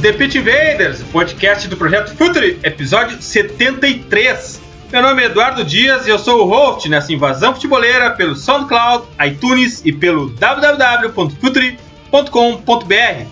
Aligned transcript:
The 0.00 0.12
Pit 0.14 0.38
Invaders, 0.38 1.02
podcast 1.12 1.68
do 1.68 1.76
projeto 1.76 2.16
Futuri, 2.16 2.58
episódio 2.62 3.20
73. 3.20 4.58
Meu 4.90 5.02
nome 5.02 5.22
é 5.22 5.26
Eduardo 5.26 5.62
Dias 5.62 6.06
e 6.06 6.10
eu 6.10 6.18
sou 6.18 6.40
o 6.40 6.48
host 6.48 6.88
nessa 6.88 7.12
invasão 7.12 7.52
futeboleira 7.52 8.10
pelo 8.12 8.34
SoundCloud, 8.34 9.08
iTunes 9.26 9.82
e 9.84 9.92
pelo 9.92 10.30
www.futuri.com.br. 10.30 13.26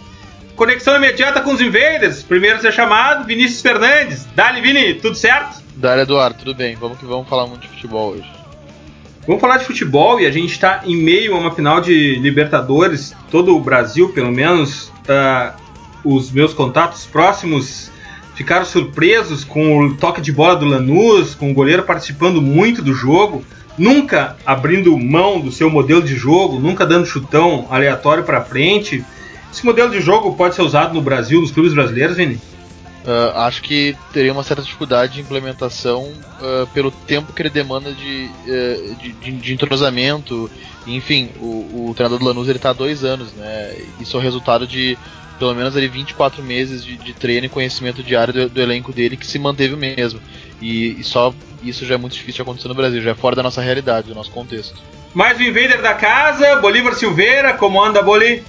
Conexão 0.54 0.96
imediata 0.96 1.40
com 1.40 1.54
os 1.54 1.60
Invaders, 1.62 2.22
primeiro 2.22 2.58
a 2.58 2.60
ser 2.60 2.74
chamado, 2.74 3.24
Vinícius 3.24 3.62
Fernandes. 3.62 4.26
Dali, 4.34 4.60
Vini, 4.60 4.92
tudo 4.92 5.14
certo? 5.14 5.62
Dali, 5.74 6.02
Eduardo, 6.02 6.36
tudo 6.38 6.54
bem. 6.54 6.76
Vamos 6.76 6.98
que 6.98 7.06
vamos 7.06 7.26
falar 7.30 7.46
muito 7.46 7.62
de 7.62 7.68
futebol 7.68 8.10
hoje. 8.10 8.30
Vamos 9.26 9.40
falar 9.40 9.56
de 9.56 9.64
futebol 9.64 10.20
e 10.20 10.26
a 10.26 10.30
gente 10.30 10.52
está 10.52 10.82
em 10.84 10.96
meio 10.96 11.34
a 11.34 11.38
uma 11.38 11.54
final 11.54 11.80
de 11.80 12.16
Libertadores, 12.16 13.16
todo 13.30 13.56
o 13.56 13.60
Brasil, 13.60 14.10
pelo 14.10 14.30
menos. 14.30 14.92
Uh, 15.08 15.67
os 16.04 16.30
meus 16.30 16.52
contatos 16.52 17.06
próximos 17.06 17.90
ficaram 18.34 18.64
surpresos 18.64 19.42
com 19.42 19.80
o 19.80 19.96
toque 19.96 20.20
de 20.20 20.30
bola 20.30 20.54
do 20.54 20.64
Lanús, 20.64 21.34
com 21.34 21.50
o 21.50 21.54
goleiro 21.54 21.82
participando 21.82 22.40
muito 22.40 22.80
do 22.80 22.94
jogo, 22.94 23.44
nunca 23.76 24.36
abrindo 24.46 24.96
mão 24.96 25.40
do 25.40 25.50
seu 25.50 25.68
modelo 25.68 26.02
de 26.02 26.14
jogo, 26.14 26.60
nunca 26.60 26.86
dando 26.86 27.04
chutão 27.04 27.66
aleatório 27.68 28.22
para 28.22 28.40
frente. 28.40 29.04
Esse 29.52 29.64
modelo 29.64 29.90
de 29.90 30.00
jogo 30.00 30.34
pode 30.36 30.54
ser 30.54 30.62
usado 30.62 30.94
no 30.94 31.02
Brasil, 31.02 31.40
nos 31.40 31.50
clubes 31.50 31.74
brasileiros, 31.74 32.16
Vini? 32.16 32.40
Uh, 33.04 33.38
acho 33.38 33.62
que 33.62 33.96
teria 34.12 34.32
uma 34.32 34.42
certa 34.42 34.62
dificuldade 34.62 35.14
de 35.14 35.20
implementação 35.20 36.04
uh, 36.04 36.66
pelo 36.74 36.90
tempo 36.90 37.32
que 37.32 37.40
ele 37.40 37.48
demanda 37.48 37.92
de, 37.92 38.30
uh, 38.46 38.94
de, 38.96 39.12
de, 39.12 39.32
de, 39.32 39.54
entrosamento. 39.54 40.50
Enfim, 40.86 41.30
o, 41.40 41.88
o 41.88 41.94
treinador 41.94 42.18
do 42.18 42.24
Lanús 42.24 42.48
ele 42.48 42.58
está 42.58 42.70
há 42.70 42.74
dois 42.74 43.04
anos, 43.04 43.32
né? 43.32 43.76
Isso 43.98 44.16
é 44.16 44.20
o 44.20 44.22
resultado 44.22 44.66
de 44.66 44.98
pelo 45.38 45.54
menos 45.54 45.76
ali 45.76 45.88
24 45.88 46.42
meses 46.42 46.84
de, 46.84 46.96
de 46.96 47.14
treino 47.14 47.46
e 47.46 47.48
conhecimento 47.48 48.02
diário 48.02 48.32
do, 48.32 48.48
do, 48.48 48.60
elenco 48.60 48.92
dele 48.92 49.16
que 49.16 49.26
se 49.26 49.38
manteve 49.38 49.74
o 49.74 49.76
mesmo. 49.78 50.20
E, 50.60 51.00
e, 51.00 51.04
só 51.04 51.32
isso 51.62 51.86
já 51.86 51.94
é 51.94 51.98
muito 51.98 52.12
difícil 52.12 52.36
de 52.36 52.42
acontecer 52.42 52.68
no 52.68 52.74
Brasil, 52.74 53.00
já 53.00 53.10
é 53.10 53.14
fora 53.14 53.36
da 53.36 53.42
nossa 53.42 53.60
realidade, 53.60 54.08
do 54.08 54.14
nosso 54.14 54.30
contexto. 54.30 54.76
Mais 55.14 55.38
um 55.38 55.42
invader 55.42 55.80
da 55.80 55.94
casa, 55.94 56.56
Bolívar 56.56 56.94
Silveira, 56.94 57.54
como 57.54 57.82
anda, 57.82 58.02
Boli? 58.02 58.42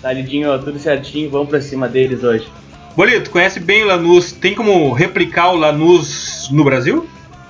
Tá 0.00 0.12
lidinho, 0.12 0.58
tudo 0.58 0.78
certinho, 0.78 1.28
vamos 1.30 1.48
pra 1.48 1.60
cima 1.60 1.86
deles 1.88 2.24
hoje. 2.24 2.48
Bolito, 2.96 3.30
conhece 3.30 3.60
bem 3.60 3.82
o 3.82 3.86
Lanús? 3.86 4.32
Tem 4.32 4.54
como 4.54 4.92
replicar 4.92 5.50
o 5.52 5.56
Lanús 5.56 6.48
no 6.50 6.64
Brasil? 6.64 7.08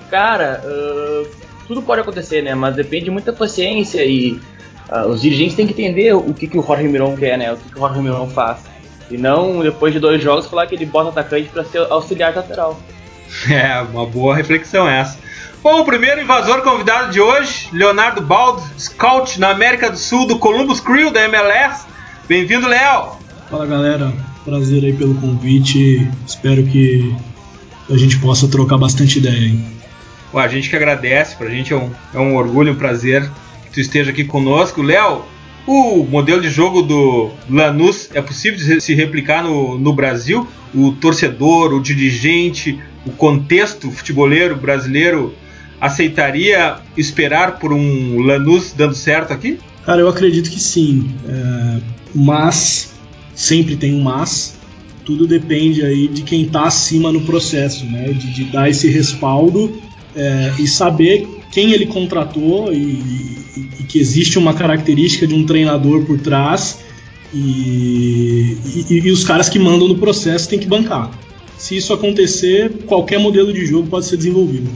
Cara, 0.09 0.61
uh, 0.63 1.27
tudo 1.67 1.81
pode 1.81 2.01
acontecer, 2.01 2.41
né? 2.41 2.53
Mas 2.53 2.75
depende 2.75 3.05
de 3.05 3.11
muita 3.11 3.31
paciência 3.31 4.03
e 4.03 4.39
uh, 4.91 5.07
os 5.07 5.21
dirigentes 5.21 5.55
têm 5.55 5.65
que 5.65 5.73
entender 5.73 6.13
o 6.13 6.33
que, 6.33 6.47
que 6.47 6.57
o 6.57 6.63
Jorge 6.63 6.87
Miron 6.87 7.15
quer, 7.15 7.37
né? 7.37 7.53
O 7.53 7.57
que, 7.57 7.69
que 7.69 7.77
o 7.77 7.79
Jorge 7.79 8.01
Miron 8.01 8.27
faz. 8.27 8.59
E 9.09 9.17
não, 9.17 9.61
depois 9.61 9.93
de 9.93 9.99
dois 9.99 10.21
jogos, 10.21 10.47
falar 10.47 10.67
que 10.67 10.75
ele 10.75 10.85
bota 10.85 11.09
atacante 11.09 11.49
para 11.49 11.63
ser 11.63 11.79
auxiliar 11.89 12.35
lateral. 12.35 12.79
É, 13.49 13.79
uma 13.79 14.05
boa 14.05 14.35
reflexão 14.35 14.89
essa. 14.89 15.17
Bom, 15.63 15.79
o 15.79 15.85
primeiro 15.85 16.19
invasor 16.19 16.61
convidado 16.63 17.13
de 17.13 17.21
hoje, 17.21 17.69
Leonardo 17.71 18.21
Baldo, 18.21 18.61
scout 18.77 19.39
na 19.39 19.51
América 19.51 19.89
do 19.89 19.97
Sul 19.97 20.27
do 20.27 20.37
Columbus 20.37 20.81
Crew 20.81 21.11
da 21.11 21.23
MLS. 21.23 21.85
Bem-vindo, 22.27 22.67
Léo! 22.67 23.11
Fala 23.49 23.65
galera, 23.65 24.11
Prazer 24.43 24.83
aí 24.83 24.93
pelo 24.93 25.13
convite. 25.15 26.09
Espero 26.25 26.63
que 26.63 27.15
a 27.89 27.95
gente 27.95 28.17
possa 28.17 28.47
trocar 28.47 28.77
bastante 28.77 29.19
ideia 29.19 29.37
aí. 29.37 29.59
a 30.33 30.47
gente 30.47 30.67
que 30.67 30.75
agradece, 30.75 31.35
pra 31.35 31.47
gente 31.49 31.71
é 31.71 31.75
um, 31.75 31.91
é 32.13 32.19
um 32.19 32.35
orgulho, 32.35 32.73
um 32.73 32.75
prazer 32.75 33.29
tu 33.71 33.79
esteja 33.79 34.11
aqui 34.11 34.23
conosco. 34.23 34.81
Léo, 34.81 35.23
o 35.65 36.03
modelo 36.03 36.41
de 36.41 36.49
jogo 36.49 36.81
do 36.81 37.31
Lanús 37.49 38.09
é 38.13 38.21
possível 38.21 38.81
se 38.81 38.93
replicar 38.93 39.43
no, 39.43 39.77
no 39.77 39.93
Brasil? 39.93 40.47
O 40.73 40.91
torcedor, 40.93 41.73
o 41.73 41.81
dirigente, 41.81 42.79
o 43.05 43.11
contexto 43.11 43.89
futeboleiro 43.91 44.55
brasileiro 44.55 45.33
aceitaria 45.79 46.75
esperar 46.95 47.59
por 47.59 47.73
um 47.73 48.19
Lanús 48.19 48.73
dando 48.73 48.93
certo 48.93 49.33
aqui? 49.33 49.59
Cara, 49.85 50.01
eu 50.01 50.07
acredito 50.07 50.49
que 50.49 50.59
sim. 50.59 51.09
É, 51.27 51.81
mas 52.13 52.93
sempre 53.33 53.75
tem 53.75 53.95
um 53.95 54.03
mas. 54.03 54.59
Tudo 55.03 55.25
depende 55.25 55.83
aí 55.83 56.07
de 56.07 56.21
quem 56.21 56.43
está 56.43 56.65
acima 56.65 57.11
no 57.11 57.21
processo, 57.21 57.85
né? 57.85 58.09
De, 58.09 58.31
de 58.31 58.43
dar 58.45 58.69
esse 58.69 58.87
respaldo 58.87 59.81
é, 60.15 60.53
e 60.59 60.67
saber 60.67 61.27
quem 61.51 61.73
ele 61.73 61.85
contratou 61.85 62.71
e, 62.71 62.77
e, 62.77 63.69
e, 63.79 63.83
que 63.83 63.99
existe 63.99 64.39
uma 64.39 64.53
característica 64.53 65.27
de 65.27 65.35
um 65.35 65.45
treinador 65.45 66.05
por 66.05 66.17
trás 66.19 66.79
e, 67.33 68.57
e, 68.89 69.11
os 69.11 69.23
caras 69.23 69.49
que 69.49 69.59
mandam 69.59 69.87
no 69.87 69.97
processo 69.97 70.49
têm 70.49 70.57
que 70.57 70.67
bancar. 70.67 71.11
Se 71.57 71.75
isso 71.75 71.93
acontecer, 71.93 72.71
qualquer 72.87 73.19
modelo 73.19 73.53
de 73.53 73.65
jogo 73.65 73.87
pode 73.87 74.05
ser 74.05 74.17
desenvolvido. 74.17 74.69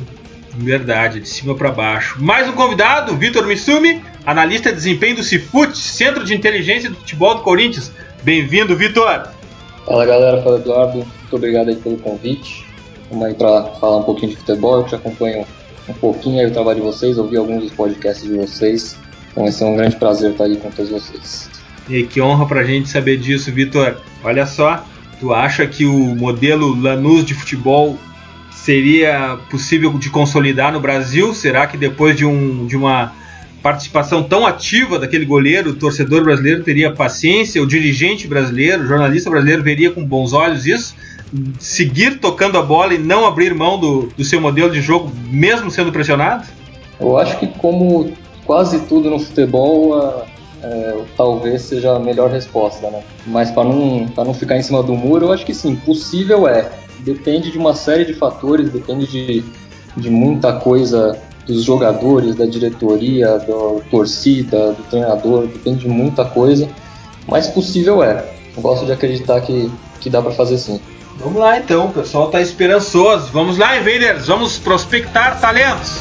Verdade, 0.57 1.19
de 1.19 1.27
cima 1.27 1.55
para 1.55 1.71
baixo. 1.71 2.17
Mais 2.21 2.47
um 2.47 2.51
convidado, 2.51 3.15
Vitor 3.17 3.45
Mitsumi, 3.45 4.01
analista 4.25 4.69
de 4.69 4.75
desempenho 4.75 5.17
do 5.17 5.23
Cifut, 5.23 5.77
Centro 5.77 6.23
de 6.23 6.33
Inteligência 6.33 6.89
do 6.89 6.95
Futebol 6.95 7.35
do 7.35 7.41
Corinthians. 7.41 7.91
Bem-vindo, 8.23 8.75
Vitor! 8.75 9.29
Fala 9.85 10.05
galera, 10.05 10.41
fala 10.41 10.57
Eduardo, 10.57 10.97
muito 10.97 11.35
obrigado 11.35 11.69
aí 11.69 11.75
pelo 11.75 11.97
convite. 11.97 12.65
Vamos 13.09 13.25
aí 13.25 13.33
para 13.33 13.63
falar 13.79 13.97
um 13.97 14.03
pouquinho 14.03 14.31
de 14.31 14.37
futebol, 14.37 14.77
eu 14.77 14.83
te 14.85 14.95
acompanho 14.95 15.45
um 15.87 15.93
pouquinho 15.93 16.39
aí 16.39 16.47
o 16.47 16.51
trabalho 16.51 16.79
de 16.79 16.85
vocês, 16.85 17.17
ouvi 17.17 17.37
alguns 17.37 17.63
dos 17.63 17.71
podcasts 17.71 18.27
de 18.27 18.35
vocês, 18.35 18.97
então 19.31 19.43
vai 19.43 19.51
ser 19.51 19.65
um 19.65 19.75
grande 19.75 19.95
prazer 19.95 20.31
estar 20.31 20.45
aí 20.45 20.57
com 20.57 20.69
todos 20.71 20.91
vocês. 20.91 21.49
E 21.87 22.03
que 22.03 22.19
honra 22.19 22.47
pra 22.47 22.63
gente 22.63 22.89
saber 22.89 23.17
disso, 23.17 23.51
Vitor. 23.51 23.97
Olha 24.23 24.45
só, 24.45 24.83
tu 25.19 25.33
acha 25.33 25.67
que 25.67 25.85
o 25.85 26.15
modelo 26.15 26.73
Lanús 26.79 27.23
de 27.23 27.33
futebol 27.33 27.97
seria 28.51 29.37
possível 29.51 29.93
de 29.93 30.09
consolidar 30.09 30.73
no 30.73 30.79
Brasil? 30.79 31.33
Será 31.33 31.67
que 31.67 31.77
depois 31.77 32.17
de, 32.17 32.25
um, 32.25 32.65
de 32.65 32.75
uma 32.75 33.13
participação 33.61 34.23
tão 34.23 34.45
ativa 34.45 34.97
daquele 34.97 35.25
goleiro, 35.25 35.71
o 35.71 35.75
torcedor 35.75 36.23
brasileiro 36.23 36.63
teria 36.63 36.91
paciência, 36.91 37.61
o 37.61 37.67
dirigente 37.67 38.27
brasileiro, 38.27 38.83
o 38.83 38.87
jornalista 38.87 39.29
brasileiro 39.29 39.61
veria 39.61 39.91
com 39.91 40.03
bons 40.03 40.33
olhos 40.33 40.65
isso, 40.65 40.95
seguir 41.59 42.19
tocando 42.19 42.57
a 42.57 42.61
bola 42.61 42.93
e 42.93 42.97
não 42.97 43.25
abrir 43.25 43.53
mão 43.53 43.79
do, 43.79 44.07
do 44.17 44.23
seu 44.23 44.39
modelo 44.41 44.71
de 44.71 44.81
jogo, 44.81 45.11
mesmo 45.29 45.69
sendo 45.71 45.91
pressionado? 45.91 46.47
Eu 46.99 47.17
acho 47.17 47.37
que, 47.39 47.47
como 47.47 48.11
quase 48.45 48.79
tudo 48.81 49.09
no 49.09 49.19
futebol, 49.19 50.25
é, 50.63 50.97
talvez 51.15 51.63
seja 51.63 51.95
a 51.95 51.99
melhor 51.99 52.29
resposta, 52.29 52.89
né? 52.89 53.03
Mas 53.27 53.51
para 53.51 53.63
não, 53.63 54.07
não 54.17 54.33
ficar 54.33 54.57
em 54.57 54.61
cima 54.61 54.81
do 54.81 54.93
muro, 54.93 55.27
eu 55.27 55.33
acho 55.33 55.45
que 55.45 55.53
sim, 55.53 55.75
possível 55.75 56.47
é. 56.47 56.71
Depende 56.99 57.51
de 57.51 57.57
uma 57.57 57.75
série 57.75 58.05
de 58.05 58.13
fatores, 58.13 58.71
depende 58.71 59.05
de, 59.05 59.43
de 59.95 60.09
muita 60.09 60.53
coisa 60.53 61.19
dos 61.45 61.63
jogadores, 61.63 62.35
da 62.35 62.45
diretoria, 62.45 63.37
da 63.37 63.81
torcida, 63.91 64.73
do 64.73 64.83
treinador, 64.89 65.45
depende 65.47 65.81
de 65.81 65.87
muita 65.87 66.25
coisa, 66.25 66.67
mas 67.27 67.47
possível 67.47 68.03
é. 68.03 68.25
Eu 68.55 68.61
gosto 68.61 68.85
de 68.85 68.91
acreditar 68.91 69.41
que, 69.41 69.71
que 69.99 70.09
dá 70.09 70.21
para 70.21 70.31
fazer 70.31 70.57
sim. 70.57 70.79
Vamos 71.17 71.39
lá 71.39 71.57
então, 71.57 71.87
o 71.87 71.93
pessoal 71.93 72.25
está 72.27 72.41
esperançoso. 72.41 73.29
Vamos 73.31 73.57
lá, 73.57 73.77
Invaders, 73.77 74.27
vamos 74.27 74.57
prospectar 74.57 75.39
talentos. 75.39 75.99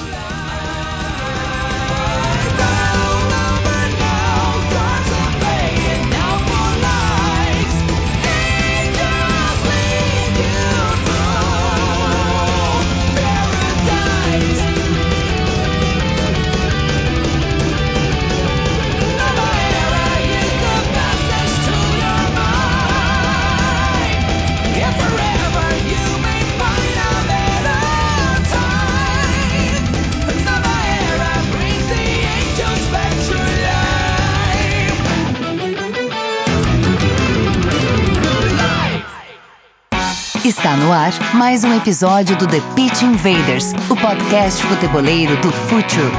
No 40.78 40.92
ar 40.92 41.12
mais 41.34 41.62
um 41.62 41.76
episódio 41.76 42.36
do 42.36 42.48
The 42.48 42.60
Pitch 42.74 43.02
Invaders, 43.02 43.72
o 43.88 43.96
podcast 43.96 44.60
futeboleiro 44.60 45.36
do 45.36 45.52
Futuro. 45.52 46.10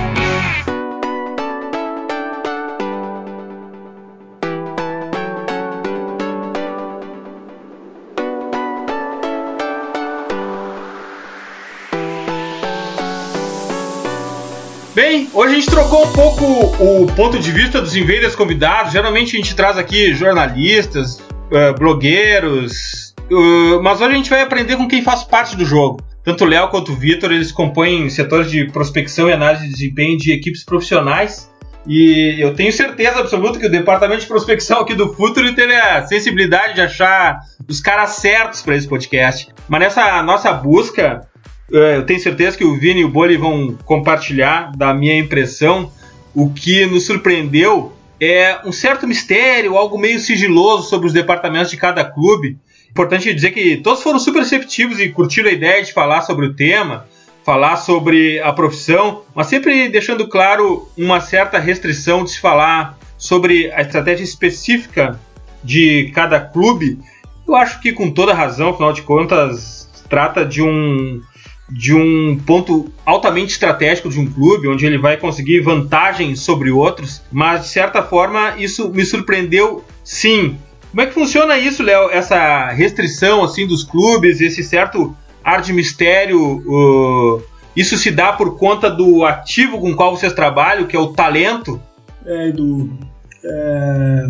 Bem, 14.94 15.30
hoje 15.34 15.52
a 15.52 15.56
gente 15.56 15.70
trocou 15.70 16.06
um 16.06 16.14
pouco 16.14 16.46
o 16.82 17.08
ponto 17.14 17.38
de 17.38 17.52
vista 17.52 17.82
dos 17.82 17.96
invaders 17.96 18.36
convidados. 18.36 18.94
Geralmente 18.94 19.36
a 19.36 19.40
gente 19.40 19.54
traz 19.54 19.78
aqui 19.78 20.14
jornalistas, 20.14 21.20
uh, 21.52 21.78
blogueiros. 21.78 23.15
Uh, 23.32 23.82
mas 23.82 24.02
hoje 24.02 24.12
a 24.12 24.18
gente 24.18 24.30
vai 24.30 24.42
aprender 24.42 24.78
com 24.78 24.88
quem 24.88 25.02
faz 25.02 25.24
parte 25.24 25.56
do 25.56 25.66
jogo. 25.66 26.00
Tanto 26.24 26.44
o 26.44 26.48
Léo 26.48 26.70
quanto 26.70 26.92
o 26.92 26.96
Vitor, 26.96 27.32
eles 27.32 27.52
compõem 27.52 28.10
setores 28.10 28.50
de 28.50 28.66
prospecção 28.72 29.30
e 29.30 29.34
análise 29.34 29.66
de 29.66 29.72
desempenho 29.72 30.18
de 30.18 30.32
equipes 30.32 30.64
profissionais. 30.64 31.50
E 31.88 32.38
eu 32.40 32.56
tenho 32.56 32.74
certeza 32.74 33.20
absoluta 33.20 33.60
que 33.60 33.68
o 33.68 33.72
departamento 33.72 34.22
de 34.22 34.28
prospecção 34.28 34.80
aqui 34.80 34.96
do 34.96 35.14
Futuro 35.14 35.54
teve 35.54 35.76
a 35.76 36.06
sensibilidade 36.06 36.76
de 36.76 36.82
achar 36.82 37.40
os 37.70 37.80
caras 37.80 38.12
certos 38.12 38.64
para 38.64 38.76
esse 38.76 38.88
podcast. 38.88 39.50
Mas 39.68 39.80
nessa 39.80 40.24
nossa 40.24 40.52
busca, 40.52 41.28
eu 41.70 42.04
tenho 42.04 42.20
certeza 42.20 42.58
que 42.58 42.66
o 42.66 42.76
Vini 42.76 43.02
e 43.02 43.06
o 43.06 43.10
Boli 43.10 43.38
vão 43.38 43.78
compartilhar 43.86 44.72
da 44.76 44.94
minha 44.94 45.18
impressão. 45.18 45.92
O 46.34 46.52
que 46.52 46.88
nos 46.88 47.06
surpreendeu 47.06 47.94
é 48.20 48.60
um 48.66 48.72
certo 48.72 49.08
mistério, 49.08 49.78
algo 49.78 49.98
meio 49.98 50.20
sigiloso 50.20 50.90
sobre 50.90 51.06
os 51.08 51.14
departamentos 51.14 51.70
de 51.70 51.78
cada 51.78 52.04
clube. 52.04 52.58
Importante 52.96 53.34
dizer 53.34 53.52
que 53.52 53.76
todos 53.76 54.02
foram 54.02 54.18
super 54.18 54.40
receptivos 54.40 55.02
e 55.02 55.10
curtiram 55.10 55.50
a 55.50 55.52
ideia 55.52 55.84
de 55.84 55.92
falar 55.92 56.22
sobre 56.22 56.46
o 56.46 56.54
tema, 56.54 57.06
falar 57.44 57.76
sobre 57.76 58.40
a 58.40 58.54
profissão, 58.54 59.24
mas 59.36 59.48
sempre 59.48 59.90
deixando 59.90 60.26
claro 60.30 60.88
uma 60.98 61.20
certa 61.20 61.60
restrição 61.60 62.24
de 62.24 62.32
se 62.32 62.40
falar 62.40 62.98
sobre 63.18 63.70
a 63.74 63.82
estratégia 63.82 64.24
específica 64.24 65.20
de 65.62 66.10
cada 66.16 66.40
clube. 66.40 66.98
Eu 67.46 67.54
acho 67.56 67.82
que 67.82 67.92
com 67.92 68.10
toda 68.10 68.34
razão, 68.34 68.70
afinal 68.70 68.94
de 68.94 69.02
contas, 69.02 69.90
trata 70.08 70.46
de 70.46 70.62
um 70.62 71.22
de 71.70 71.94
um 71.94 72.40
ponto 72.46 72.94
altamente 73.06 73.52
estratégico 73.52 74.08
de 74.08 74.22
um 74.22 74.26
clube, 74.26 74.70
onde 74.70 74.86
ele 74.86 75.00
vai 75.00 75.18
conseguir 75.18 75.60
vantagens 75.60 76.40
sobre 76.40 76.72
outros, 76.72 77.22
mas 77.30 77.64
de 77.64 77.68
certa 77.68 78.02
forma 78.02 78.56
isso 78.58 78.90
me 78.90 79.04
surpreendeu 79.04 79.84
sim. 80.02 80.58
Como 80.96 81.06
é 81.06 81.08
que 81.08 81.14
funciona 81.14 81.58
isso, 81.58 81.84
Léo? 81.84 82.10
Essa 82.10 82.70
restrição 82.70 83.44
assim 83.44 83.68
dos 83.68 83.84
clubes, 83.84 84.40
esse 84.40 84.64
certo 84.64 85.14
ar 85.44 85.62
de 85.62 85.74
mistério, 85.74 86.40
uh, 86.42 87.44
isso 87.76 87.98
se 87.98 88.10
dá 88.10 88.32
por 88.32 88.58
conta 88.58 88.90
do 88.90 89.26
ativo 89.26 89.78
com 89.78 89.94
qual 89.94 90.16
vocês 90.16 90.32
trabalham, 90.32 90.88
que 90.88 90.96
é 90.96 91.00
o 91.00 91.08
talento? 91.08 91.82
É, 92.26 92.48
Edu, 92.48 92.98
é, 93.44 94.24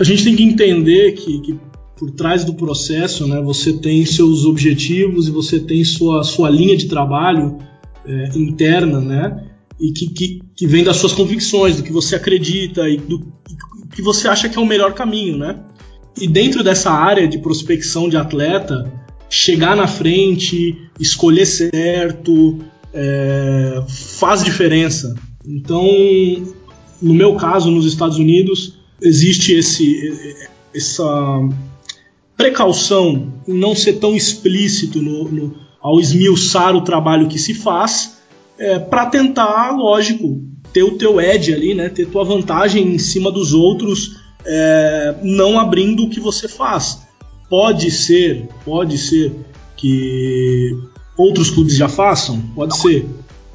a 0.00 0.02
gente 0.02 0.24
tem 0.24 0.34
que 0.34 0.42
entender 0.42 1.12
que, 1.12 1.40
que 1.40 1.60
por 1.94 2.10
trás 2.12 2.42
do 2.42 2.54
processo, 2.54 3.28
né, 3.28 3.42
você 3.42 3.74
tem 3.74 4.06
seus 4.06 4.46
objetivos 4.46 5.28
e 5.28 5.30
você 5.30 5.60
tem 5.60 5.84
sua, 5.84 6.24
sua 6.24 6.48
linha 6.48 6.74
de 6.74 6.88
trabalho 6.88 7.58
é, 8.06 8.30
interna, 8.34 8.98
né, 8.98 9.44
e 9.78 9.92
que, 9.92 10.06
que, 10.06 10.40
que, 10.56 10.66
vem 10.66 10.84
das 10.84 10.96
suas 10.96 11.12
convicções, 11.12 11.76
do 11.76 11.82
que 11.82 11.92
você 11.92 12.16
acredita 12.16 12.88
e 12.88 12.96
do 12.96 13.30
que 13.94 14.00
você 14.00 14.26
acha 14.26 14.48
que 14.48 14.56
é 14.56 14.60
o 14.60 14.64
melhor 14.64 14.94
caminho, 14.94 15.36
né? 15.36 15.60
E 16.20 16.26
dentro 16.26 16.62
dessa 16.62 16.90
área 16.90 17.26
de 17.26 17.38
prospecção 17.38 18.08
de 18.08 18.16
atleta, 18.16 18.92
chegar 19.28 19.74
na 19.74 19.86
frente, 19.86 20.76
escolher 21.00 21.46
certo, 21.46 22.58
é, 22.92 23.82
faz 23.88 24.44
diferença. 24.44 25.14
Então, 25.44 25.86
no 27.00 27.14
meu 27.14 27.34
caso, 27.34 27.70
nos 27.70 27.86
Estados 27.86 28.18
Unidos, 28.18 28.74
existe 29.00 29.52
esse, 29.52 30.36
essa 30.74 31.48
precaução 32.36 33.32
em 33.48 33.54
não 33.54 33.74
ser 33.74 33.94
tão 33.94 34.14
explícito 34.14 35.00
no, 35.00 35.24
no, 35.24 35.56
ao 35.80 35.98
esmiuçar 35.98 36.76
o 36.76 36.82
trabalho 36.82 37.28
que 37.28 37.38
se 37.38 37.54
faz, 37.54 38.18
é, 38.58 38.78
para 38.78 39.06
tentar, 39.06 39.76
lógico, 39.76 40.40
ter 40.72 40.82
o 40.82 40.96
teu 40.96 41.20
edge 41.20 41.52
ali, 41.52 41.74
né, 41.74 41.88
ter 41.88 42.06
tua 42.06 42.24
vantagem 42.24 42.94
em 42.94 42.98
cima 42.98 43.30
dos 43.30 43.52
outros, 43.52 44.21
é, 44.44 45.14
não 45.22 45.58
abrindo 45.58 46.04
o 46.04 46.10
que 46.10 46.20
você 46.20 46.48
faz. 46.48 47.02
Pode 47.48 47.90
ser, 47.90 48.48
pode 48.64 48.98
ser 48.98 49.32
que 49.76 50.76
outros 51.16 51.50
clubes 51.50 51.76
já 51.76 51.88
façam, 51.88 52.40
pode 52.54 52.76
ser, 52.78 53.06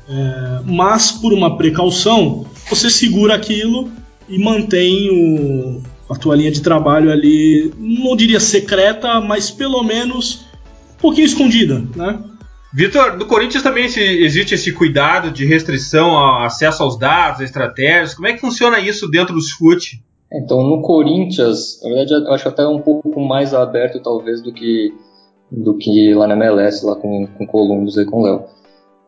é, 0.08 0.62
mas 0.66 1.12
por 1.12 1.34
uma 1.34 1.58
precaução 1.58 2.46
você 2.70 2.90
segura 2.90 3.36
aquilo 3.36 3.90
e 4.30 4.38
mantém 4.38 5.10
o, 5.10 5.82
a 6.10 6.16
tua 6.16 6.36
linha 6.36 6.52
de 6.52 6.62
trabalho 6.62 7.12
ali, 7.12 7.74
não 7.78 8.16
diria 8.16 8.40
secreta, 8.40 9.20
mas 9.20 9.50
pelo 9.50 9.84
menos 9.84 10.46
um 10.98 11.02
pouquinho 11.02 11.26
escondida, 11.26 11.84
né? 11.96 12.20
Vitor, 12.74 13.18
no 13.18 13.26
Corinthians 13.26 13.64
também 13.64 13.86
existe 13.86 14.54
esse 14.54 14.72
cuidado 14.72 15.32
de 15.32 15.46
restrição 15.46 16.10
ao 16.12 16.44
acesso 16.44 16.84
aos 16.84 17.00
dados, 17.00 17.42
estratégias. 17.42 18.14
Como 18.14 18.28
é 18.28 18.34
que 18.34 18.42
funciona 18.42 18.80
isso 18.80 19.08
dentro 19.08 19.34
dos 19.34 19.52
FUT? 19.52 20.04
Então, 20.32 20.62
no 20.62 20.82
Corinthians, 20.82 21.80
na 21.82 21.90
verdade, 21.90 22.14
eu 22.14 22.34
acho 22.34 22.50
até 22.50 22.68
um 22.68 22.80
pouco 22.80 23.20
mais 23.20 23.54
aberto, 23.54 24.02
talvez, 24.02 24.42
do 24.42 24.52
que, 24.52 24.94
do 25.52 25.78
que 25.78 26.14
lá 26.14 26.28
na 26.28 26.34
MLS, 26.34 26.86
lá 26.86 26.96
com, 26.96 27.26
com 27.28 27.48
Columbus 27.48 27.98
e 27.98 28.06
com 28.06 28.24
Léo. 28.24 28.44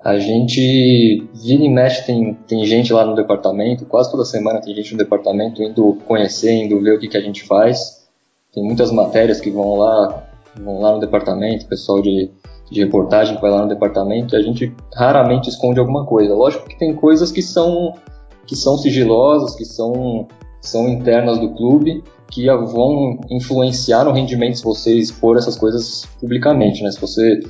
A 0.02 0.18
gente 0.18 1.28
vira 1.34 1.64
e 1.64 1.70
mexe, 1.70 2.06
tem, 2.06 2.34
tem 2.48 2.66
gente 2.66 2.94
lá 2.94 3.04
no 3.04 3.16
departamento, 3.16 3.86
quase 3.86 4.10
toda 4.10 4.24
semana 4.24 4.62
tem 4.62 4.74
gente 4.74 4.94
no 4.94 4.98
departamento 4.98 5.62
indo 5.62 5.98
conhecer, 6.08 6.54
indo 6.54 6.80
ver 6.80 6.96
o 6.96 7.00
que, 7.00 7.10
que 7.10 7.18
a 7.18 7.22
gente 7.22 7.44
faz. 7.44 8.08
Tem 8.54 8.64
muitas 8.64 8.92
matérias 8.94 9.42
que 9.42 9.50
vão 9.50 9.76
lá, 9.76 10.24
vão 10.56 10.80
lá 10.80 10.94
no 10.94 11.00
departamento, 11.02 11.68
pessoal 11.68 12.02
de, 12.02 12.32
de 12.72 12.80
reportagem 12.82 13.36
que 13.36 13.42
vai 13.42 13.52
lá 13.52 13.64
no 13.64 13.68
departamento, 13.68 14.36
e 14.36 14.38
a 14.38 14.42
gente 14.42 14.74
raramente 14.96 15.50
esconde 15.50 15.82
alguma 15.82 16.06
coisa. 16.06 16.34
Lógico 16.34 16.68
que 16.70 16.80
tem 16.80 16.96
coisas 16.96 17.30
que 17.30 17.42
são, 17.42 17.94
que 18.48 18.56
são 18.56 18.78
sigilosas, 18.78 19.54
que 19.54 19.66
são, 19.66 20.30
são 20.62 20.88
internas 20.88 21.40
do 21.40 21.50
clube, 21.52 22.04
que 22.30 22.48
vão 22.48 23.20
influenciar 23.30 24.04
no 24.04 24.12
rendimento 24.12 24.58
se 24.58 24.64
você 24.64 24.94
expor 24.94 25.38
essas 25.38 25.56
coisas 25.56 26.08
publicamente, 26.20 26.84
né? 26.84 26.92
Se 26.92 27.00
você 27.00 27.42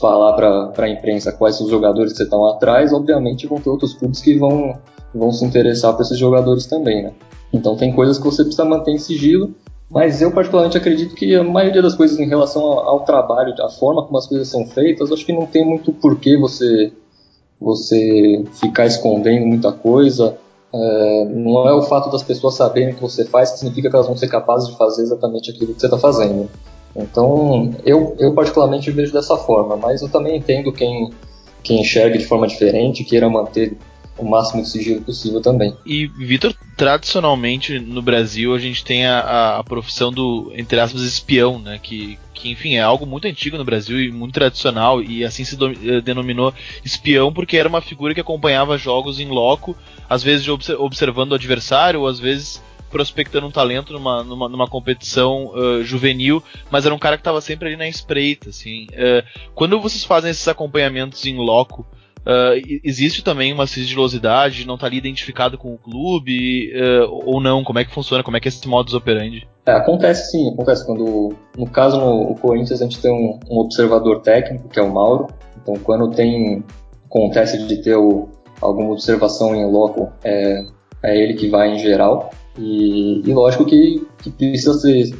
falar 0.00 0.32
para 0.34 0.84
a 0.84 0.88
imprensa 0.88 1.32
quais 1.32 1.56
são 1.56 1.66
os 1.66 1.70
jogadores 1.70 2.12
que 2.12 2.18
você 2.18 2.24
estão 2.24 2.46
atrás, 2.46 2.92
obviamente 2.92 3.46
vão 3.46 3.60
ter 3.60 3.70
outros 3.70 3.94
clubes 3.94 4.20
que 4.20 4.36
vão, 4.36 4.78
vão 5.14 5.30
se 5.30 5.44
interessar 5.44 5.94
por 5.94 6.02
esses 6.02 6.18
jogadores 6.18 6.66
também, 6.66 7.02
né? 7.02 7.12
Então 7.52 7.76
tem 7.76 7.92
coisas 7.92 8.18
que 8.18 8.24
você 8.24 8.42
precisa 8.42 8.64
manter 8.64 8.92
em 8.92 8.98
sigilo, 8.98 9.54
mas 9.90 10.22
eu 10.22 10.30
particularmente 10.30 10.76
acredito 10.76 11.14
que 11.14 11.34
a 11.34 11.42
maioria 11.42 11.82
das 11.82 11.94
coisas 11.94 12.18
em 12.18 12.28
relação 12.28 12.62
ao, 12.62 12.88
ao 12.88 13.00
trabalho, 13.00 13.54
a 13.60 13.68
forma 13.68 14.04
como 14.04 14.16
as 14.18 14.26
coisas 14.26 14.48
são 14.48 14.66
feitas, 14.66 15.10
acho 15.10 15.26
que 15.26 15.32
não 15.32 15.46
tem 15.46 15.64
muito 15.64 15.92
porquê 15.92 16.36
você 16.36 16.92
você 17.60 18.42
ficar 18.54 18.86
escondendo 18.86 19.44
muita 19.46 19.70
coisa. 19.70 20.38
É, 20.72 21.24
não 21.24 21.68
é 21.68 21.72
o 21.72 21.82
fato 21.82 22.10
das 22.10 22.22
pessoas 22.22 22.54
saberem 22.54 22.92
o 22.92 22.94
que 22.94 23.02
você 23.02 23.24
faz 23.24 23.50
que 23.52 23.58
significa 23.58 23.90
que 23.90 23.96
elas 23.96 24.06
vão 24.06 24.16
ser 24.16 24.28
capazes 24.28 24.68
de 24.68 24.76
fazer 24.76 25.02
exatamente 25.02 25.50
aquilo 25.50 25.74
que 25.74 25.80
você 25.80 25.86
está 25.86 25.98
fazendo. 25.98 26.48
Então, 26.94 27.74
eu, 27.84 28.16
eu 28.18 28.34
particularmente 28.34 28.90
vejo 28.90 29.12
dessa 29.12 29.36
forma, 29.36 29.76
mas 29.76 30.02
eu 30.02 30.08
também 30.08 30.36
entendo 30.36 30.72
quem, 30.72 31.10
quem 31.62 31.80
enxerga 31.80 32.18
de 32.18 32.26
forma 32.26 32.46
diferente, 32.46 33.04
queira 33.04 33.28
manter 33.28 33.76
o 34.24 34.28
máximo 34.28 34.62
de 34.62 34.68
sigilo 34.68 35.00
possível 35.02 35.40
também. 35.40 35.76
E, 35.84 36.06
Vitor, 36.06 36.54
tradicionalmente 36.76 37.78
no 37.78 38.02
Brasil 38.02 38.54
a 38.54 38.58
gente 38.58 38.84
tem 38.84 39.06
a, 39.06 39.58
a, 39.58 39.64
profissão 39.64 40.12
do, 40.12 40.52
entre 40.54 40.78
aspas, 40.80 41.02
espião, 41.02 41.58
né? 41.58 41.78
Que, 41.82 42.18
que, 42.34 42.50
enfim, 42.50 42.76
é 42.76 42.80
algo 42.80 43.06
muito 43.06 43.26
antigo 43.26 43.58
no 43.58 43.64
Brasil 43.64 44.00
e 44.00 44.10
muito 44.10 44.34
tradicional, 44.34 45.02
e 45.02 45.24
assim 45.24 45.44
se 45.44 45.56
do, 45.56 45.70
eh, 45.70 46.00
denominou 46.00 46.54
espião 46.84 47.32
porque 47.32 47.56
era 47.56 47.68
uma 47.68 47.80
figura 47.80 48.14
que 48.14 48.20
acompanhava 48.20 48.78
jogos 48.78 49.20
em 49.20 49.28
loco, 49.28 49.76
às 50.08 50.22
vezes 50.22 50.46
observando 50.48 51.32
o 51.32 51.34
adversário, 51.34 52.00
ou 52.00 52.06
às 52.06 52.18
vezes 52.18 52.62
prospectando 52.90 53.46
um 53.46 53.50
talento 53.50 53.92
numa, 53.92 54.24
numa, 54.24 54.48
numa 54.48 54.66
competição 54.66 55.52
uh, 55.54 55.84
juvenil, 55.84 56.42
mas 56.70 56.84
era 56.84 56.94
um 56.94 56.98
cara 56.98 57.16
que 57.16 57.20
estava 57.20 57.40
sempre 57.40 57.68
ali 57.68 57.76
na 57.76 57.88
espreita, 57.88 58.50
assim. 58.50 58.86
Uh, 58.86 59.22
quando 59.54 59.80
vocês 59.80 60.04
fazem 60.04 60.30
esses 60.30 60.48
acompanhamentos 60.48 61.24
em 61.24 61.36
loco, 61.36 61.86
Uh, 62.20 62.80
existe 62.84 63.24
também 63.24 63.52
uma 63.52 63.66
sigilosidade, 63.66 64.66
não 64.66 64.74
está 64.74 64.86
ali 64.86 64.98
identificado 64.98 65.56
com 65.56 65.72
o 65.72 65.78
clube 65.78 66.70
uh, 66.74 67.22
ou 67.24 67.40
não? 67.40 67.64
Como 67.64 67.78
é 67.78 67.84
que 67.84 67.94
funciona? 67.94 68.22
Como 68.22 68.36
é 68.36 68.40
que 68.40 68.48
é 68.48 68.50
esse 68.50 68.68
modus 68.68 68.94
operandi? 68.94 69.48
É, 69.64 69.72
acontece 69.72 70.30
sim, 70.30 70.50
acontece 70.52 70.84
quando, 70.84 71.34
no 71.56 71.66
caso 71.66 72.00
no 72.00 72.34
Corinthians 72.36 72.80
a 72.80 72.84
gente 72.84 73.00
tem 73.00 73.10
um, 73.10 73.38
um, 73.50 73.58
observador 73.58 74.20
técnico 74.20 74.68
que 74.68 74.78
é 74.78 74.82
o 74.82 74.92
Mauro. 74.92 75.28
Então 75.62 75.74
quando 75.76 76.10
tem 76.10 76.64
acontece 77.06 77.66
de 77.66 77.82
ter 77.82 77.96
o, 77.96 78.28
alguma 78.60 78.90
observação 78.90 79.54
em 79.54 79.64
loco, 79.64 80.12
é, 80.22 80.64
é 81.02 81.16
ele 81.16 81.34
que 81.34 81.48
vai 81.48 81.74
em 81.74 81.78
geral. 81.78 82.30
E, 82.58 83.22
e 83.24 83.32
lógico 83.32 83.64
que, 83.64 84.06
que 84.22 84.30
precisa 84.30 84.74
ser, 84.74 85.10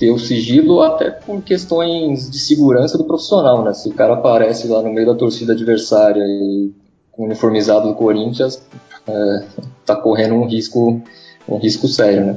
ter 0.00 0.10
o 0.10 0.18
sigilo 0.18 0.80
até 0.80 1.10
por 1.10 1.42
questões 1.42 2.30
de 2.30 2.38
segurança 2.38 2.96
do 2.96 3.04
profissional, 3.04 3.62
né? 3.62 3.74
Se 3.74 3.90
o 3.90 3.92
cara 3.92 4.14
aparece 4.14 4.66
lá 4.66 4.80
no 4.80 4.90
meio 4.90 5.06
da 5.06 5.14
torcida 5.14 5.52
adversária 5.52 6.24
e 6.24 6.72
uniformizado 7.18 7.88
do 7.88 7.94
Corinthians, 7.94 8.62
é, 9.06 9.44
tá 9.84 9.94
correndo 9.94 10.36
um 10.36 10.46
risco, 10.46 11.02
um 11.46 11.58
risco 11.58 11.86
sério, 11.86 12.24
né? 12.24 12.36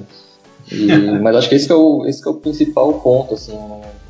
E, 0.70 0.88
mas 1.24 1.38
acho 1.38 1.48
que 1.48 1.56
esse 1.56 1.66
que, 1.66 1.72
é 1.72 1.76
o, 1.76 2.06
esse 2.06 2.22
que 2.22 2.28
é 2.28 2.32
o 2.32 2.36
principal 2.36 2.96
ponto, 2.96 3.36
assim, 3.36 3.58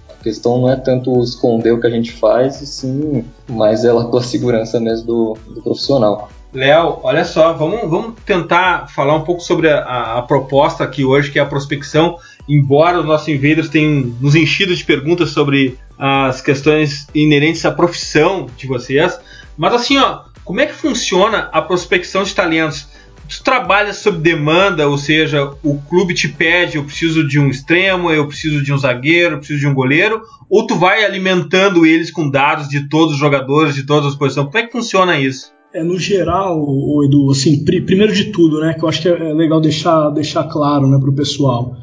a 0.10 0.24
questão 0.24 0.60
não 0.60 0.70
é 0.72 0.76
tanto 0.76 1.22
esconder 1.22 1.74
o 1.74 1.80
que 1.80 1.86
a 1.86 1.92
gente 1.92 2.12
faz, 2.12 2.60
e 2.60 2.66
sim 2.66 3.24
mais 3.48 3.86
ela 3.86 4.10
pela 4.10 4.24
segurança 4.24 4.80
mesmo 4.80 5.06
do, 5.06 5.38
do 5.54 5.62
profissional. 5.62 6.28
Léo, 6.54 7.00
olha 7.02 7.26
só, 7.26 7.52
vamos, 7.54 7.90
vamos 7.90 8.14
tentar 8.26 8.88
falar 8.88 9.16
um 9.16 9.24
pouco 9.24 9.42
sobre 9.42 9.70
a, 9.70 10.20
a, 10.20 10.22
proposta 10.22 10.84
aqui 10.84 11.04
hoje, 11.04 11.32
que 11.32 11.40
é 11.40 11.42
a 11.42 11.48
prospecção. 11.48 12.18
Embora 12.48 13.00
os 13.00 13.06
nossos 13.06 13.28
invaders 13.28 13.70
tenham 13.70 14.14
nos 14.22 14.36
enchido 14.36 14.76
de 14.76 14.84
perguntas 14.84 15.32
sobre 15.32 15.80
as 15.98 16.42
questões 16.42 17.08
inerentes 17.14 17.66
à 17.66 17.72
profissão 17.72 18.48
de 18.56 18.68
vocês, 18.68 19.20
mas 19.58 19.74
assim, 19.74 19.98
ó, 19.98 20.26
como 20.44 20.60
é 20.62 20.68
que 20.68 20.74
funciona 20.74 21.50
a 21.52 21.62
prospecção 21.62 22.24
de 22.24 22.36
talentos? 22.36 22.88
Tu 23.28 23.42
trabalha 23.42 23.94
sob 23.94 24.20
demanda, 24.20 24.88
ou 24.88 24.98
seja, 24.98 25.50
o 25.64 25.80
clube 25.90 26.14
te 26.14 26.28
pede, 26.28 26.78
eu 26.78 26.84
preciso 26.84 27.28
de 27.28 27.40
um 27.40 27.50
extremo, 27.50 28.12
eu 28.12 28.28
preciso 28.28 28.62
de 28.62 28.72
um 28.72 28.78
zagueiro, 28.78 29.36
eu 29.36 29.38
preciso 29.40 29.62
de 29.62 29.68
um 29.68 29.74
goleiro, 29.74 30.22
ou 30.50 30.68
tu 30.68 30.76
vai 30.76 31.04
alimentando 31.04 31.86
eles 31.86 32.12
com 32.12 32.30
dados 32.30 32.68
de 32.68 32.88
todos 32.90 33.14
os 33.14 33.20
jogadores, 33.20 33.74
de 33.74 33.84
todas 33.84 34.12
as 34.12 34.16
posições? 34.16 34.46
Como 34.46 34.58
é 34.58 34.68
que 34.68 34.72
funciona 34.72 35.18
isso? 35.18 35.53
É, 35.74 35.84
no 35.84 35.98
geral, 35.98 36.64
o 36.64 37.04
Edu, 37.04 37.32
assim, 37.32 37.66
pr 37.66 37.82
primeiro 37.84 38.14
de 38.14 38.26
tudo, 38.26 38.60
né, 38.60 38.76
que 38.76 38.84
eu 38.84 38.90
acho 38.90 39.02
que 39.02 39.08
é 39.08 39.34
legal 39.34 39.60
deixar, 39.60 40.10
deixar 40.12 40.44
claro, 40.44 40.88
né, 40.88 41.00
pro 41.00 41.12
pessoal. 41.12 41.76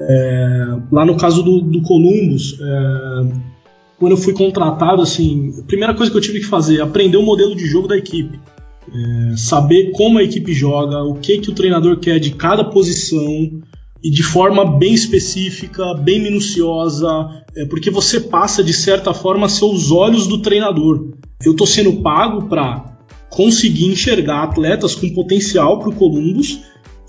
É, 0.00 0.78
lá 0.90 1.04
no 1.04 1.16
caso 1.16 1.42
do, 1.42 1.60
do 1.60 1.82
Columbus, 1.82 2.56
é, 2.60 3.52
quando 3.98 4.12
eu 4.12 4.16
fui 4.16 4.32
contratado, 4.32 5.02
assim, 5.02 5.54
a 5.58 5.62
primeira 5.64 5.92
coisa 5.92 6.10
que 6.10 6.16
eu 6.16 6.20
tive 6.20 6.40
que 6.40 6.46
fazer, 6.46 6.80
aprender 6.80 7.16
o 7.16 7.22
modelo 7.22 7.54
de 7.54 7.66
jogo 7.66 7.88
da 7.88 7.96
equipe. 7.96 8.38
É, 8.92 9.36
saber 9.36 9.90
como 9.92 10.18
a 10.18 10.22
equipe 10.22 10.52
joga, 10.52 11.02
o 11.02 11.14
que, 11.14 11.38
que 11.38 11.50
o 11.50 11.54
treinador 11.54 11.98
quer 11.98 12.20
de 12.20 12.32
cada 12.32 12.64
posição 12.64 13.60
e 14.02 14.10
de 14.10 14.22
forma 14.22 14.78
bem 14.78 14.92
específica, 14.92 15.94
bem 15.94 16.20
minuciosa, 16.20 17.08
é, 17.56 17.64
porque 17.64 17.90
você 17.90 18.20
passa 18.20 18.62
de 18.62 18.72
certa 18.72 19.12
forma 19.12 19.46
a 19.46 19.48
ser 19.48 19.64
os 19.64 19.90
olhos 19.90 20.26
do 20.26 20.42
treinador. 20.42 21.08
Eu 21.44 21.52
estou 21.52 21.66
sendo 21.66 22.02
pago 22.02 22.48
para 22.48 22.91
conseguir 23.32 23.86
enxergar 23.86 24.42
atletas 24.42 24.94
com 24.94 25.08
potencial 25.10 25.78
para 25.78 25.88
o 25.88 25.94
Columbus 25.94 26.60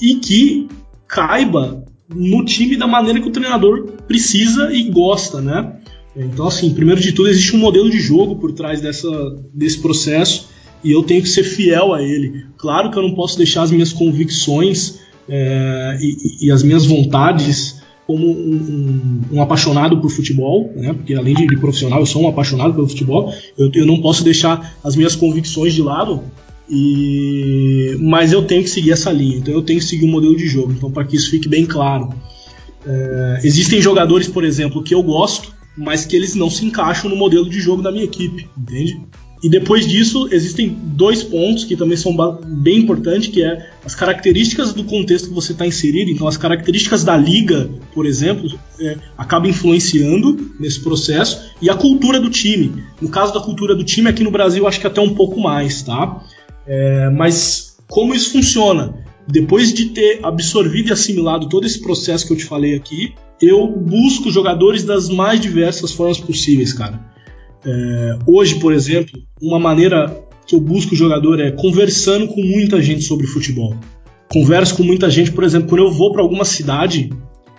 e 0.01 0.15
que 0.15 0.67
caiba 1.07 1.83
no 2.13 2.43
time 2.45 2.77
da 2.77 2.87
maneira 2.87 3.19
que 3.19 3.27
o 3.27 3.31
treinador 3.31 3.91
precisa 4.07 4.73
e 4.73 4.83
gosta, 4.83 5.41
né? 5.41 5.79
Então, 6.15 6.47
assim, 6.47 6.73
primeiro 6.73 7.01
de 7.01 7.11
tudo, 7.11 7.29
existe 7.29 7.55
um 7.55 7.59
modelo 7.59 7.89
de 7.89 7.99
jogo 7.99 8.35
por 8.37 8.53
trás 8.53 8.79
dessa, 8.79 9.09
desse 9.53 9.79
processo 9.79 10.49
e 10.83 10.91
eu 10.91 11.03
tenho 11.03 11.21
que 11.21 11.29
ser 11.29 11.43
fiel 11.43 11.93
a 11.93 12.01
ele. 12.01 12.45
Claro 12.57 12.89
que 12.89 12.97
eu 12.97 13.03
não 13.03 13.15
posso 13.15 13.37
deixar 13.37 13.63
as 13.63 13.71
minhas 13.71 13.91
convicções 13.91 14.99
é, 15.27 15.97
e, 15.99 16.47
e, 16.47 16.51
as 16.51 16.63
minhas 16.63 16.85
vontades 16.85 17.81
como 18.05 18.27
um, 18.27 19.21
um, 19.31 19.37
um, 19.37 19.41
apaixonado 19.41 19.99
por 19.99 20.09
futebol, 20.09 20.71
né? 20.75 20.93
porque 20.93 21.13
além 21.13 21.33
de, 21.33 21.47
de, 21.47 21.57
profissional, 21.57 21.99
eu 21.99 22.05
sou 22.05 22.23
um 22.23 22.27
apaixonado 22.27 22.73
pelo 22.73 22.87
futebol, 22.87 23.33
eu, 23.57 23.71
eu, 23.73 23.85
não 23.85 24.01
posso 24.01 24.23
deixar 24.23 24.75
as 24.83 24.95
minhas 24.95 25.15
convicções 25.15 25.73
de 25.73 25.81
lado, 25.81 26.21
e, 26.69 27.97
mas 28.01 28.33
eu 28.33 28.43
tenho 28.43 28.63
que 28.63 28.69
seguir 28.69 28.91
essa 28.91 29.11
linha, 29.11 29.37
então 29.37 29.53
eu 29.53 29.61
tenho 29.61 29.79
que 29.79 29.85
seguir 29.85 30.05
o 30.05 30.07
um 30.07 30.11
modelo 30.11 30.35
de 30.35 30.47
jogo, 30.47 30.73
então 30.73 30.91
para 30.91 31.05
que 31.05 31.15
isso 31.15 31.29
fique 31.29 31.47
bem 31.47 31.65
claro. 31.65 32.13
É, 32.85 33.39
existem 33.43 33.81
jogadores, 33.81 34.27
por 34.27 34.43
exemplo, 34.43 34.83
que 34.83 34.93
eu 34.93 35.01
gosto, 35.01 35.53
mas 35.77 36.05
que 36.05 36.15
eles 36.15 36.35
não 36.35 36.49
se 36.49 36.65
encaixam 36.65 37.09
no 37.09 37.15
modelo 37.15 37.49
de 37.49 37.59
jogo 37.59 37.81
da 37.81 37.91
minha 37.91 38.03
equipe, 38.03 38.49
entende? 38.57 38.99
E 39.43 39.49
depois 39.49 39.85
disso, 39.85 40.29
existem 40.31 40.69
dois 40.69 41.21
pontos 41.21 41.65
que 41.65 41.75
também 41.75 41.97
são 41.97 42.15
bem 42.45 42.79
importantes, 42.79 43.27
que 43.27 43.43
é 43.43 43.69
as 43.83 43.93
características 43.93 44.71
do 44.71 44.85
contexto 44.85 45.27
que 45.27 45.33
você 45.33 45.51
está 45.51 45.67
inserido. 45.67 46.09
Então, 46.09 46.25
as 46.29 46.37
características 46.37 47.03
da 47.03 47.17
liga, 47.17 47.69
por 47.93 48.05
exemplo, 48.05 48.49
é, 48.79 48.97
acabam 49.17 49.49
influenciando 49.49 50.51
nesse 50.57 50.79
processo 50.79 51.51
e 51.61 51.69
a 51.69 51.75
cultura 51.75 52.21
do 52.21 52.29
time. 52.29 52.85
No 53.01 53.09
caso 53.09 53.33
da 53.33 53.41
cultura 53.41 53.75
do 53.75 53.83
time, 53.83 54.07
aqui 54.07 54.23
no 54.23 54.31
Brasil, 54.31 54.65
acho 54.65 54.79
que 54.79 54.87
até 54.87 55.01
um 55.01 55.13
pouco 55.13 55.41
mais, 55.41 55.81
tá? 55.81 56.23
É, 56.65 57.09
mas 57.09 57.75
como 57.89 58.15
isso 58.15 58.31
funciona? 58.31 58.93
Depois 59.27 59.73
de 59.73 59.89
ter 59.89 60.21
absorvido 60.23 60.87
e 60.87 60.93
assimilado 60.93 61.49
todo 61.49 61.65
esse 61.67 61.81
processo 61.81 62.25
que 62.25 62.31
eu 62.31 62.37
te 62.37 62.45
falei 62.45 62.75
aqui, 62.75 63.13
eu 63.41 63.67
busco 63.67 64.31
jogadores 64.31 64.83
das 64.83 65.09
mais 65.09 65.41
diversas 65.41 65.91
formas 65.91 66.17
possíveis, 66.17 66.71
cara. 66.71 67.12
É, 67.65 68.17
hoje, 68.25 68.59
por 68.59 68.73
exemplo, 68.73 69.21
uma 69.41 69.59
maneira 69.59 70.15
que 70.45 70.55
eu 70.55 70.59
busco 70.59 70.93
o 70.93 70.97
jogador 70.97 71.39
é 71.39 71.51
conversando 71.51 72.27
com 72.27 72.41
muita 72.41 72.81
gente 72.81 73.03
sobre 73.03 73.27
futebol. 73.27 73.75
Converso 74.31 74.75
com 74.75 74.83
muita 74.83 75.09
gente, 75.09 75.31
por 75.31 75.43
exemplo, 75.43 75.69
quando 75.69 75.83
eu 75.83 75.91
vou 75.91 76.11
para 76.11 76.21
alguma 76.21 76.43
cidade, 76.43 77.11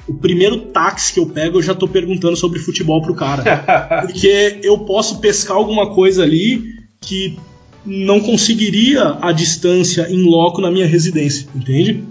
o 0.06 0.14
primeiro 0.14 0.58
táxi 0.58 1.14
que 1.14 1.20
eu 1.20 1.26
pego 1.26 1.58
eu 1.58 1.62
já 1.62 1.72
estou 1.72 1.88
perguntando 1.88 2.36
sobre 2.36 2.58
futebol 2.58 3.00
pro 3.00 3.14
cara. 3.14 4.02
Porque 4.04 4.58
eu 4.62 4.78
posso 4.78 5.20
pescar 5.20 5.56
alguma 5.56 5.94
coisa 5.94 6.22
ali 6.22 6.74
que 7.00 7.38
não 7.86 8.20
conseguiria 8.20 9.18
a 9.20 9.30
distância 9.32 10.10
em 10.10 10.22
loco 10.22 10.60
na 10.60 10.70
minha 10.70 10.86
residência, 10.86 11.46
entende? 11.54 12.02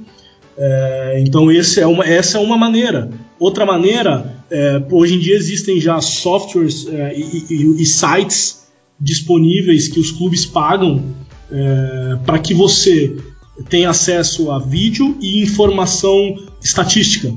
É, 0.58 1.24
então 1.26 1.48
é 1.52 1.88
uma, 1.88 2.06
essa 2.06 2.38
é 2.38 2.42
uma 2.42 2.58
maneira. 2.58 3.10
Outra 3.40 3.66
maneira 3.66 4.33
é, 4.52 4.82
hoje 4.92 5.16
em 5.16 5.20
dia 5.20 5.36
existem 5.36 5.80
já 5.80 6.00
softwares 6.02 6.88
é, 6.88 7.14
e, 7.18 7.46
e, 7.50 7.82
e, 7.82 7.86
sites 7.86 8.64
disponíveis 9.00 9.88
que 9.88 10.00
os 10.00 10.12
clubes 10.12 10.46
pagam 10.46 11.04
é, 11.52 12.18
para 12.26 12.40
que 12.40 12.54
você 12.54 13.16
tenha 13.70 13.90
acesso 13.90 14.52
a 14.52 14.60
vídeo 14.60 15.18
e 15.22 15.42
informação 15.42 16.36
estatística. 16.62 17.34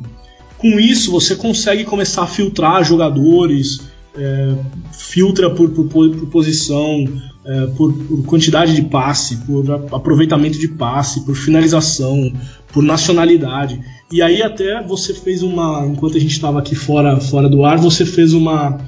Com 0.58 0.80
isso, 0.80 1.10
você 1.10 1.34
consegue 1.34 1.84
começar 1.84 2.22
a 2.22 2.26
filtrar 2.26 2.82
jogadores, 2.84 3.82
é, 4.16 4.54
filtra 4.92 5.50
por, 5.50 5.70
por, 5.70 5.86
por 5.86 6.26
posição, 6.28 7.04
é, 7.44 7.66
por, 7.76 7.92
por, 7.92 8.24
quantidade 8.24 8.74
de 8.74 8.82
passe, 8.82 9.36
por 9.38 9.70
aproveitamento 9.92 10.58
de 10.58 10.68
passe, 10.68 11.24
por 11.24 11.36
finalização, 11.36 12.32
por 12.72 12.82
nacionalidade. 12.82 13.80
E 14.10 14.22
aí 14.22 14.42
até 14.42 14.82
você 14.82 15.14
fez 15.14 15.42
uma, 15.42 15.86
enquanto 15.86 16.16
a 16.16 16.20
gente 16.20 16.32
estava 16.32 16.58
aqui 16.58 16.74
fora, 16.74 17.20
fora 17.20 17.48
do 17.48 17.64
ar, 17.64 17.78
você 17.78 18.04
fez 18.04 18.32
uma, 18.32 18.78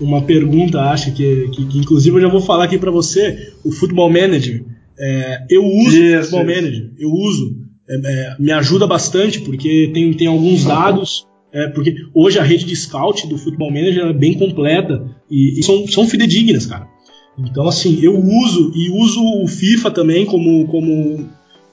uma 0.00 0.22
pergunta, 0.22 0.80
acho 0.82 1.12
que, 1.12 1.48
que, 1.50 1.66
que 1.66 1.78
inclusive 1.78 2.16
eu 2.16 2.22
já 2.22 2.28
vou 2.28 2.40
falar 2.40 2.64
aqui 2.64 2.78
para 2.78 2.90
você, 2.90 3.52
o 3.64 3.70
Football 3.70 4.10
Manager. 4.10 4.64
É, 4.98 5.46
eu 5.48 5.64
uso 5.64 5.96
o 5.96 6.20
Football 6.22 6.46
Manager, 6.46 6.90
eu 6.98 7.10
uso, 7.10 7.56
é, 7.88 7.94
é, 7.94 8.36
me 8.38 8.52
ajuda 8.52 8.86
bastante 8.86 9.40
porque 9.40 9.90
tem, 9.92 10.12
tem 10.12 10.26
alguns 10.26 10.64
dados 10.64 11.26
é, 11.52 11.68
porque 11.68 11.94
hoje 12.14 12.38
a 12.38 12.42
rede 12.42 12.64
de 12.64 12.74
scout 12.74 13.26
do 13.26 13.36
Football 13.36 13.70
Manager 13.70 14.06
é 14.06 14.12
bem 14.12 14.34
completa 14.34 15.04
e, 15.30 15.60
e, 15.60 15.62
são, 15.62 15.86
são 15.86 16.06
fidedignas, 16.06 16.66
cara. 16.66 16.88
Então, 17.38 17.68
assim, 17.68 17.98
eu 18.02 18.18
uso 18.18 18.72
e 18.74 18.90
uso 18.90 19.20
o 19.42 19.46
FIFA 19.46 19.90
também 19.90 20.24
como, 20.24 20.66
como, 20.66 21.28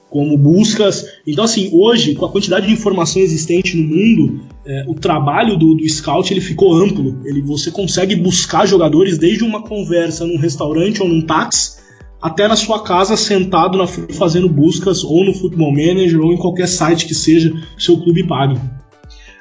como 0.08 0.36
buscas. 0.36 1.06
Então, 1.26 1.44
assim, 1.44 1.70
hoje, 1.72 2.14
com 2.14 2.26
a 2.26 2.30
quantidade 2.30 2.66
de 2.66 2.72
informação 2.72 3.22
existente 3.22 3.76
no 3.76 3.82
mundo, 3.82 4.40
é, 4.66 4.84
o 4.86 4.94
trabalho 4.94 5.56
do, 5.56 5.74
do 5.74 5.88
scout 5.88 6.32
ele 6.32 6.40
ficou 6.40 6.74
amplo. 6.74 7.20
Ele, 7.24 7.40
você 7.42 7.70
consegue 7.70 8.16
buscar 8.16 8.66
jogadores 8.66 9.18
desde 9.18 9.44
uma 9.44 9.62
conversa 9.62 10.26
num 10.26 10.38
restaurante 10.38 11.02
ou 11.02 11.08
num 11.08 11.22
táxi 11.22 11.80
até 12.20 12.46
na 12.46 12.56
sua 12.56 12.82
casa 12.82 13.16
sentado 13.16 13.78
na 13.78 13.86
fazendo 13.86 14.48
buscas 14.48 15.02
ou 15.02 15.24
no 15.24 15.32
Football 15.32 15.72
Manager 15.72 16.20
ou 16.20 16.32
em 16.32 16.36
qualquer 16.36 16.68
site 16.68 17.06
que 17.06 17.14
seja 17.14 17.50
seu 17.78 17.98
clube 17.98 18.26
pague. 18.26 18.60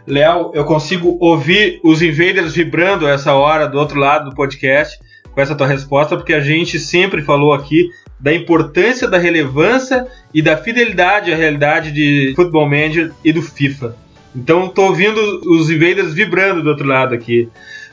Léo, 0.08 0.52
eu 0.54 0.66
consigo 0.66 1.18
ouvir 1.20 1.80
os 1.84 2.02
invaders 2.02 2.54
vibrando 2.54 3.08
essa 3.08 3.34
hora 3.34 3.68
do 3.68 3.78
outro 3.78 4.00
lado 4.00 4.30
do 4.30 4.36
podcast 4.36 4.98
com 5.32 5.42
essa 5.42 5.56
tua 5.56 5.68
resposta, 5.68 6.16
porque 6.16 6.34
a 6.34 6.40
gente 6.40 6.80
sempre 6.80 7.22
falou 7.22 7.54
aqui 7.54 7.90
da 8.20 8.34
importância 8.34 9.08
da 9.08 9.18
relevância 9.18 10.08
e 10.34 10.42
da 10.42 10.58
fidelidade 10.58 11.32
à 11.32 11.36
realidade 11.36 11.92
de 11.92 12.34
Football 12.36 12.66
Manager 12.70 13.12
e 13.24 13.32
do 13.32 13.42
FIFA. 13.42 13.96
Então 14.36 14.66
estou 14.66 14.88
ouvindo 14.90 15.20
os 15.46 15.70
invaders 15.70 16.14
vibrando 16.14 16.62
do 16.62 16.70
outro 16.70 16.88
lado 16.88 17.16
aqui. 17.16 17.48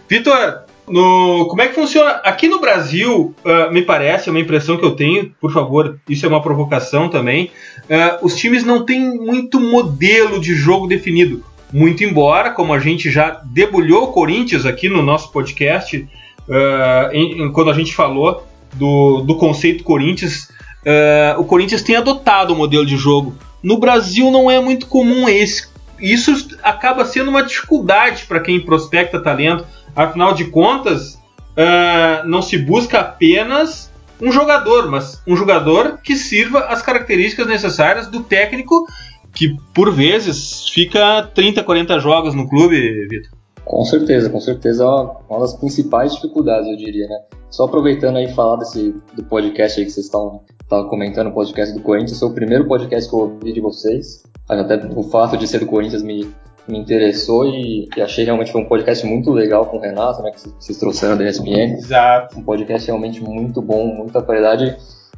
Vitor, 0.08 0.64
no, 0.88 1.46
como 1.48 1.62
é 1.62 1.68
que 1.68 1.74
funciona? 1.74 2.10
Aqui 2.24 2.48
no 2.48 2.60
Brasil, 2.60 3.34
uh, 3.44 3.72
me 3.72 3.82
parece, 3.82 4.28
é 4.28 4.32
uma 4.32 4.40
impressão 4.40 4.76
que 4.76 4.84
eu 4.84 4.92
tenho, 4.92 5.32
por 5.40 5.52
favor, 5.52 5.98
isso 6.08 6.24
é 6.24 6.28
uma 6.28 6.42
provocação 6.42 7.08
também. 7.08 7.50
Uh, 7.84 8.24
os 8.24 8.36
times 8.36 8.64
não 8.64 8.84
têm 8.84 9.00
muito 9.00 9.58
modelo 9.58 10.40
de 10.40 10.54
jogo 10.54 10.86
definido. 10.86 11.42
Muito 11.72 12.04
embora, 12.04 12.50
como 12.50 12.72
a 12.72 12.78
gente 12.78 13.10
já 13.10 13.40
debulhou 13.44 14.04
o 14.04 14.12
Corinthians 14.12 14.64
aqui 14.64 14.88
no 14.88 15.02
nosso 15.02 15.32
podcast, 15.32 15.98
uh, 16.48 17.12
em, 17.12 17.42
em, 17.42 17.52
quando 17.52 17.70
a 17.70 17.74
gente 17.74 17.94
falou 17.94 18.46
do, 18.74 19.22
do 19.22 19.36
conceito 19.36 19.82
Corinthians, 19.82 20.48
uh, 20.84 21.40
o 21.40 21.44
Corinthians 21.44 21.82
tem 21.82 21.96
adotado 21.96 22.52
o 22.52 22.56
modelo 22.56 22.86
de 22.86 22.96
jogo. 22.96 23.36
No 23.62 23.78
Brasil 23.78 24.30
não 24.30 24.50
é 24.50 24.60
muito 24.60 24.86
comum 24.86 25.28
esse. 25.28 25.68
Isso 25.98 26.56
acaba 26.62 27.04
sendo 27.04 27.30
uma 27.30 27.42
dificuldade 27.42 28.26
para 28.26 28.40
quem 28.40 28.60
prospecta 28.60 29.20
talento. 29.20 29.66
Afinal 29.94 30.34
de 30.34 30.44
contas, 30.44 31.14
uh, 31.14 32.26
não 32.26 32.42
se 32.42 32.58
busca 32.58 33.00
apenas 33.00 33.90
um 34.20 34.30
jogador, 34.32 34.90
mas 34.90 35.22
um 35.26 35.36
jogador 35.36 35.98
que 36.02 36.16
sirva 36.16 36.60
as 36.66 36.80
características 36.80 37.46
necessárias 37.46 38.06
do 38.06 38.22
técnico 38.22 38.86
que 39.36 39.54
por 39.74 39.92
vezes 39.92 40.66
fica 40.70 41.22
30, 41.34 41.62
40 41.62 42.00
jogos 42.00 42.34
no 42.34 42.48
clube, 42.48 43.06
Vitor. 43.06 43.30
Com 43.66 43.84
certeza, 43.84 44.30
com 44.30 44.40
certeza 44.40 44.84
é 44.84 44.86
uma, 44.86 45.40
das 45.40 45.54
principais 45.54 46.14
dificuldades, 46.14 46.68
eu 46.70 46.76
diria, 46.76 47.06
né? 47.06 47.18
Só 47.50 47.64
aproveitando 47.64 48.16
aí 48.16 48.28
falar 48.32 48.56
desse 48.56 48.94
do 49.14 49.24
podcast 49.24 49.78
aí 49.78 49.84
que 49.84 49.92
vocês 49.92 50.06
estão 50.06 50.40
comentando, 50.88 51.28
o 51.28 51.32
podcast 51.32 51.74
do 51.74 51.82
Corinthians, 51.82 52.18
foi 52.18 52.28
o 52.28 52.32
primeiro 52.32 52.66
podcast 52.66 53.10
que 53.10 53.14
eu 53.14 53.20
ouvi 53.20 53.52
de 53.52 53.60
vocês. 53.60 54.22
Até 54.48 54.88
o 54.94 55.02
fato 55.02 55.36
de 55.36 55.46
ser 55.46 55.58
do 55.58 55.66
Corinthians 55.66 56.02
me, 56.02 56.30
me 56.68 56.78
interessou 56.78 57.44
e, 57.44 57.88
e 57.96 58.00
achei 58.00 58.24
realmente 58.24 58.52
foi 58.52 58.62
um 58.62 58.68
podcast 58.68 59.04
muito 59.04 59.32
legal 59.32 59.66
com 59.66 59.76
o 59.76 59.80
Renato, 59.80 60.22
né? 60.22 60.30
Que 60.30 60.48
vocês 60.48 60.78
trouxeram 60.78 61.16
da 61.16 61.28
ESPN. 61.28 61.74
Exato. 61.74 62.38
Um 62.38 62.42
podcast 62.42 62.86
realmente 62.86 63.22
muito 63.22 63.60
bom, 63.60 63.86
muita 63.88 64.22
qualidade. 64.22 64.76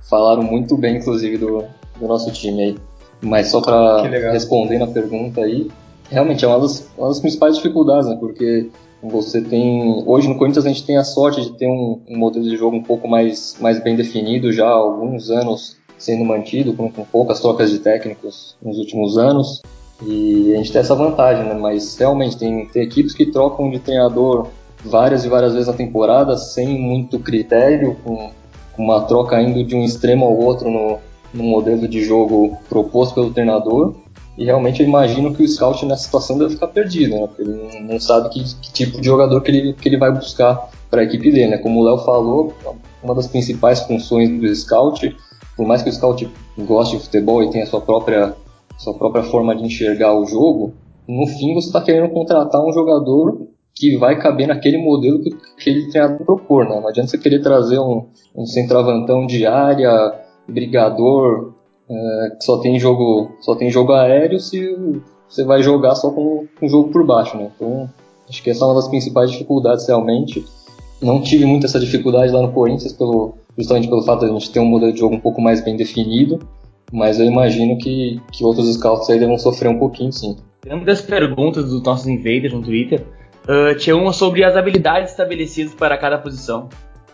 Falaram 0.09 0.43
muito 0.43 0.77
bem, 0.77 0.97
inclusive, 0.97 1.37
do, 1.37 1.65
do 2.01 2.09
nosso 2.09 2.33
time 2.33 2.63
aí. 2.63 2.77
Mas 3.21 3.49
só 3.49 3.61
para 3.61 4.03
responder 4.33 4.79
na 4.79 4.87
pergunta 4.87 5.41
aí, 5.41 5.69
realmente 6.09 6.45
é 6.45 6.49
uma 6.49 6.61
das, 6.61 6.89
uma 6.97 7.09
das 7.09 7.21
principais 7.21 7.57
dificuldades, 7.57 8.09
né? 8.09 8.17
Porque 8.19 8.71
você 9.03 9.41
tem. 9.41 10.03
Hoje 10.07 10.29
no 10.29 10.37
Corinthians 10.37 10.67
a 10.67 10.69
gente 10.69 10.85
tem 10.85 10.97
a 10.97 11.05
sorte 11.05 11.41
de 11.43 11.53
ter 11.53 11.69
um, 11.69 12.01
um, 12.09 12.19
modelo 12.19 12.45
de 12.45 12.57
jogo 12.57 12.77
um 12.77 12.83
pouco 12.83 13.09
mais, 13.09 13.57
mais 13.61 13.83
bem 13.83 13.97
definido 13.97 14.53
já 14.53 14.67
há 14.67 14.73
alguns 14.73 15.31
anos 15.31 15.77
sendo 15.97 16.25
mantido, 16.25 16.73
com, 16.75 16.91
com 16.91 17.05
poucas 17.05 17.41
trocas 17.41 17.71
de 17.71 17.81
técnicos 17.81 18.57
nos 18.63 18.79
últimos 18.79 19.19
anos. 19.19 19.63
E 20.07 20.53
a 20.55 20.59
gente 20.59 20.71
tem 20.71 20.81
essa 20.81 20.95
vantagem, 20.95 21.45
né? 21.45 21.55
Mas 21.55 21.97
realmente 21.97 22.37
tem, 22.37 22.67
tem 22.67 22.83
equipes 22.83 23.15
que 23.15 23.27
trocam 23.27 23.71
de 23.71 23.81
treinador 23.81 24.49
várias 24.85 25.25
e 25.25 25.29
várias 25.29 25.53
vezes 25.53 25.67
na 25.67 25.75
temporada 25.75 26.37
sem 26.37 26.69
muito 26.69 27.19
critério, 27.19 27.97
com, 28.05 28.31
com 28.75 28.85
uma 28.85 29.03
troca 29.03 29.41
indo 29.43 29.65
de 29.65 29.75
um 29.75 29.83
extremo 29.83 30.25
ao 30.25 30.37
outro 30.37 30.71
no, 30.71 30.99
no 31.33 31.45
modelo 31.45 31.87
de 31.87 32.03
jogo 32.03 32.57
proposto 32.69 33.15
pelo 33.15 33.33
treinador. 33.33 33.95
E 34.37 34.45
realmente 34.45 34.83
eu 34.83 34.89
imagino 34.89 35.35
que 35.35 35.43
o 35.43 35.49
scout 35.49 35.85
nessa 35.85 36.05
situação 36.05 36.39
deve 36.39 36.55
ficar 36.55 36.69
perdido, 36.69 37.17
né? 37.17 37.27
Porque 37.27 37.43
ele 37.43 37.81
não, 37.81 37.99
sabe 37.99 38.29
que, 38.29 38.45
que, 38.63 38.73
tipo 38.73 39.01
de 39.01 39.07
jogador 39.07 39.41
que 39.41 39.51
ele, 39.51 39.73
que 39.73 39.89
ele 39.89 39.99
vai 39.99 40.13
buscar 40.13 40.71
para 40.89 41.01
a 41.01 41.05
equipe 41.05 41.33
dele, 41.33 41.49
né? 41.49 41.59
Como 41.59 41.81
o 41.81 41.85
Léo 41.85 41.99
falou, 41.99 42.55
uma 43.03 43.15
das 43.15 43.27
principais 43.27 43.81
funções 43.81 44.31
do 44.41 44.55
scout, 44.55 45.17
por 45.57 45.67
mais 45.67 45.83
que 45.83 45.91
o 45.91 45.93
scout 45.93 46.31
goste 46.57 46.97
de 46.97 47.03
futebol 47.03 47.43
e 47.43 47.51
tenha 47.51 47.67
sua 47.67 47.81
própria, 47.81 48.35
sua 48.79 48.95
própria 48.95 49.25
forma 49.25 49.57
de 49.57 49.65
enxergar 49.65 50.15
o 50.15 50.25
jogo, 50.25 50.73
no 51.09 51.27
fim 51.27 51.55
você 51.55 51.67
está 51.67 51.81
querendo 51.81 52.13
contratar 52.13 52.65
um 52.65 52.73
jogador 52.73 53.49
que 53.75 53.97
vai 53.97 54.19
caber 54.21 54.47
naquele 54.47 54.79
modelo 54.79 55.21
que 55.23 55.35
aquele 55.59 55.89
treinador 55.91 56.25
propor, 56.25 56.65
né? 56.65 56.81
Não 56.81 56.89
adianta 56.89 57.11
você 57.11 57.19
querer 57.19 57.41
trazer 57.41 57.79
um, 57.79 58.07
um 58.37 58.45
centroavantão 58.45 59.27
de 59.27 59.47
área, 59.47 60.15
brigador, 60.49 61.53
é, 61.89 62.31
que 62.39 62.45
só 62.45 62.59
tem 62.59 62.79
jogo 62.79 63.33
só 63.41 63.55
tem 63.55 63.71
jogo 63.71 63.93
aéreo 63.93 64.41
se 64.41 64.77
você 65.29 65.45
vai 65.45 65.63
jogar 65.63 65.95
só 65.95 66.11
com 66.11 66.47
um 66.61 66.69
jogo 66.69 66.91
por 66.91 67.05
baixo, 67.05 67.37
né? 67.37 67.51
Então 67.55 67.89
acho 68.29 68.43
que 68.43 68.51
essa 68.51 68.65
é 68.65 68.67
uma 68.67 68.75
das 68.75 68.89
principais 68.89 69.31
dificuldades 69.31 69.87
realmente. 69.87 70.45
Não 71.01 71.21
tive 71.21 71.45
muito 71.45 71.67
essa 71.67 71.79
dificuldade 71.79 72.33
lá 72.33 72.43
no 72.43 72.53
Corinthians 72.53 72.93
pelo 72.93 73.35
justamente 73.57 73.89
pelo 73.89 74.03
fato 74.03 74.21
de 74.21 74.27
a 74.27 74.33
gente 74.33 74.51
ter 74.51 74.61
um 74.61 74.65
modelo 74.65 74.93
de 74.93 75.01
jogo 75.01 75.17
um 75.17 75.21
pouco 75.21 75.41
mais 75.41 75.61
bem 75.61 75.77
definido, 75.77 76.39
mas 76.93 77.19
eu 77.19 77.27
imagino 77.27 77.77
que, 77.77 78.21
que 78.33 78.45
outros 78.45 78.73
scouts 78.75 79.11
aí 79.11 79.19
devem 79.19 79.37
sofrer 79.37 79.69
um 79.69 79.79
pouquinho, 79.79 80.13
sim. 80.13 80.37
Uma 80.67 80.85
das 80.85 81.01
perguntas 81.01 81.69
dos 81.71 81.83
nossos 81.83 82.07
invaders 82.07 82.53
no 82.53 82.63
Twitter, 82.63 83.05
uh, 83.49 83.77
tinha 83.77 83.97
uma 83.97 84.13
sobre 84.13 84.45
as 84.45 84.57
habilidades 84.57 85.11
estabelecidas 85.11 85.75
para 85.75 85.99
cada 85.99 86.19
posição. 86.19 86.69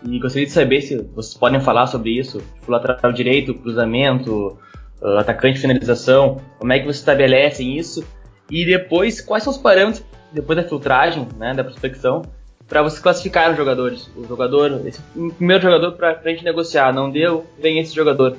E 0.07 0.19
gostaria 0.19 0.47
de 0.47 0.53
saber 0.53 0.83
se 0.83 0.97
vocês 1.15 1.35
podem 1.35 1.61
falar 1.61 1.87
sobre 1.87 2.11
isso, 2.11 2.39
tipo 2.39 2.71
lateral 2.71 3.13
direito, 3.13 3.55
cruzamento, 3.55 4.59
uh, 5.01 5.19
atacante, 5.19 5.59
finalização, 5.59 6.41
como 6.59 6.73
é 6.73 6.79
que 6.79 6.85
vocês 6.85 6.99
estabelecem 6.99 7.79
isso? 7.79 8.05
E 8.51 8.65
depois, 8.67 9.21
quais 9.21 9.43
são 9.43 9.53
os 9.53 9.59
parâmetros, 9.59 10.05
depois 10.33 10.57
da 10.57 10.69
filtragem, 10.69 11.27
né, 11.39 11.55
da 11.55 11.65
prospecção, 11.65 12.23
para 12.69 12.83
você 12.83 13.01
classificar 13.01 13.51
os 13.51 13.57
jogadores? 13.57 14.11
O 14.15 14.27
jogador, 14.27 14.87
esse 14.87 15.01
primeiro 15.37 15.63
jogador 15.63 15.93
para 15.93 16.21
a 16.23 16.29
gente 16.29 16.45
negociar, 16.45 16.93
não 16.93 17.11
deu, 17.11 17.47
vem 17.59 17.79
esse 17.79 17.95
jogador. 17.95 18.37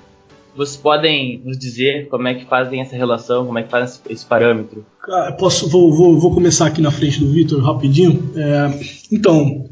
Vocês 0.56 0.78
podem 0.78 1.41
nos 1.44 1.58
dizer 1.58 2.08
como 2.08 2.28
é 2.28 2.34
que 2.34 2.46
fazem 2.46 2.82
essa 2.82 2.96
relação, 2.96 3.46
como 3.46 3.60
é 3.60 3.63
que 3.63 3.70
fazem 3.70 4.00
esse 4.10 4.26
parâmetro? 4.26 4.86
Posso, 5.38 5.68
vou, 5.68 5.94
vou, 5.94 6.20
vou 6.20 6.34
começar 6.34 6.68
aqui 6.68 6.82
na 6.82 6.91
frente 6.91 7.20
do 7.20 7.30
Vitor 7.30 7.62
rapidinho. 7.62 8.32
É, 8.36 8.80
então, 9.12 9.70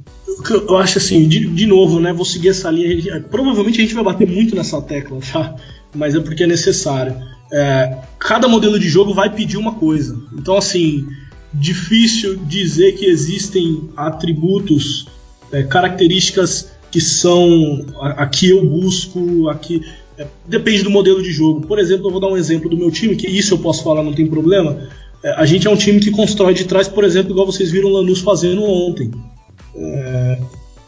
eu 0.49 0.77
acho 0.77 0.97
assim, 0.97 1.27
de, 1.27 1.47
de 1.47 1.65
novo, 1.65 1.99
né? 1.99 2.11
Vou 2.11 2.25
seguir 2.25 2.49
essa 2.49 2.69
linha. 2.69 3.21
Provavelmente 3.31 3.79
a 3.79 3.81
gente 3.81 3.95
vai 3.95 4.03
bater 4.03 4.27
muito 4.27 4.55
nessa 4.55 4.81
tecla, 4.81 5.19
tá? 5.31 5.55
Mas 5.95 6.15
é 6.15 6.19
porque 6.19 6.43
é 6.43 6.47
necessário. 6.47 7.15
É, 7.51 7.97
cada 8.19 8.47
modelo 8.47 8.77
de 8.77 8.89
jogo 8.89 9.13
vai 9.13 9.29
pedir 9.29 9.57
uma 9.57 9.75
coisa. 9.75 10.21
Então, 10.33 10.57
assim, 10.57 11.07
difícil 11.53 12.37
dizer 12.45 12.93
que 12.93 13.05
existem 13.05 13.89
atributos, 13.95 15.07
é, 15.51 15.63
características 15.63 16.73
que 16.91 17.01
são 17.01 17.85
aqui 17.99 18.49
eu 18.49 18.63
busco, 18.63 19.49
aqui 19.49 19.81
depende 20.47 20.83
do 20.83 20.89
modelo 20.89 21.21
de 21.21 21.31
jogo. 21.31 21.65
Por 21.67 21.79
exemplo, 21.79 22.07
eu 22.07 22.11
vou 22.11 22.21
dar 22.21 22.27
um 22.27 22.37
exemplo 22.37 22.69
do 22.69 22.77
meu 22.77 22.91
time, 22.91 23.15
que 23.15 23.27
isso 23.27 23.53
eu 23.53 23.57
posso 23.59 23.83
falar, 23.83 24.03
não 24.03 24.13
tem 24.13 24.27
problema. 24.27 24.87
É, 25.23 25.31
a 25.35 25.45
gente 25.45 25.67
é 25.67 25.69
um 25.69 25.75
time 25.75 25.99
que 25.99 26.11
constrói 26.11 26.53
de 26.53 26.65
trás, 26.65 26.87
por 26.87 27.03
exemplo, 27.03 27.31
igual 27.31 27.45
vocês 27.45 27.71
viram 27.71 27.89
o 27.89 27.93
Lanús 27.93 28.19
fazendo 28.19 28.63
ontem. 28.63 29.11
É, 29.75 30.39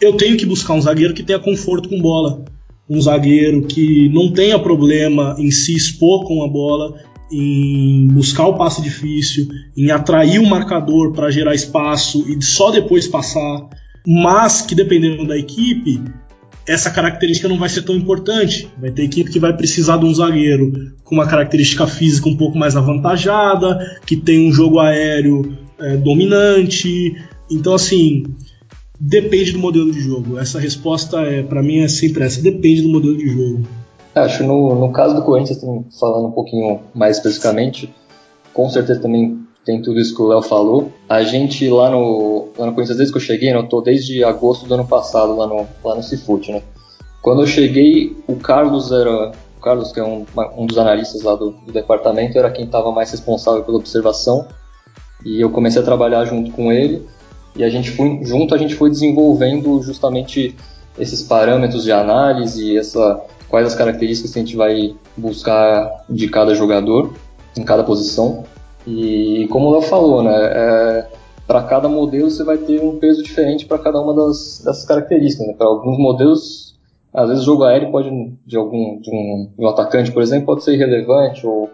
eu 0.02 0.14
tenho 0.14 0.38
que 0.38 0.46
buscar 0.46 0.74
um 0.74 0.82
zagueiro 0.82 1.14
que 1.14 1.24
tenha 1.24 1.40
conforto 1.40 1.90
com 1.90 2.00
bola, 2.00 2.44
um 2.90 3.02
zagueiro 3.02 3.64
que 3.64 4.10
não 4.10 4.32
tenha 4.32 4.60
problema 4.60 5.36
em 5.40 5.50
se 5.50 5.74
expor 5.74 6.26
com 6.26 6.44
a 6.44 6.48
bola, 6.48 6.96
em 7.32 8.08
buscar 8.10 8.46
o 8.46 8.56
passe 8.56 8.82
difícil, 8.82 9.48
em 9.76 9.90
atrair 9.90 10.40
o 10.40 10.46
marcador 10.46 11.12
para 11.14 11.32
gerar 11.32 11.56
espaço 11.56 12.24
e 12.30 12.44
só 12.44 12.72
depois 12.72 13.08
passar, 13.08 13.68
mas 14.06 14.62
que 14.62 14.76
dependendo 14.76 15.26
da 15.26 15.38
equipe, 15.38 16.02
essa 16.68 16.90
característica 16.90 17.48
não 17.48 17.58
vai 17.58 17.70
ser 17.70 17.84
tão 17.84 17.96
importante. 17.96 18.68
Vai 18.78 18.92
ter 18.92 19.04
equipe 19.04 19.32
que 19.32 19.40
vai 19.40 19.56
precisar 19.56 19.98
de 19.98 20.06
um 20.06 20.14
zagueiro 20.14 20.94
com 21.04 21.16
uma 21.16 21.28
característica 21.28 21.86
física 21.86 22.28
um 22.28 22.38
pouco 22.38 22.58
mais 22.58 22.76
avantajada, 22.76 24.00
que 24.06 24.16
tem 24.16 24.48
um 24.48 24.52
jogo 24.52 24.80
aéreo 24.80 25.58
é, 25.80 25.98
dominante. 25.98 27.16
Então, 27.50 27.76
assim, 27.76 28.24
Depende 29.00 29.52
do 29.52 29.60
modelo 29.60 29.92
de 29.92 30.00
jogo. 30.00 30.40
Essa 30.40 30.60
resposta 30.60 31.20
é, 31.20 31.44
para 31.44 31.62
mim 31.62 31.80
é 31.80 31.88
sempre 31.88 32.24
essa. 32.24 32.42
Depende 32.42 32.82
do 32.82 32.90
modelo 32.90 33.18
de 33.18 33.28
jogo. 33.28 33.68
Acho 34.14 34.44
no, 34.46 34.76
no 34.80 34.92
caso 34.94 35.14
do 35.14 35.22
Corinthians, 35.22 35.60
falando 36.00 36.28
um 36.28 36.32
pouquinho 36.32 36.80
mais 36.94 37.18
especificamente, 37.18 37.94
com 38.54 38.70
certeza 38.70 39.02
também 39.02 39.45
tem 39.66 39.82
tudo 39.82 40.00
isso 40.00 40.16
que 40.16 40.22
o 40.22 40.28
Léo 40.28 40.42
falou. 40.42 40.92
A 41.10 41.24
gente 41.24 41.68
lá 41.70 41.90
no, 41.90 42.50
lá 42.58 42.68
no 42.68 42.74
Corinthians, 42.74 42.98
desde 42.98 43.12
que 43.12 43.18
eu 43.18 43.24
cheguei, 43.24 43.52
né, 43.52 43.58
eu 43.58 43.68
tô 43.68 43.82
desde 43.82 44.24
agosto 44.24 44.68
do 44.68 44.74
ano 44.74 44.88
passado 44.88 45.36
lá 45.36 45.48
no, 45.48 45.68
lá 45.84 45.96
no 45.96 46.04
Cifute, 46.04 46.52
né? 46.52 46.62
Quando 47.22 47.42
eu 47.42 47.48
cheguei, 47.48 48.16
o 48.28 48.36
Carlos 48.36 48.92
era. 48.92 49.32
O 49.58 49.62
Carlos, 49.62 49.92
que 49.92 50.00
é 50.00 50.04
um, 50.04 50.26
um 50.56 50.68
dos 50.68 50.78
analistas 50.78 51.24
lá 51.24 51.34
do, 51.34 51.50
do 51.52 51.72
departamento, 51.72 52.38
era 52.38 52.52
quem 52.52 52.66
estava 52.66 52.92
mais 52.92 53.10
responsável 53.10 53.64
pela 53.64 53.78
observação. 53.78 54.48
E 55.26 55.42
eu 55.42 55.50
comecei 55.50 55.82
a 55.82 55.86
trabalhar 55.86 56.24
junto 56.26 56.52
com 56.52 56.72
ele 56.72 57.04
e 57.56 57.64
a 57.64 57.70
gente 57.70 57.90
foi, 57.90 58.20
junto 58.24 58.54
a 58.54 58.58
gente 58.58 58.76
foi 58.76 58.90
desenvolvendo 58.90 59.82
justamente 59.82 60.56
esses 61.00 61.24
parâmetros 61.24 61.84
de 61.84 61.92
análise, 61.92 62.78
essa, 62.78 63.22
quais 63.50 63.66
as 63.66 63.76
características 63.76 64.32
que 64.32 64.40
a 64.40 64.42
gente 64.44 64.56
vai 64.56 64.96
buscar 65.16 66.06
de 66.10 66.28
cada 66.28 66.54
jogador 66.54 67.14
em 67.58 67.64
cada 67.64 67.84
posição. 67.84 68.44
E 68.88 69.48
como 69.50 69.68
o 69.68 69.72
Léo 69.72 69.82
falou, 69.82 70.24
né, 70.24 70.36
é, 70.36 71.08
para 71.48 71.64
cada 71.64 71.88
modelo 71.88 72.30
você 72.30 72.44
vai 72.44 72.58
ter 72.58 72.82
um 72.82 73.00
peso 73.00 73.24
diferente 73.24 73.66
para 73.66 73.80
cada 73.80 74.00
uma 74.00 74.14
das, 74.14 74.62
dessas 74.64 74.86
características. 74.86 75.48
Né? 75.48 75.54
Para 75.54 75.68
alguns 75.68 75.98
modelos, 75.98 76.76
às 77.14 77.28
vezes 77.30 77.44
o 77.44 77.46
jogo 77.46 77.64
aéreo 77.64 77.92
pode 77.92 78.10
de 78.46 78.58
algum 78.58 79.00
de 79.00 79.10
um, 79.10 79.50
de 79.58 79.66
um 79.66 79.68
atacante, 79.68 80.12
por 80.12 80.22
exemplo, 80.22 80.48
pode 80.48 80.64
ser 80.64 80.74
irrelevante 80.74 81.46
ou 81.46 81.70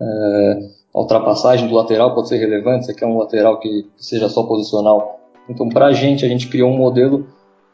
é, 0.00 0.68
a 0.94 1.00
ultrapassagem 1.00 1.68
do 1.68 1.74
lateral 1.74 2.14
pode 2.14 2.28
ser 2.28 2.38
relevante, 2.38 2.86
você 2.86 2.94
quer 2.94 3.06
um 3.06 3.18
lateral 3.18 3.58
que 3.60 3.86
seja 3.96 4.28
só 4.28 4.42
posicional. 4.42 5.20
Então, 5.48 5.68
para 5.68 5.86
a 5.86 5.92
gente, 5.92 6.24
a 6.24 6.28
gente 6.28 6.48
criou 6.48 6.70
um 6.70 6.76
modelo 6.76 7.26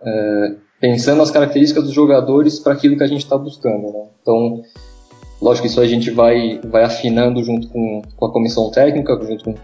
é, 0.02 0.54
pensando 0.80 1.18
nas 1.18 1.30
características 1.30 1.84
dos 1.84 1.92
jogadores 1.92 2.58
para 2.58 2.72
aquilo 2.72 2.96
que 2.96 3.02
a 3.02 3.06
gente 3.06 3.24
está 3.24 3.37
buscando. 3.37 3.92
Né? 3.92 4.06
Então, 4.20 4.62
lógico 5.44 5.66
que 5.66 5.70
isso 5.70 5.80
a 5.80 5.87
gente 5.87 6.11
vai, 6.11 6.59
vai 6.64 6.83
afinando 6.85 7.44
junto 7.44 7.68
com, 7.68 8.00
com 8.16 8.26
a 8.26 8.33
comissão 8.33 8.70
técnica, 8.70 9.14
junto 9.22 9.44
com, 9.44 9.54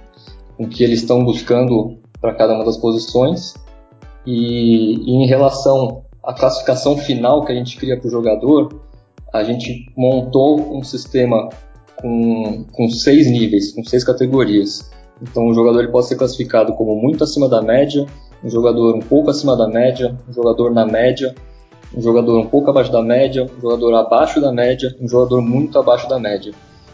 com 0.56 0.64
o 0.64 0.68
que 0.68 0.84
eles 0.84 1.00
estão 1.00 1.24
buscando 1.24 1.98
para 2.20 2.34
cada 2.34 2.54
uma 2.54 2.64
das 2.66 2.76
posições. 2.76 3.54
E, 4.26 4.96
e, 4.96 5.24
em 5.24 5.26
relação 5.26 6.04
à 6.22 6.34
classificação 6.34 6.98
final 6.98 7.46
que 7.46 7.52
a 7.52 7.54
gente 7.54 7.78
cria 7.78 7.98
para 7.98 8.06
o 8.06 8.10
jogador, 8.10 8.82
a 9.32 9.42
gente 9.42 9.90
montou 9.96 10.76
um 10.76 10.82
sistema 10.82 11.48
com, 11.96 12.64
com 12.72 12.88
seis 12.90 13.30
níveis, 13.30 13.72
com 13.72 13.82
seis 13.82 14.04
categorias. 14.04 14.90
Então 15.22 15.48
o 15.48 15.54
jogador 15.54 15.80
ele 15.80 15.92
pode 15.92 16.08
ser 16.08 16.16
classificado 16.16 16.74
como 16.74 16.94
muito 16.94 17.24
acima 17.24 17.48
da 17.48 17.62
média, 17.62 18.04
um 18.44 18.50
jogador 18.50 18.94
um 18.94 19.00
pouco 19.00 19.30
acima 19.30 19.56
da 19.56 19.66
média, 19.66 20.14
um 20.28 20.32
jogador 20.32 20.70
na 20.72 20.84
média, 20.84 21.34
um 21.94 22.00
jogador 22.00 22.38
um 22.38 22.46
pouco 22.46 22.70
abaixo 22.70 22.92
da 22.92 23.03
média, 23.03 23.44
um 23.44 23.61
jogador 23.61 23.94
abaixo 23.94 24.40
da 24.40 24.53
média, 24.53 24.94
um 25.00 25.09
jogador 25.09 25.42
muito 25.42 25.79
abaixo 25.79 26.09
da 26.09 26.18
média. 26.18 26.53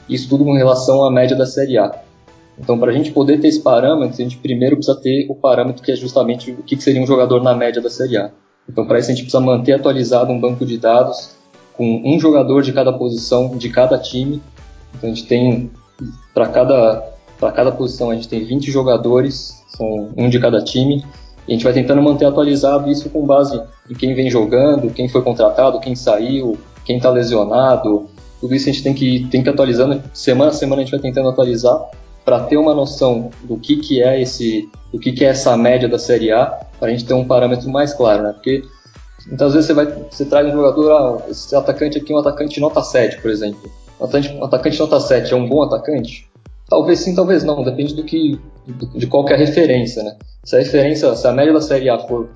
Isso 0.09 0.29
tudo 0.29 0.45
com 0.45 0.55
relação 0.55 1.05
à 1.05 1.11
média 1.11 1.37
da 1.37 1.47
Série 1.47 1.79
A. 1.79 1.93
Então, 2.59 2.79
para 2.79 2.91
a 2.91 2.95
gente 2.95 3.11
poder 3.11 3.39
ter 3.39 3.49
esse 3.49 3.61
parâmetro, 3.61 4.15
a 4.15 4.23
gente 4.23 4.39
primeiro 4.39 4.77
precisa 4.77 4.99
ter 4.99 5.27
o 5.29 5.35
parâmetro 5.35 5.83
que 5.83 5.93
é 5.93 5.97
justamente 5.97 6.51
o 6.51 6.63
que 6.63 6.81
seria 6.81 7.03
um 7.03 7.07
jogador 7.07 7.43
na 7.43 7.55
média 7.55 7.83
da 7.83 7.91
Série 7.91 8.17
A. 8.17 8.31
Então, 8.69 8.87
para 8.87 8.99
isso, 8.99 9.11
a 9.11 9.15
gente 9.15 9.25
precisa 9.25 9.43
manter 9.43 9.75
atualizado 9.75 10.33
um 10.33 10.41
banco 10.41 10.65
de 10.65 10.79
dados 10.79 11.37
com 11.75 12.03
um 12.05 12.19
jogador 12.19 12.63
de 12.63 12.73
cada 12.73 12.93
posição, 12.93 13.57
de 13.57 13.69
cada 13.69 13.99
time. 13.99 14.41
Então, 14.95 15.11
a 15.11 15.15
gente 15.15 15.27
tem, 15.27 15.71
para 16.33 16.49
cada, 16.49 17.13
cada 17.39 17.71
posição, 17.71 18.11
a 18.11 18.15
gente 18.15 18.29
tem 18.29 18.43
20 18.45 18.71
jogadores, 18.71 19.63
são 19.69 20.11
um 20.17 20.29
de 20.31 20.41
cada 20.41 20.63
time. 20.63 21.05
E 21.47 21.53
a 21.53 21.55
gente 21.55 21.65
vai 21.65 21.73
tentando 21.73 22.03
manter 22.03 22.27
atualizado 22.27 22.91
isso 22.91 23.09
com 23.11 23.25
base 23.25 23.61
em 23.89 23.95
quem 23.95 24.15
vem 24.15 24.31
jogando, 24.31 24.93
quem 24.93 25.09
foi 25.09 25.23
contratado, 25.23 25.81
quem 25.81 25.95
saiu, 25.95 26.59
quem 26.85 26.97
está 26.97 27.11
lesionado. 27.11 28.09
Tudo 28.41 28.55
isso 28.55 28.69
a 28.69 28.73
gente 28.73 28.83
tem 28.83 28.95
que, 28.95 29.27
tem 29.31 29.43
que 29.43 29.49
atualizando. 29.49 30.03
Semana 30.13 30.51
a 30.51 30.55
semana 30.55 30.83
a 30.83 30.85
gente 30.85 30.91
vai 30.91 31.01
tentando 31.01 31.29
atualizar 31.29 31.89
para 32.25 32.41
ter 32.41 32.57
uma 32.57 32.75
noção 32.75 33.31
do 33.45 33.57
que, 33.57 33.77
que 33.77 34.03
é 34.03 34.21
esse, 34.21 34.69
do 34.93 34.99
que, 34.99 35.13
que 35.13 35.25
é 35.25 35.29
essa 35.29 35.57
média 35.57 35.89
da 35.89 35.99
Série 35.99 36.33
A, 36.33 36.47
para 36.79 36.89
a 36.89 36.91
gente 36.91 37.05
ter 37.05 37.15
um 37.15 37.25
parâmetro 37.25 37.71
mais 37.71 37.95
claro, 37.95 38.25
né? 38.25 38.33
Porque 38.33 38.65
muitas 39.29 39.55
vezes 39.55 39.69
você 39.69 39.75
vai, 39.75 39.87
você 39.87 40.25
traz 40.25 40.49
um 40.49 40.53
jogador, 40.53 40.91
ah, 40.91 41.31
esse 41.31 41.55
atacante 41.55 41.99
aqui 41.99 42.13
é 42.13 42.17
um 42.17 42.19
atacante 42.19 42.59
nota 42.59 42.83
7, 42.83 43.23
por 43.23 43.31
exemplo. 43.31 43.71
Um 44.01 44.05
atacante, 44.05 44.35
um 44.35 44.45
atacante 44.45 44.79
nota 44.81 45.01
7 45.01 45.33
é 45.33 45.37
um 45.37 45.49
bom 45.49 45.63
atacante? 45.63 46.29
Talvez 46.69 46.99
sim, 46.99 47.15
talvez 47.15 47.45
não, 47.45 47.63
depende 47.63 47.95
do 47.95 48.03
que, 48.03 48.41
de 48.67 49.07
qual 49.07 49.25
que 49.25 49.33
a 49.33 49.37
referência, 49.37 50.03
né? 50.03 50.17
Se 50.45 50.57
a 50.57 50.59
referência, 50.59 51.15
se 51.15 51.27
a 51.27 51.33
média 51.33 51.53
da 51.53 51.61
Série 51.61 51.89
A 51.89 51.99
for, 51.99 52.29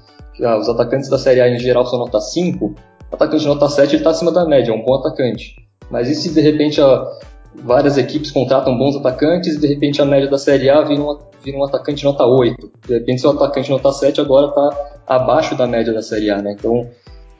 ah, 0.42 0.58
os 0.58 0.68
atacantes 0.68 1.08
da 1.08 1.18
Série 1.18 1.40
A 1.40 1.48
em 1.48 1.58
geral 1.58 1.86
são 1.86 1.98
nota 1.98 2.20
5, 2.20 2.64
o 2.64 2.74
atacante 3.14 3.46
nota 3.46 3.68
7 3.68 3.96
está 3.96 4.10
acima 4.10 4.30
da 4.30 4.44
média, 4.46 4.72
é 4.72 4.74
um 4.74 4.84
bom 4.84 4.94
atacante. 4.94 5.56
Mas 5.90 6.08
e 6.08 6.14
se 6.14 6.32
de 6.32 6.40
repente 6.40 6.80
a, 6.80 7.04
várias 7.54 7.98
equipes 7.98 8.30
contratam 8.30 8.78
bons 8.78 8.96
atacantes 8.96 9.56
e 9.56 9.60
de 9.60 9.66
repente 9.66 10.00
a 10.00 10.04
média 10.04 10.30
da 10.30 10.38
Série 10.38 10.70
A 10.70 10.82
vira 10.82 11.02
um, 11.02 11.18
vira 11.42 11.58
um 11.58 11.64
atacante 11.64 12.04
nota 12.04 12.24
8. 12.24 12.70
De 12.86 12.94
repente 12.94 13.20
seu 13.20 13.30
atacante 13.30 13.70
nota 13.70 13.92
7 13.92 14.20
agora 14.20 14.48
está 14.48 14.92
abaixo 15.06 15.56
da 15.56 15.66
média 15.66 15.92
da 15.92 16.02
Série 16.02 16.30
A, 16.30 16.40
né? 16.40 16.54
Então 16.58 16.88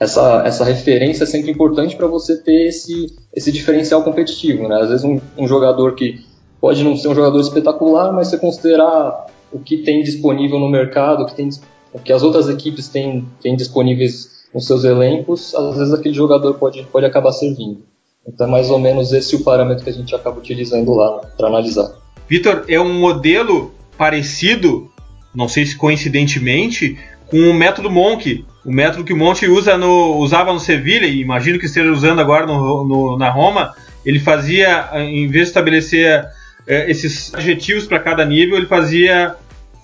essa, 0.01 0.43
essa 0.47 0.65
referência 0.65 1.25
é 1.25 1.27
sempre 1.27 1.51
importante 1.51 1.95
para 1.95 2.07
você 2.07 2.37
ter 2.43 2.69
esse, 2.69 3.07
esse 3.35 3.53
diferencial 3.53 4.03
competitivo, 4.03 4.67
né? 4.67 4.81
Às 4.81 4.89
vezes 4.89 5.05
um, 5.05 5.21
um 5.39 5.47
jogador 5.47 5.95
que 5.95 6.25
pode 6.61 6.85
não 6.85 6.97
ser 6.97 7.09
um 7.09 7.15
jogador 7.15 7.41
espetacular, 7.41 8.13
mas 8.13 8.29
você 8.29 8.39
considerar 8.39 9.27
o 9.53 9.59
que 9.59 9.79
tem 9.79 10.03
disponível 10.03 10.59
no 10.59 10.69
mercado, 10.69 11.23
o 11.23 11.27
que, 11.27 11.35
tem, 11.35 11.49
o 11.93 11.99
que 11.99 12.13
as 12.13 12.23
outras 12.23 12.49
equipes 12.49 12.89
têm, 12.89 13.27
têm 13.43 13.57
disponíveis 13.57 14.41
nos 14.55 14.67
seus 14.67 14.85
elencos, 14.85 15.55
às 15.55 15.77
vezes 15.77 15.95
aquele 15.95 16.15
jogador 16.15 16.55
pode, 16.55 16.83
pode 16.85 17.07
acabar 17.07 17.33
servindo. 17.33 17.83
Então 18.27 18.47
é 18.47 18.51
mais 18.51 18.71
ou 18.71 18.79
menos 18.79 19.13
esse 19.13 19.35
o 19.37 19.43
parâmetro 19.43 19.83
que 19.83 19.91
a 19.91 19.93
gente 19.93 20.15
acaba 20.15 20.39
utilizando 20.39 20.93
lá 20.93 21.19
para 21.37 21.49
analisar. 21.49 21.93
Vitor, 22.29 22.65
é 22.69 22.81
um 22.81 22.93
modelo 22.93 23.73
parecido, 23.97 24.91
não 25.35 25.49
sei 25.49 25.67
se 25.67 25.77
coincidentemente, 25.77 26.99
com 27.27 27.39
o 27.39 27.55
método 27.55 27.91
Monk, 27.91 28.45
o 28.65 28.73
método 28.73 29.05
que 29.05 29.13
o 29.13 29.17
Monte 29.17 29.47
usa 29.47 29.77
no, 29.79 30.17
usava 30.17 30.53
no 30.53 30.61
Sevilha 30.61 31.07
e 31.07 31.21
imagino 31.21 31.59
que 31.59 31.67
esteja 31.67 31.91
usando 31.91 32.21
agora 32.21 32.47
no, 32.47 32.87
no, 32.87 33.19
na 33.19 33.31
Roma. 33.31 33.75
Ele 34.05 34.19
fazia, 34.19 34.91
em 34.95 35.29
vez 35.29 35.45
de 35.45 35.51
estabelecer 35.51 36.25
é, 36.71 36.91
esses 36.91 37.35
adjetivos 37.35 37.87
para 37.87 37.99
cada 37.99 38.25
nível, 38.25 38.57
ele 38.57 38.67
fazia 38.67 39.35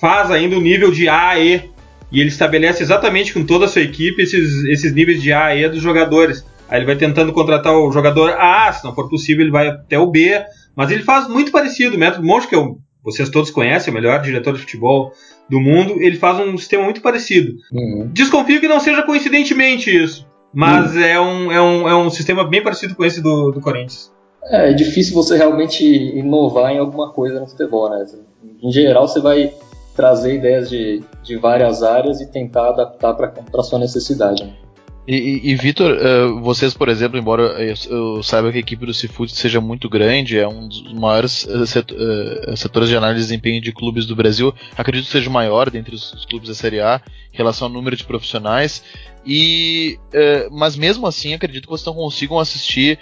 faz 0.01 0.31
ainda 0.31 0.57
o 0.57 0.61
nível 0.61 0.91
de 0.93 1.09
A 1.09 1.31
a 1.31 1.41
E 1.41 1.69
e 2.13 2.21
ele 2.21 2.29
estabelece 2.29 2.83
exatamente 2.83 3.35
com 3.35 3.45
toda 3.45 3.65
a 3.65 3.69
sua 3.69 3.83
equipe 3.83 4.23
esses, 4.23 4.65
esses 4.67 4.95
níveis 4.95 5.21
de 5.21 5.33
A 5.33 5.47
a 5.47 5.57
E 5.57 5.69
dos 5.69 5.83
jogadores. 5.83 6.47
Aí 6.69 6.79
ele 6.79 6.87
vai 6.87 6.97
tentando 6.97 7.33
contratar 7.33 7.75
o 7.75 7.91
jogador 7.91 8.31
A, 8.39 8.73
se 8.73 8.85
não 8.85 8.95
for 8.95 9.09
possível, 9.09 9.43
ele 9.43 9.51
vai 9.51 9.69
até 9.69 9.99
o 9.99 10.07
B. 10.07 10.41
Mas 10.77 10.91
ele 10.91 11.03
faz 11.03 11.29
muito 11.29 11.51
parecido. 11.51 11.97
O 11.97 11.99
método 11.99 12.25
Monte, 12.25 12.47
que 12.47 12.55
eu, 12.55 12.79
vocês 13.03 13.29
todos 13.29 13.51
conhecem, 13.51 13.91
o 13.91 13.95
melhor 13.95 14.21
diretor 14.21 14.55
de 14.55 14.61
futebol 14.61 15.13
do 15.49 15.61
mundo, 15.61 15.97
ele 16.01 16.17
faz 16.17 16.39
um 16.39 16.57
sistema 16.57 16.85
muito 16.85 17.01
parecido. 17.01 17.53
Uhum. 17.73 18.11
Desconfio 18.13 18.61
que 18.61 18.69
não 18.69 18.81
seja 18.81 19.03
coincidentemente 19.03 19.91
isso. 19.91 20.27
Mas 20.55 20.95
uhum. 20.95 21.03
é, 21.03 21.21
um, 21.21 21.53
é, 21.53 21.61
um, 21.61 21.89
é 21.89 21.97
um 21.97 22.11
sistema 22.11 22.45
bem 22.45 22.63
parecido 22.63 22.95
com 22.95 23.05
esse 23.05 23.21
do, 23.21 23.51
do 23.51 23.61
Corinthians. 23.61 24.13
É, 24.49 24.71
é 24.71 24.73
difícil 24.73 25.15
você 25.15 25.37
realmente 25.37 25.85
inovar 25.85 26.73
em 26.73 26.79
alguma 26.79 27.13
coisa 27.13 27.41
no 27.41 27.47
futebol, 27.47 27.91
né? 27.91 28.07
Em 28.63 28.71
geral, 28.71 29.07
você 29.09 29.21
vai 29.21 29.53
trazer 29.95 30.35
ideias 30.35 30.69
de, 30.69 31.03
de 31.23 31.37
várias 31.37 31.83
áreas 31.83 32.21
e 32.21 32.27
tentar 32.27 32.69
adaptar 32.69 33.15
para 33.15 33.63
sua 33.63 33.79
necessidade. 33.79 34.45
Né? 34.45 34.53
E, 35.09 35.17
e, 35.17 35.51
e 35.53 35.55
Vitor, 35.55 35.93
uh, 35.93 36.41
vocês, 36.41 36.75
por 36.75 36.89
exemplo, 36.89 37.17
embora 37.17 37.43
eu, 37.63 37.75
eu, 37.89 38.23
saiba 38.25 38.51
que 38.51 38.59
a 38.59 38.61
equipe 38.61 38.85
do 38.85 38.93
Seafood 38.93 39.33
seja 39.33 39.61
muito 39.61 39.89
grande, 39.89 40.37
é 40.37 40.49
um 40.49 40.67
dos 40.67 40.93
maiores 40.93 41.45
uh, 41.45 41.65
set, 41.65 41.95
uh, 41.95 42.57
setores 42.57 42.89
de 42.89 42.97
análise 42.97 43.21
de 43.21 43.29
desempenho 43.29 43.61
de 43.61 43.73
clubes 43.73 44.05
do 44.05 44.17
Brasil, 44.17 44.53
acredito 44.77 45.07
que 45.07 45.13
seja 45.13 45.31
o 45.31 45.33
maior 45.33 45.71
dentre 45.71 45.95
os, 45.95 46.13
os 46.13 46.25
clubes 46.25 46.49
da 46.49 46.57
Série 46.57 46.81
A 46.81 47.01
em 47.33 47.37
relação 47.37 47.69
ao 47.69 47.73
número 47.73 47.97
de 47.97 48.05
profissionais. 48.05 48.83
E, 49.29 49.99
mas 50.53 50.77
mesmo 50.77 51.05
assim, 51.05 51.35
acredito 51.35 51.65
que 51.65 51.71
vocês 51.71 51.87
não 51.87 51.95
consigam 51.95 52.39
assistir 52.39 52.97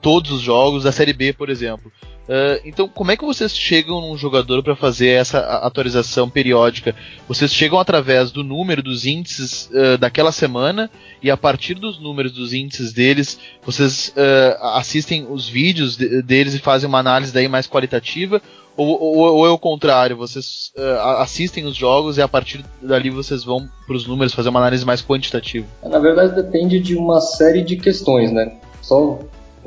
todos 0.00 0.30
os 0.30 0.40
jogos 0.40 0.84
da 0.84 0.92
Série 0.92 1.12
B, 1.12 1.32
por 1.32 1.50
exemplo. 1.50 1.90
Uh, 2.28 2.60
então, 2.62 2.86
como 2.86 3.10
é 3.10 3.16
que 3.16 3.24
vocês 3.24 3.56
chegam 3.56 4.02
num 4.02 4.14
jogador 4.14 4.62
para 4.62 4.76
fazer 4.76 5.08
essa 5.08 5.38
atualização 5.38 6.28
periódica? 6.28 6.94
Vocês 7.26 7.50
chegam 7.54 7.80
através 7.80 8.30
do 8.30 8.44
número 8.44 8.82
dos 8.82 9.06
índices 9.06 9.70
uh, 9.72 9.96
daquela 9.96 10.30
semana 10.30 10.90
e 11.22 11.30
a 11.30 11.38
partir 11.38 11.72
dos 11.72 11.98
números 11.98 12.32
dos 12.32 12.52
índices 12.52 12.92
deles, 12.92 13.38
vocês 13.64 14.12
uh, 14.14 14.62
assistem 14.74 15.26
os 15.30 15.48
vídeos 15.48 15.96
de, 15.96 16.20
deles 16.20 16.52
e 16.52 16.58
fazem 16.58 16.86
uma 16.86 16.98
análise 16.98 17.32
daí 17.32 17.48
mais 17.48 17.66
qualitativa? 17.66 18.42
Ou, 18.76 19.00
ou, 19.00 19.16
ou 19.36 19.46
é 19.46 19.50
o 19.50 19.58
contrário? 19.58 20.14
Vocês 20.16 20.70
assistem 21.16 21.64
os 21.64 21.74
jogos 21.74 22.16
e 22.16 22.22
a 22.22 22.28
partir 22.28 22.64
dali 22.80 23.10
vocês 23.10 23.42
vão 23.42 23.68
para 23.86 23.96
os 23.96 24.06
números 24.06 24.32
fazer 24.32 24.50
uma 24.50 24.60
análise 24.60 24.84
mais 24.84 25.02
quantitativa? 25.02 25.66
Na 25.82 25.98
verdade, 25.98 26.36
depende 26.36 26.78
de 26.78 26.94
uma 26.94 27.20
série 27.20 27.62
de 27.62 27.76
questões, 27.76 28.30
né? 28.30 28.56
Só 28.80 29.18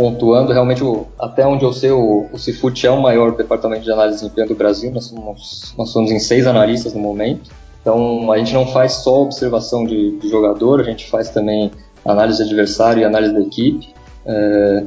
pontuando, 0.01 0.51
realmente, 0.51 0.83
o, 0.83 1.05
até 1.19 1.45
onde 1.45 1.63
eu 1.63 1.71
sei, 1.71 1.91
o, 1.91 2.27
o 2.33 2.39
Cifut 2.39 2.87
é 2.87 2.89
o 2.89 2.99
maior 2.99 3.35
departamento 3.35 3.83
de 3.83 3.91
análise 3.91 4.17
de 4.17 4.23
desempenho 4.23 4.47
do 4.47 4.55
Brasil, 4.55 4.91
nós 4.91 5.05
somos, 5.05 5.75
nós 5.77 5.89
somos 5.91 6.09
em 6.09 6.17
seis 6.17 6.47
analistas 6.47 6.95
no 6.95 6.99
momento, 6.99 7.51
então 7.79 8.31
a 8.31 8.37
gente 8.39 8.51
não 8.51 8.65
faz 8.65 8.93
só 8.93 9.21
observação 9.21 9.85
de, 9.85 10.17
de 10.17 10.27
jogador, 10.27 10.79
a 10.79 10.83
gente 10.83 11.07
faz 11.07 11.29
também 11.29 11.69
análise 12.03 12.39
de 12.39 12.49
adversário 12.49 13.03
e 13.03 13.05
análise 13.05 13.31
da 13.31 13.41
equipe, 13.41 13.93
é, 14.25 14.83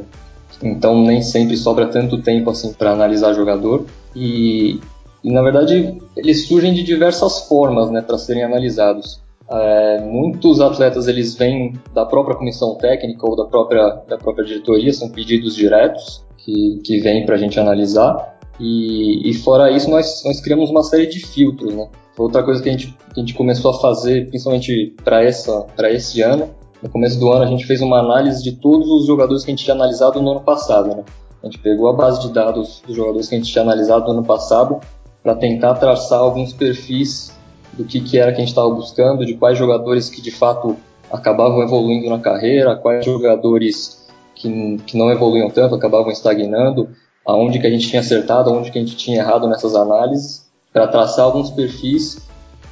então 0.61 1.00
nem 1.00 1.22
sempre 1.22 1.57
sobra 1.57 1.87
tanto 1.87 2.20
tempo 2.20 2.50
assim 2.50 2.72
para 2.72 2.90
analisar 2.90 3.35
jogador, 3.35 3.87
e, 4.16 4.81
e 5.22 5.33
na 5.33 5.42
verdade 5.42 5.96
eles 6.16 6.48
surgem 6.48 6.74
de 6.74 6.83
diversas 6.83 7.46
formas 7.46 7.88
né, 7.88 8.03
para 8.03 8.18
serem 8.18 8.42
analisados. 8.42 9.22
É, 9.50 10.00
muitos 10.00 10.61
atletas 10.61 11.07
eles 11.07 11.35
vêm 11.35 11.74
da 11.92 12.07
própria 12.07 12.37
comissão 12.37 12.76
técnica 12.76 13.28
ou 13.28 13.37
da 13.37 13.44
própria, 13.44 14.02
da 14.09 14.16
própria 14.16 14.44
diretoria, 14.44 14.92
são 14.92 15.11
pedidos 15.11 15.54
diretos 15.54 16.24
que, 16.38 16.80
que 16.83 17.00
vêm 17.00 17.26
para 17.26 17.35
a 17.35 17.38
gente 17.38 17.59
analisar. 17.61 18.35
E, 18.59 19.28
e, 19.28 19.35
fora 19.35 19.70
isso, 19.70 19.90
nós, 19.90 20.22
nós 20.24 20.40
criamos 20.40 20.70
uma 20.70 20.83
série 20.83 21.07
de 21.07 21.26
filtros. 21.26 21.74
Né? 21.74 21.88
Outra 22.16 22.42
coisa 22.42 22.62
que 22.62 22.68
a 22.68 22.72
gente, 22.72 22.87
que 22.87 23.20
a 23.20 23.20
gente 23.20 23.35
começou 23.35 23.72
a 23.72 23.80
fazer, 23.80 24.28
principalmente 24.28 24.94
para 25.02 25.24
esse 25.24 26.22
ano, 26.22 26.50
no 26.83 26.88
começo 26.88 27.18
do 27.18 27.33
ano 27.33 27.44
a 27.44 27.46
gente 27.46 27.66
fez 27.66 27.80
uma 27.80 27.98
análise 27.98 28.42
de 28.42 28.52
todos 28.52 28.88
os 28.88 29.07
jogadores 29.07 29.44
que 29.44 29.50
a 29.50 29.54
gente 29.54 29.64
tinha 29.64 29.74
analisado 29.74 30.22
no 30.22 30.30
ano 30.30 30.40
passado. 30.40 30.88
Né? 30.88 31.04
A 31.42 31.46
gente 31.46 31.59
pegou 31.59 31.88
a 31.88 31.92
base 31.92 32.20
de 32.20 32.33
dados 32.33 32.83
dos 32.87 32.94
jogadores 32.94 33.28
que 33.28 33.35
a 33.35 33.38
gente 33.38 33.50
tinha 33.50 33.62
analisado 33.62 34.07
no 34.07 34.18
ano 34.18 34.24
passado 34.24 34.80
para 35.22 35.35
tentar 35.35 35.74
traçar 35.74 36.20
alguns 36.20 36.52
perfis 36.52 37.34
do 37.76 37.84
que, 37.84 38.00
que 38.00 38.18
era 38.18 38.32
que 38.32 38.38
a 38.38 38.40
gente 38.40 38.48
estava 38.48 38.70
buscando, 38.70 39.24
de 39.24 39.34
quais 39.34 39.58
jogadores 39.58 40.08
que 40.08 40.20
de 40.20 40.30
fato 40.30 40.76
acabavam 41.10 41.62
evoluindo 41.62 42.08
na 42.08 42.18
carreira, 42.18 42.76
quais 42.76 43.04
jogadores 43.04 44.06
que, 44.34 44.78
que 44.87 44.96
não 44.96 45.10
evoluíam 45.10 45.50
tanto, 45.50 45.74
acabavam 45.74 46.10
estagnando, 46.10 46.88
aonde 47.26 47.58
que 47.58 47.66
a 47.66 47.70
gente 47.70 47.88
tinha 47.88 48.00
acertado, 48.00 48.50
aonde 48.50 48.70
que 48.70 48.78
a 48.78 48.80
gente 48.80 48.96
tinha 48.96 49.18
errado 49.18 49.48
nessas 49.48 49.74
análises, 49.74 50.50
para 50.72 50.87
traçar 50.88 51.24
alguns 51.24 51.50
perfis 51.50 52.18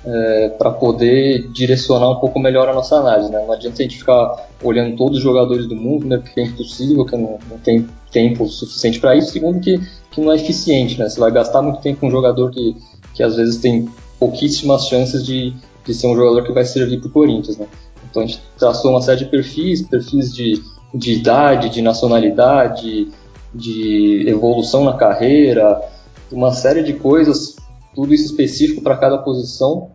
é, 0.04 0.48
para 0.50 0.70
poder 0.70 1.48
direcionar 1.52 2.10
um 2.10 2.16
pouco 2.16 2.38
melhor 2.38 2.68
a 2.68 2.74
nossa 2.74 2.96
análise. 2.96 3.30
Né? 3.30 3.42
Não 3.46 3.52
adianta 3.52 3.80
a 3.80 3.82
gente 3.82 3.98
ficar 3.98 4.48
olhando 4.62 4.96
todos 4.96 5.18
os 5.18 5.22
jogadores 5.22 5.66
do 5.66 5.76
mundo, 5.76 6.06
né, 6.06 6.18
porque 6.18 6.40
é 6.40 6.44
impossível, 6.44 7.04
que 7.04 7.16
não, 7.16 7.38
não 7.48 7.58
tem 7.58 7.88
tempo 8.10 8.46
suficiente 8.48 9.00
para 9.00 9.14
isso. 9.14 9.32
Segundo, 9.32 9.60
que, 9.60 9.80
que 10.10 10.20
não 10.20 10.32
é 10.32 10.36
eficiente. 10.36 10.98
Né? 10.98 11.08
Você 11.08 11.20
vai 11.20 11.30
gastar 11.30 11.62
muito 11.62 11.80
tempo 11.80 12.00
com 12.00 12.08
um 12.08 12.10
jogador 12.10 12.50
que, 12.50 12.76
que 13.14 13.22
às 13.22 13.36
vezes 13.36 13.58
tem 13.58 13.88
pouquíssimas 14.22 14.86
chances 14.86 15.26
de, 15.26 15.52
de 15.84 15.92
ser 15.92 16.06
um 16.06 16.14
jogador 16.14 16.44
que 16.44 16.52
vai 16.52 16.64
servir 16.64 17.00
para 17.00 17.08
o 17.08 17.10
Corinthians, 17.10 17.58
né? 17.58 17.66
Então 18.08 18.22
a 18.22 18.26
gente 18.26 18.40
traçou 18.56 18.92
uma 18.92 19.02
série 19.02 19.18
de 19.18 19.24
perfis, 19.24 19.82
perfis 19.82 20.32
de, 20.32 20.62
de 20.94 21.14
idade, 21.14 21.68
de 21.68 21.82
nacionalidade, 21.82 23.08
de 23.52 24.24
evolução 24.28 24.84
na 24.84 24.92
carreira, 24.92 25.82
uma 26.30 26.52
série 26.52 26.84
de 26.84 26.92
coisas, 26.92 27.56
tudo 27.96 28.14
isso 28.14 28.26
específico 28.26 28.80
para 28.80 28.96
cada 28.96 29.18
posição. 29.18 29.90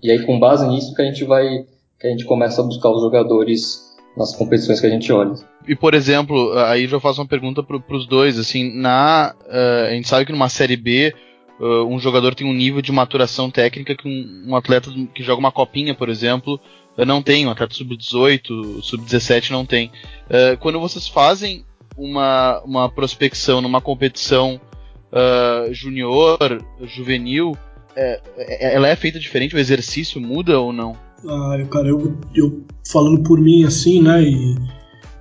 E 0.00 0.12
aí 0.12 0.24
com 0.24 0.38
base 0.38 0.64
nisso 0.68 0.94
que 0.94 1.02
a 1.02 1.04
gente 1.04 1.24
vai, 1.24 1.64
que 1.98 2.06
a 2.06 2.10
gente 2.10 2.24
começa 2.24 2.60
a 2.60 2.64
buscar 2.64 2.90
os 2.90 3.02
jogadores 3.02 3.84
nas 4.16 4.32
competições 4.36 4.80
que 4.80 4.86
a 4.86 4.90
gente 4.90 5.12
olha. 5.12 5.34
E 5.66 5.74
por 5.74 5.92
exemplo, 5.92 6.52
aí 6.52 6.86
já 6.86 7.00
faço 7.00 7.20
uma 7.20 7.26
pergunta 7.26 7.64
para 7.64 7.96
os 7.96 8.06
dois, 8.06 8.38
assim, 8.38 8.72
na 8.80 9.34
uh, 9.44 9.86
a 9.88 9.90
gente 9.90 10.06
sabe 10.06 10.24
que 10.24 10.30
numa 10.30 10.48
série 10.48 10.76
B 10.76 11.12
uh, 11.60 11.84
um 11.86 11.98
jogador 11.98 12.34
tem 12.34 12.46
um 12.46 12.52
nível 12.52 12.82
de 12.82 12.92
maturação 12.92 13.50
técnica 13.50 13.96
que 13.96 14.08
um, 14.08 14.50
um 14.50 14.56
atleta 14.56 14.90
que 15.14 15.22
joga 15.22 15.40
uma 15.40 15.52
copinha, 15.52 15.94
por 15.94 16.08
exemplo, 16.08 16.60
uh, 16.96 17.04
não 17.04 17.22
tem, 17.22 17.46
um 17.46 17.50
atleta 17.50 17.74
sub-18, 17.74 18.82
sub-17 18.82 19.50
não 19.50 19.64
tem. 19.64 19.90
Uh, 20.26 20.56
quando 20.58 20.80
vocês 20.80 21.08
fazem 21.08 21.64
uma, 21.96 22.60
uma 22.64 22.88
prospecção 22.88 23.60
numa 23.60 23.80
competição 23.80 24.60
junior, 25.72 26.62
juvenil, 26.82 27.56
é, 27.96 28.20
é, 28.36 28.74
ela 28.74 28.88
é 28.88 28.94
feita 28.94 29.18
diferente? 29.18 29.56
O 29.56 29.58
exercício 29.58 30.20
muda 30.20 30.60
ou 30.60 30.72
não? 30.72 30.94
Ah, 31.26 31.56
cara, 31.70 31.88
eu, 31.88 32.18
eu 32.34 32.64
falando 32.92 33.22
por 33.22 33.40
mim 33.40 33.64
assim, 33.64 34.02
né, 34.02 34.22
e 34.22 34.54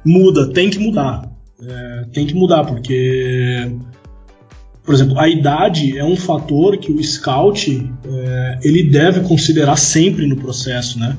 muda, 0.06 0.52
tem 0.52 0.70
que 0.70 0.78
mudar. 0.78 1.32
É, 1.62 2.06
tem 2.12 2.28
que 2.28 2.34
mudar, 2.34 2.66
porque 2.66 3.72
por 4.86 4.94
exemplo, 4.94 5.20
a 5.20 5.28
idade 5.28 5.98
é 5.98 6.06
um 6.06 6.16
fator 6.16 6.78
que 6.78 6.92
o 6.92 7.04
scout 7.04 7.90
é, 8.06 8.60
ele 8.64 8.84
deve 8.84 9.22
considerar 9.22 9.78
sempre 9.78 10.28
no 10.28 10.38
processo, 10.38 11.00
né? 11.00 11.18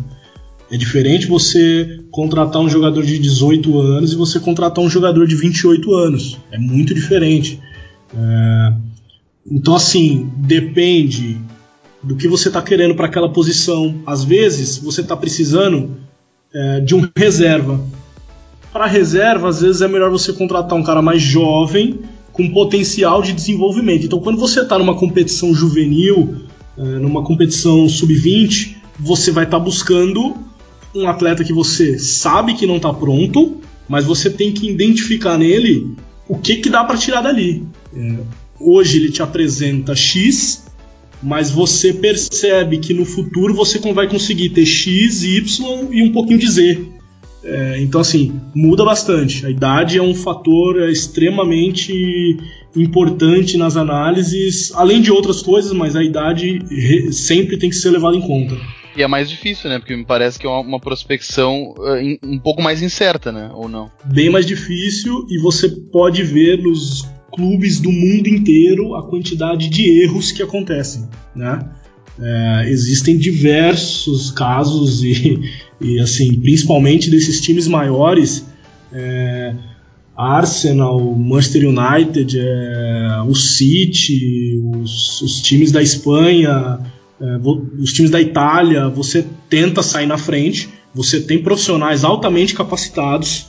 É 0.71 0.77
diferente 0.77 1.27
você 1.27 2.01
contratar 2.11 2.63
um 2.63 2.69
jogador 2.69 3.05
de 3.05 3.19
18 3.19 3.81
anos 3.81 4.13
e 4.13 4.17
você 4.17 4.39
contratar 4.39 4.85
um 4.85 4.89
jogador 4.89 5.27
de 5.27 5.35
28 5.35 5.95
anos. 5.95 6.39
É 6.51 6.59
muito 6.59 6.95
diferente. 6.95 7.61
É, 8.17 8.73
então, 9.51 9.75
assim, 9.75 10.31
depende 10.37 11.37
do 12.03 12.17
que 12.17 12.29
você 12.29 12.49
está 12.49 12.63
querendo 12.63 12.95
para 12.95 13.07
aquela 13.07 13.29
posição. 13.29 13.97
Às 14.07 14.23
vezes, 14.23 14.79
você 14.79 15.01
está 15.01 15.17
precisando 15.17 15.97
é, 16.55 16.81
de 16.81 16.95
um 16.95 17.09
reserva. 17.17 17.81
Para 18.73 18.87
reserva, 18.87 19.49
às 19.49 19.61
vezes 19.61 19.83
é 19.83 19.89
melhor 19.89 20.11
você 20.11 20.33
contratar 20.33 20.79
um 20.79 20.83
cara 20.83 21.03
mais 21.03 21.23
jovem 21.23 22.01
com 22.37 22.51
potencial 22.51 23.22
de 23.22 23.33
desenvolvimento. 23.33 24.05
Então, 24.05 24.20
quando 24.20 24.38
você 24.38 24.61
está 24.61 24.79
numa 24.79 24.94
competição 24.94 25.55
juvenil, 25.55 26.37
é, 26.77 26.83
numa 26.83 27.25
competição 27.25 27.88
sub-20, 27.88 28.77
você 29.01 29.31
vai 29.31 29.44
estar 29.44 29.59
tá 29.59 29.64
buscando 29.64 30.37
um 30.94 31.09
atleta 31.09 31.42
que 31.42 31.53
você 31.53 31.99
sabe 31.99 32.55
que 32.55 32.66
não 32.66 32.77
está 32.77 32.92
pronto, 32.92 33.57
mas 33.88 34.05
você 34.05 34.29
tem 34.29 34.53
que 34.53 34.68
identificar 34.68 35.38
nele 35.38 35.94
o 36.29 36.37
que, 36.37 36.57
que 36.57 36.68
dá 36.68 36.85
para 36.85 36.99
tirar 36.99 37.22
dali. 37.22 37.64
É, 37.94 38.18
hoje 38.61 38.99
ele 38.99 39.11
te 39.11 39.22
apresenta 39.22 39.96
X, 39.96 40.66
mas 41.22 41.51
você 41.51 41.94
percebe 41.94 42.79
que 42.79 42.92
no 42.92 43.07
futuro 43.07 43.55
você 43.55 43.79
vai 43.92 44.09
conseguir 44.09 44.51
ter 44.51 44.66
X, 44.66 45.22
Y 45.22 45.88
e 45.90 46.03
um 46.03 46.12
pouquinho 46.12 46.38
de 46.38 46.51
Z. 46.51 46.96
É, 47.47 47.81
então, 47.81 48.01
assim, 48.01 48.41
muda 48.55 48.85
bastante. 48.85 49.47
A 49.47 49.51
idade 49.51 49.99
é 49.99 50.03
um 50.03 50.15
fator 50.15 50.83
é, 50.83 50.91
extremamente 50.91 52.37
importante 52.75 53.57
nas 53.57 53.77
análises, 53.77 54.73
além 54.75 55.01
de 55.01 55.11
outras 55.11 55.41
coisas, 55.43 55.73
mas 55.73 55.95
a 55.97 56.03
idade 56.03 56.61
sempre 57.13 57.57
tem 57.57 57.71
que 57.71 57.77
ser 57.77 57.91
levada 57.91 58.17
em 58.17 58.21
conta. 58.21 58.57
E 58.97 59.03
é 59.03 59.07
mais 59.07 59.29
difícil, 59.29 59.71
né? 59.71 59.79
Porque 59.79 59.95
me 59.95 60.05
parece 60.05 60.39
que 60.39 60.47
é 60.47 60.51
uma, 60.51 60.81
prospecção 60.81 61.75
uh, 61.79 62.19
um 62.27 62.39
pouco 62.39 62.63
mais 62.63 62.83
incerta, 62.83 63.31
né? 63.31 63.51
Ou 63.55 63.69
não? 63.69 63.91
Bem 64.05 64.31
mais 64.31 64.47
difícil, 64.47 65.27
e 65.31 65.39
você 65.39 65.69
pode 65.69 66.23
ver 66.23 66.63
nos 66.63 67.07
clubes 67.31 67.79
do 67.79 67.93
mundo 67.93 68.27
inteiro 68.27 68.95
a 68.95 69.07
quantidade 69.07 69.69
de 69.69 70.03
erros 70.03 70.33
que 70.33 70.43
acontecem, 70.43 71.07
né? 71.35 71.59
É, 72.19 72.71
existem 72.71 73.19
diversos 73.19 74.31
casos 74.31 75.05
e, 75.05 75.39
e, 75.81 76.01
assim, 76.01 76.41
principalmente 76.41 77.11
desses 77.11 77.41
times 77.41 77.69
maiores, 77.69 78.47
é, 78.93 79.55
Arsenal, 80.17 80.99
Manchester 81.15 81.69
United, 81.69 82.39
é, 82.41 83.23
o 83.29 83.35
City, 83.35 84.59
os, 84.65 85.21
os, 85.21 85.43
times 85.43 85.71
da 85.71 85.83
Espanha, 85.83 86.81
é, 87.21 87.39
os 87.79 87.93
times 87.93 88.11
da 88.11 88.21
Itália, 88.21 88.89
você 88.89 89.25
tenta 89.51 89.83
sair 89.83 90.07
na 90.07 90.17
frente, 90.17 90.71
você 90.95 91.21
tem 91.21 91.43
profissionais 91.43 92.03
altamente 92.03 92.55
capacitados, 92.55 93.47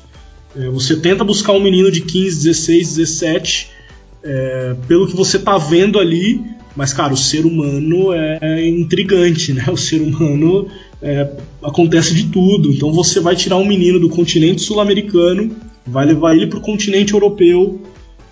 é, 0.58 0.68
você 0.68 0.98
tenta 0.98 1.24
buscar 1.24 1.54
um 1.54 1.62
menino 1.62 1.90
de 1.90 2.02
15, 2.02 2.44
16, 2.44 2.96
17, 2.96 3.78
pelo 4.90 5.08
que 5.08 5.16
você 5.16 5.38
está 5.38 5.58
vendo 5.58 5.98
ali, 5.98 6.42
mas, 6.78 6.94
cara, 6.94 7.12
o 7.12 7.18
ser 7.18 7.44
humano 7.44 8.14
é 8.14 8.70
intrigante, 8.70 9.52
né? 9.52 9.66
O 9.74 9.76
ser 9.76 10.00
humano 10.00 10.68
é, 11.02 11.28
acontece 11.64 12.14
de 12.14 12.28
tudo. 12.28 12.72
Então 12.72 12.94
você 12.94 13.20
vai 13.20 13.36
tirar 13.36 13.58
um 13.58 13.66
menino 13.66 14.00
do 14.00 14.08
continente 14.10 14.62
sul-americano, 14.62 15.56
vai 15.86 16.06
levar 16.06 16.36
ele 16.36 16.46
para 16.46 16.60
o 16.60 16.62
continente 16.62 17.14
europeu 17.14 17.82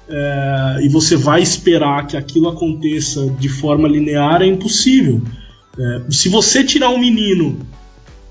é, 0.07 0.79
e 0.83 0.89
você 0.89 1.15
vai 1.15 1.41
esperar 1.41 2.05
que 2.05 2.15
aquilo 2.15 2.47
aconteça 2.47 3.25
de 3.39 3.49
forma 3.49 3.87
linear 3.87 4.43
é 4.43 4.45
impossível. 4.45 5.23
É, 5.77 6.01
se 6.11 6.29
você 6.29 6.63
tirar 6.63 6.89
um 6.89 6.99
menino 6.99 7.57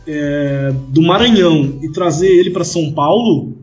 é, 0.07 0.73
do 0.91 1.03
Maranhão 1.03 1.81
e 1.83 1.91
trazer 1.91 2.29
ele 2.29 2.51
para 2.51 2.63
São 2.63 2.93
Paulo, 2.93 3.54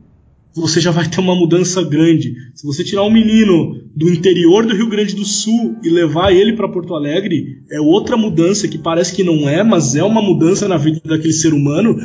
você 0.56 0.82
já 0.82 0.92
vai 0.92 1.08
ter 1.08 1.20
uma 1.20 1.36
mudança 1.36 1.84
grande. 1.84 2.34
Se 2.54 2.66
você 2.66 2.84
tirar 2.84 3.04
um 3.04 3.12
menino 3.12 3.82
do 3.96 4.10
interior 4.10 4.66
do 4.66 4.76
Rio 4.76 4.90
Grande 4.90 5.16
do 5.16 5.26
Sul 5.26 5.78
e 5.84 5.90
levar 5.90 6.32
ele 6.32 6.54
para 6.54 6.70
Porto 6.70 6.94
Alegre, 6.94 7.64
é 7.72 7.80
outra 7.80 8.18
mudança 8.18 8.68
que 8.68 8.78
parece 8.78 9.16
que 9.16 9.24
não 9.24 9.48
é, 9.48 9.64
mas 9.64 9.96
é 9.96 10.04
uma 10.04 10.22
mudança 10.22 10.68
na 10.68 10.78
vida 10.78 11.02
daquele 11.06 11.34
ser 11.34 11.54
humano 11.54 11.98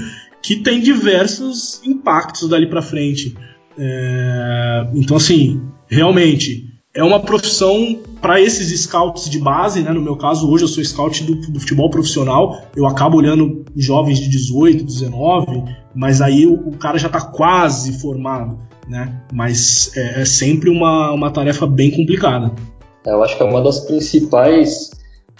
que 0.43 0.57
tem 0.57 0.81
diversos 0.81 1.81
impactos 1.85 2.49
dali 2.49 2.69
para 2.69 2.83
frente. 2.83 3.35
É... 3.77 4.89
Então, 4.95 5.17
assim, 5.17 5.61
realmente 5.89 6.67
é 6.95 7.05
uma 7.05 7.21
profissão 7.21 7.99
para 8.21 8.41
esses 8.41 8.81
scouts 8.81 9.29
de 9.29 9.39
base, 9.39 9.83
né? 9.83 9.93
No 9.93 10.01
meu 10.01 10.17
caso, 10.17 10.51
hoje 10.51 10.65
eu 10.65 10.69
sou 10.69 10.83
scout 10.83 11.23
do, 11.25 11.35
do, 11.35 11.61
futebol 11.61 11.91
profissional, 11.91 12.67
eu 12.75 12.87
acabo 12.87 13.19
olhando 13.19 13.65
jovens 13.77 14.19
de 14.19 14.31
18, 14.31 14.83
19, 14.83 15.63
mas 15.97 16.21
aí 16.21 16.47
o, 16.47 16.69
o 16.69 16.77
cara 16.77 16.99
já 16.99 17.07
está 17.07 17.23
quase 17.23 17.99
formado, 17.99 18.59
né? 18.87 19.23
Mas 19.33 19.97
é, 19.97 20.21
é, 20.21 20.25
sempre 20.27 20.69
uma, 20.69 21.11
uma 21.11 21.31
tarefa 21.31 21.67
bem 21.67 21.91
complicada. 21.91 22.53
É, 23.07 23.13
eu 23.13 23.25
acho 23.25 23.35
que 23.35 23.43
é 23.43 23.47
uma 23.47 23.63
das 23.63 23.81
principais, 23.81 24.91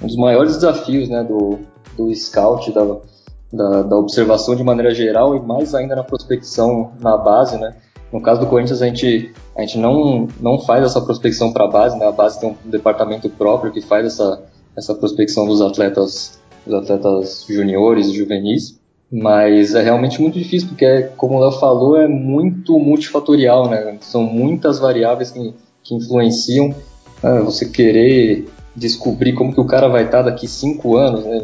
um 0.03 0.07
dos 0.07 0.17
maiores 0.17 0.55
desafios, 0.55 1.11
né, 1.11 1.23
do, 1.23 1.59
do 1.95 2.15
scout, 2.15 2.73
da, 2.73 2.97
da, 3.53 3.83
da 3.83 3.97
observação 3.97 4.57
de 4.57 4.65
maneira 4.65 4.95
geral 4.95 5.37
e 5.37 5.41
mais 5.41 5.75
ainda 5.75 5.95
na 5.95 6.03
prospecção 6.03 6.93
na 7.01 7.19
base, 7.19 7.59
né? 7.59 7.77
No 8.11 8.23
caso 8.23 8.41
do 8.41 8.47
Corinthians, 8.47 8.81
a 8.81 8.87
gente, 8.87 9.35
a 9.55 9.61
gente 9.61 9.77
não, 9.77 10.27
não 10.41 10.59
faz 10.59 10.83
essa 10.85 11.03
prospecção 11.03 11.53
para 11.53 11.65
a 11.65 11.69
base, 11.69 11.99
né? 11.99 12.07
A 12.07 12.13
base 12.13 12.41
tem 12.41 12.49
um 12.49 12.71
departamento 12.71 13.29
próprio 13.29 13.71
que 13.71 13.83
faz 13.83 14.07
essa, 14.07 14.43
essa 14.75 14.95
prospecção 14.95 15.45
dos 15.45 15.61
atletas, 15.61 16.41
dos 16.65 16.75
atletas 16.75 17.45
juniores 17.47 18.07
e 18.07 18.17
juvenis. 18.17 18.81
Mas 19.11 19.75
é 19.75 19.83
realmente 19.83 20.21
muito 20.21 20.39
difícil, 20.39 20.69
porque, 20.69 21.11
como 21.17 21.39
Léo 21.39 21.53
falou, 21.53 21.97
é 21.97 22.09
muito 22.09 22.79
multifatorial, 22.79 23.71
né? 23.71 23.97
São 24.01 24.23
muitas 24.23 24.79
variáveis 24.79 25.31
que, 25.31 25.55
que 25.83 25.95
influenciam. 25.95 26.75
Né? 27.23 27.41
Você 27.43 27.69
querer 27.69 28.49
descobrir 28.75 29.33
como 29.33 29.53
que 29.53 29.61
o 29.61 29.65
cara 29.65 29.89
vai 29.89 30.05
estar 30.05 30.23
daqui 30.23 30.49
cinco 30.49 30.97
anos, 30.97 31.25
né? 31.25 31.41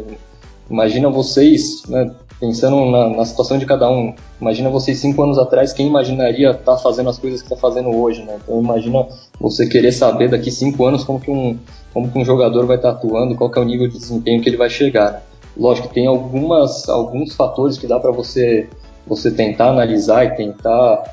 Imagina 0.69 1.09
vocês, 1.09 1.83
né, 1.87 2.11
pensando 2.39 2.85
na, 2.89 3.09
na, 3.09 3.25
situação 3.25 3.57
de 3.57 3.65
cada 3.65 3.89
um. 3.89 4.13
Imagina 4.39 4.69
vocês 4.69 4.99
cinco 4.99 5.23
anos 5.23 5.37
atrás, 5.37 5.73
quem 5.73 5.87
imaginaria 5.87 6.51
estar 6.51 6.75
tá 6.75 6.77
fazendo 6.77 7.09
as 7.09 7.17
coisas 7.17 7.41
que 7.41 7.47
está 7.53 7.57
fazendo 7.57 7.89
hoje, 7.89 8.23
né? 8.23 8.37
Então 8.43 8.61
imagina 8.61 9.07
você 9.39 9.67
querer 9.67 9.91
saber 9.91 10.29
daqui 10.29 10.51
cinco 10.51 10.85
anos 10.85 11.03
como 11.03 11.19
que 11.19 11.31
um, 11.31 11.57
como 11.93 12.11
que 12.11 12.17
um 12.17 12.25
jogador 12.25 12.65
vai 12.65 12.77
estar 12.77 12.93
tá 12.93 12.97
atuando, 12.97 13.35
qual 13.35 13.49
que 13.49 13.59
é 13.59 13.61
o 13.61 13.65
nível 13.65 13.87
de 13.87 13.97
desempenho 13.97 14.41
que 14.41 14.49
ele 14.49 14.57
vai 14.57 14.69
chegar. 14.69 15.23
Lógico 15.55 15.87
que 15.87 15.93
tem 15.93 16.07
algumas, 16.07 16.89
alguns 16.89 17.35
fatores 17.35 17.77
que 17.77 17.87
dá 17.87 17.99
para 17.99 18.11
você, 18.11 18.67
você 19.05 19.31
tentar 19.31 19.69
analisar 19.69 20.25
e 20.25 20.35
tentar 20.35 21.03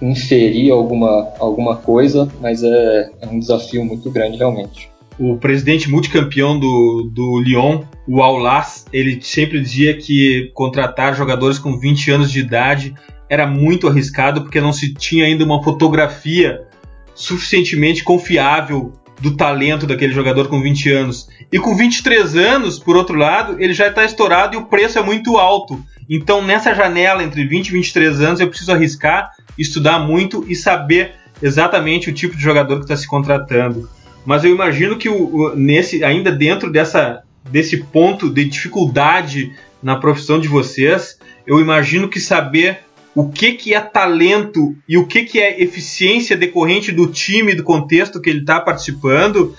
inferir 0.00 0.70
alguma, 0.70 1.28
alguma 1.38 1.76
coisa, 1.76 2.28
mas 2.40 2.62
é, 2.62 3.10
é 3.22 3.26
um 3.26 3.38
desafio 3.38 3.84
muito 3.84 4.10
grande 4.10 4.36
realmente. 4.36 4.90
O 5.18 5.38
presidente 5.38 5.88
multicampeão 5.88 6.60
do, 6.60 7.10
do 7.10 7.40
Lyon, 7.40 7.82
o 8.06 8.22
Aulas, 8.22 8.84
ele 8.92 9.18
sempre 9.22 9.60
dizia 9.60 9.96
que 9.96 10.50
contratar 10.52 11.16
jogadores 11.16 11.58
com 11.58 11.78
20 11.78 12.10
anos 12.10 12.30
de 12.30 12.40
idade 12.40 12.94
era 13.28 13.46
muito 13.46 13.88
arriscado 13.88 14.42
porque 14.42 14.60
não 14.60 14.74
se 14.74 14.92
tinha 14.92 15.24
ainda 15.24 15.42
uma 15.42 15.62
fotografia 15.62 16.66
suficientemente 17.14 18.04
confiável 18.04 18.92
do 19.20 19.36
talento 19.36 19.86
daquele 19.86 20.12
jogador 20.12 20.48
com 20.48 20.60
20 20.60 20.90
anos. 20.92 21.28
E 21.50 21.58
com 21.58 21.76
23 21.76 22.36
anos, 22.36 22.78
por 22.78 22.96
outro 22.96 23.16
lado, 23.16 23.56
ele 23.58 23.72
já 23.72 23.88
está 23.88 24.04
estourado 24.04 24.54
e 24.54 24.58
o 24.58 24.66
preço 24.66 24.98
é 24.98 25.02
muito 25.02 25.38
alto. 25.38 25.82
Então, 26.08 26.44
nessa 26.44 26.74
janela 26.74 27.22
entre 27.22 27.44
20 27.44 27.68
e 27.68 27.72
23 27.72 28.20
anos, 28.20 28.40
eu 28.40 28.48
preciso 28.48 28.72
arriscar, 28.72 29.30
estudar 29.58 29.98
muito 29.98 30.44
e 30.48 30.54
saber 30.54 31.14
exatamente 31.42 32.10
o 32.10 32.12
tipo 32.12 32.36
de 32.36 32.42
jogador 32.42 32.76
que 32.76 32.84
está 32.84 32.96
se 32.96 33.06
contratando. 33.06 33.88
Mas 34.24 34.44
eu 34.44 34.50
imagino 34.50 34.96
que 34.96 35.08
o, 35.08 35.34
o, 35.34 35.56
nesse 35.56 36.02
ainda 36.04 36.32
dentro 36.32 36.70
dessa, 36.70 37.22
desse 37.50 37.78
ponto 37.78 38.28
de 38.28 38.44
dificuldade 38.44 39.52
na 39.82 39.96
profissão 39.96 40.40
de 40.40 40.48
vocês, 40.48 41.18
eu 41.46 41.60
imagino 41.60 42.08
que 42.08 42.18
saber 42.18 42.80
o 43.16 43.30
que, 43.30 43.52
que 43.52 43.72
é 43.72 43.80
talento 43.80 44.76
e 44.86 44.98
o 44.98 45.06
que, 45.06 45.24
que 45.24 45.40
é 45.40 45.62
eficiência 45.62 46.36
decorrente 46.36 46.92
do 46.92 47.06
time, 47.06 47.54
do 47.54 47.62
contexto 47.62 48.20
que 48.20 48.28
ele 48.28 48.40
está 48.40 48.60
participando, 48.60 49.56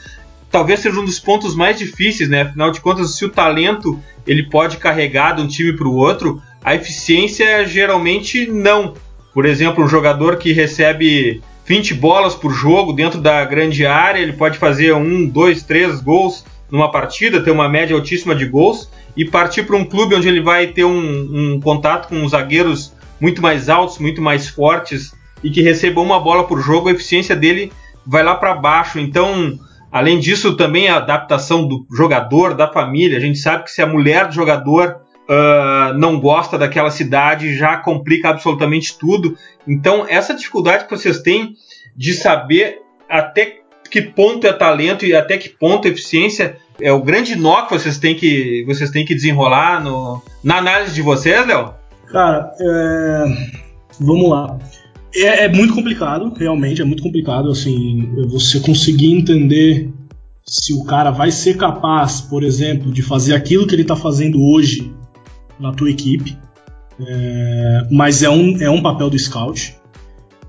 talvez 0.52 0.80
seja 0.80 1.00
um 1.00 1.04
dos 1.04 1.20
pontos 1.20 1.56
mais 1.56 1.80
difíceis, 1.80 2.30
né? 2.30 2.44
Afinal 2.44 2.70
de 2.70 2.80
contas, 2.80 3.16
se 3.16 3.26
o 3.26 3.30
talento 3.30 4.00
ele 4.28 4.44
pode 4.44 4.78
carregar 4.78 5.36
de 5.36 5.42
um 5.42 5.48
time 5.48 5.74
para 5.74 5.88
o 5.88 5.96
outro, 5.96 6.40
a 6.64 6.76
eficiência 6.76 7.66
geralmente 7.66 8.46
não. 8.46 8.94
Por 9.34 9.44
exemplo, 9.44 9.84
um 9.84 9.88
jogador 9.88 10.38
que 10.38 10.54
recebe 10.54 11.42
20 11.66 11.96
bolas 11.96 12.36
por 12.36 12.52
jogo 12.54 12.94
dentro 12.94 13.20
da 13.20 13.44
grande 13.44 13.88
área, 13.88 14.20
ele 14.20 14.34
pode 14.34 14.60
fazer 14.60 14.94
um, 14.94 15.26
dois, 15.26 15.64
três 15.64 16.00
gols 16.00 16.46
numa 16.70 16.92
partida, 16.92 17.42
ter 17.42 17.50
uma 17.50 17.68
média 17.68 17.96
altíssima 17.96 18.36
de 18.36 18.46
gols 18.46 18.88
e 19.16 19.26
partir 19.26 19.64
para 19.64 19.76
um 19.76 19.84
clube 19.84 20.14
onde 20.14 20.28
ele 20.28 20.42
vai 20.42 20.68
ter 20.68 20.84
um, 20.84 21.56
um 21.56 21.60
contato 21.60 22.10
com 22.10 22.28
zagueiros 22.28 22.96
muito 23.20 23.42
mais 23.42 23.70
altos, 23.70 23.98
muito 23.98 24.22
mais 24.22 24.48
fortes 24.48 25.16
e 25.44 25.50
que 25.50 25.62
receba 25.62 26.02
uma 26.02 26.20
bola 26.20 26.46
por 26.46 26.62
jogo, 26.62 26.90
a 26.90 26.92
eficiência 26.92 27.36
dele 27.36 27.72
vai 28.06 28.24
lá 28.24 28.36
para 28.36 28.56
baixo. 28.56 29.00
Então, 29.00 29.58
além 29.92 30.20
disso, 30.20 30.56
também 30.56 30.88
a 30.88 30.98
adaptação 30.98 31.68
do 31.68 31.86
jogador, 31.96 32.54
da 32.54 32.72
família. 32.72 33.18
A 33.18 33.22
gente 33.22 33.38
sabe 33.38 33.66
que 33.66 33.72
se 33.72 33.82
a 33.82 33.88
mulher 33.88 34.28
do 34.28 34.34
jogador 34.34 35.02
uh, 35.28 35.94
não 35.98 36.20
gosta 36.20 36.58
daquela 36.58 36.90
cidade, 36.90 37.56
já 37.56 37.78
complica 37.78 38.30
absolutamente 38.30 38.98
tudo. 38.98 39.38
Então, 39.68 40.06
essa 40.08 40.34
dificuldade 40.34 40.86
que 40.86 40.92
vocês 40.92 41.22
têm 41.22 41.54
de 41.96 42.14
saber 42.14 42.80
até 43.10 43.62
que 43.90 44.02
ponto 44.02 44.46
é 44.46 44.54
talento 44.54 45.06
e 45.06 45.16
até 45.16 45.38
que 45.38 45.50
ponto 45.50 45.88
é 45.88 45.92
eficiência 45.92 46.58
é 46.80 46.92
o 46.92 47.02
grande 47.02 47.36
nó 47.36 47.64
que 47.64 47.74
vocês 47.74 47.98
têm 47.98 48.16
que, 48.16 48.64
vocês 48.68 48.92
têm 48.92 49.06
que 49.06 49.16
desenrolar 49.16 49.84
no, 49.84 50.22
na 50.44 50.58
análise 50.58 50.94
de 50.94 51.02
vocês, 51.02 51.46
Léo? 51.48 51.74
Cara, 52.12 52.54
é... 52.60 53.26
vamos 54.00 54.30
lá. 54.30 54.58
É, 55.16 55.46
é, 55.46 55.50
muito 55.50 55.74
complicado, 55.74 56.34
realmente, 56.38 56.82
é 56.82 56.86
muito 56.86 57.02
complicado, 57.02 57.50
assim, 57.50 58.10
você 58.28 58.60
conseguir 58.60 59.12
entender 59.12 59.92
se 60.46 60.74
o 60.74 60.84
cara 60.84 61.12
vai 61.12 61.32
ser 61.32 61.58
capaz, 61.58 62.22
por 62.22 62.44
exemplo, 62.44 62.92
de 62.92 63.02
fazer 63.02 63.34
aquilo 63.34 63.66
que 63.66 63.74
ele 63.74 63.82
está 63.82 63.96
fazendo 63.96 64.42
hoje 64.42 64.92
na 65.60 65.74
tua 65.74 65.90
equipe, 65.90 66.38
é, 67.00 67.88
mas 67.92 68.24
é 68.24 68.30
um, 68.30 68.62
é 68.62 68.70
um 68.70 68.82
papel 68.82 69.10
do 69.10 69.18
scout. 69.18 69.76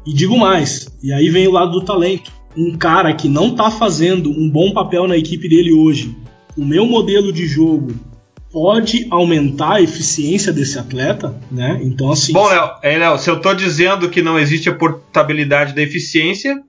E 0.06 0.12
digo 0.12 0.38
mais, 0.38 0.88
e 1.02 1.12
aí 1.12 1.28
vem 1.28 1.48
o 1.48 1.52
lado 1.52 1.72
do 1.72 1.82
talento. 1.82 2.32
Um 2.56 2.76
cara 2.76 3.12
que 3.12 3.28
não 3.28 3.48
está 3.48 3.70
fazendo 3.70 4.30
um 4.30 4.48
bom 4.48 4.72
papel 4.72 5.06
na 5.06 5.16
equipe 5.16 5.48
dele 5.48 5.72
hoje, 5.72 6.16
o 6.56 6.64
meu 6.64 6.86
modelo 6.86 7.32
de 7.32 7.46
jogo 7.46 7.94
pode 8.52 9.06
aumentar 9.10 9.74
a 9.74 9.82
eficiência 9.82 10.52
desse 10.52 10.78
atleta, 10.78 11.38
né? 11.50 11.78
Então 11.82 12.10
assim. 12.10 12.32
Bom, 12.32 12.48
Léo, 12.48 12.70
é, 12.82 12.98
Léo, 12.98 13.18
se 13.18 13.30
eu 13.30 13.36
estou 13.36 13.54
dizendo 13.54 14.08
que 14.08 14.22
não 14.22 14.38
existe 14.38 14.68
a 14.68 14.74
portabilidade 14.74 15.74
da 15.74 15.82
eficiência, 15.82 16.62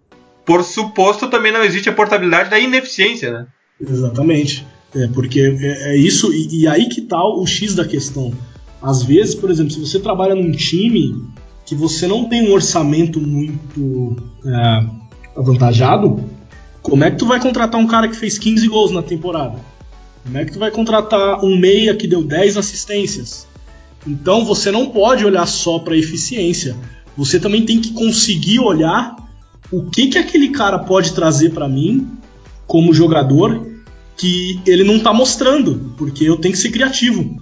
por 0.46 0.64
suposto 0.64 1.28
também 1.28 1.52
não 1.52 1.64
existe 1.64 1.90
a 1.90 1.94
portabilidade 1.94 2.50
da 2.50 2.60
ineficiência, 2.60 3.32
né? 3.32 3.48
Exatamente. 3.80 4.66
É 4.96 5.08
porque 5.08 5.40
é, 5.40 5.94
é 5.94 5.98
isso 5.98 6.34
e, 6.34 6.62
e, 6.62 6.68
aí 6.68 6.90
que 6.90 7.02
tá 7.02 7.24
o 7.24 7.46
X 7.46 7.76
da 7.76 7.86
questão. 7.86 8.34
Às 8.82 9.04
vezes, 9.04 9.36
por 9.36 9.52
exemplo, 9.52 9.72
se 9.72 9.80
você 9.80 10.00
trabalha 10.00 10.34
num 10.34 10.52
time 10.52 11.16
que 11.66 11.76
você 11.76 12.08
não 12.08 12.26
tem 12.26 12.50
um 12.50 12.54
orçamento 12.54 13.22
muito 13.22 14.18
é, 14.44 14.86
avantajado, 15.38 16.24
como 16.82 17.04
é 17.04 17.12
que 17.12 17.18
tu 17.18 17.28
vai 17.28 17.40
contratar 17.40 17.80
um 17.80 17.86
cara 17.86 18.08
que 18.08 18.16
fez 18.16 18.40
15 18.40 18.68
gols 18.68 18.92
na 18.92 19.04
temporada? 19.04 19.60
Como 20.24 20.38
é 20.38 20.46
que 20.46 20.54
tu 20.54 20.60
vai 20.60 20.72
contratar 20.72 21.44
um 21.44 21.58
meia 21.58 21.96
que 21.96 22.08
deu 22.08 22.24
10 22.24 22.58
assistências? 22.58 23.48
Então 24.06 24.46
você 24.46 24.72
não 24.72 24.88
pode 24.88 25.26
olhar 25.26 25.46
só 25.46 25.80
para 25.80 25.98
eficiência. 25.98 26.76
Você 27.18 27.40
também 27.40 27.66
tem 27.66 27.80
que 27.80 27.94
conseguir 27.94 28.60
olhar 28.60 29.16
o 29.72 29.90
que 29.90 30.08
que 30.08 30.18
aquele 30.18 30.50
cara 30.50 30.80
pode 30.80 31.14
trazer 31.14 31.52
para 31.52 31.68
mim 31.68 32.08
como 32.66 32.94
jogador 32.94 33.68
que 34.16 34.60
ele 34.66 34.84
não 34.84 34.98
está 34.98 35.14
mostrando, 35.14 35.94
porque 35.98 36.26
eu 36.26 36.38
tenho 36.38 36.54
que 36.54 36.60
ser 36.60 36.72
criativo. 36.72 37.42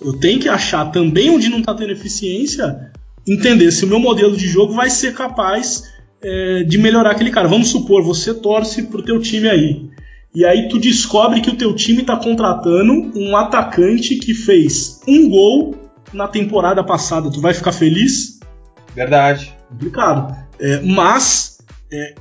Eu 0.00 0.14
tenho 0.14 0.40
que 0.40 0.48
achar 0.48 0.90
também 0.90 1.30
onde 1.30 1.48
não 1.48 1.58
está 1.58 1.74
tendo 1.74 1.92
eficiência, 1.92 2.92
entender 3.26 3.70
se 3.70 3.84
o 3.84 3.88
meu 3.88 3.98
modelo 3.98 4.36
de 4.36 4.46
jogo 4.46 4.74
vai 4.74 4.90
ser 4.90 5.14
capaz 5.14 5.84
é, 6.22 6.62
de 6.64 6.78
melhorar 6.78 7.10
aquele 7.10 7.30
cara. 7.30 7.48
Vamos 7.48 7.68
supor, 7.68 8.02
você 8.02 8.34
torce 8.34 8.84
pro 8.84 9.02
teu 9.02 9.20
time 9.20 9.48
aí. 9.48 9.90
E 10.34 10.44
aí 10.44 10.68
tu 10.68 10.80
descobre 10.80 11.40
que 11.40 11.50
o 11.50 11.56
teu 11.56 11.74
time 11.74 12.00
está 12.00 12.16
contratando 12.16 13.12
um 13.14 13.36
atacante 13.36 14.16
que 14.16 14.34
fez 14.34 15.00
um 15.06 15.28
gol 15.28 15.76
na 16.12 16.26
temporada 16.26 16.82
passada. 16.82 17.30
Tu 17.30 17.40
vai 17.40 17.54
ficar 17.54 17.72
feliz? 17.72 18.40
Verdade. 18.94 19.54
Complicado. 19.68 20.36
É, 20.58 20.80
mas 20.80 21.58
é, 21.92 22.14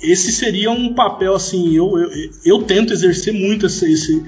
esse 0.00 0.30
seria 0.30 0.70
um 0.70 0.94
papel 0.94 1.34
assim. 1.34 1.74
Eu, 1.74 1.98
eu, 1.98 2.10
eu 2.44 2.62
tento 2.62 2.92
exercer 2.92 3.34
muito 3.34 3.66
esse, 3.66 3.92
esse 3.92 4.22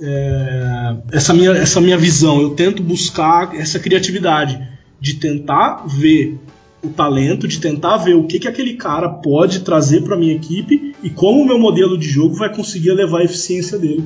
é, 0.00 0.96
essa, 1.12 1.34
minha, 1.34 1.50
essa 1.50 1.80
minha 1.80 1.98
visão. 1.98 2.40
Eu 2.40 2.50
tento 2.50 2.82
buscar 2.82 3.54
essa 3.54 3.78
criatividade 3.78 4.60
de 5.00 5.14
tentar 5.14 5.86
ver 5.86 6.38
o 6.82 6.88
talento, 6.88 7.46
de 7.46 7.60
tentar 7.60 7.98
ver 7.98 8.14
o 8.14 8.26
que, 8.26 8.38
que 8.38 8.48
aquele 8.48 8.74
cara 8.74 9.08
pode 9.08 9.60
trazer 9.60 10.02
para 10.02 10.16
minha 10.16 10.34
equipe 10.34 10.94
e 11.02 11.10
como 11.10 11.42
o 11.42 11.46
meu 11.46 11.58
modelo 11.58 11.98
de 11.98 12.08
jogo 12.08 12.34
vai 12.34 12.54
conseguir 12.54 12.90
elevar 12.90 13.20
a 13.20 13.24
eficiência 13.24 13.78
dele. 13.78 14.04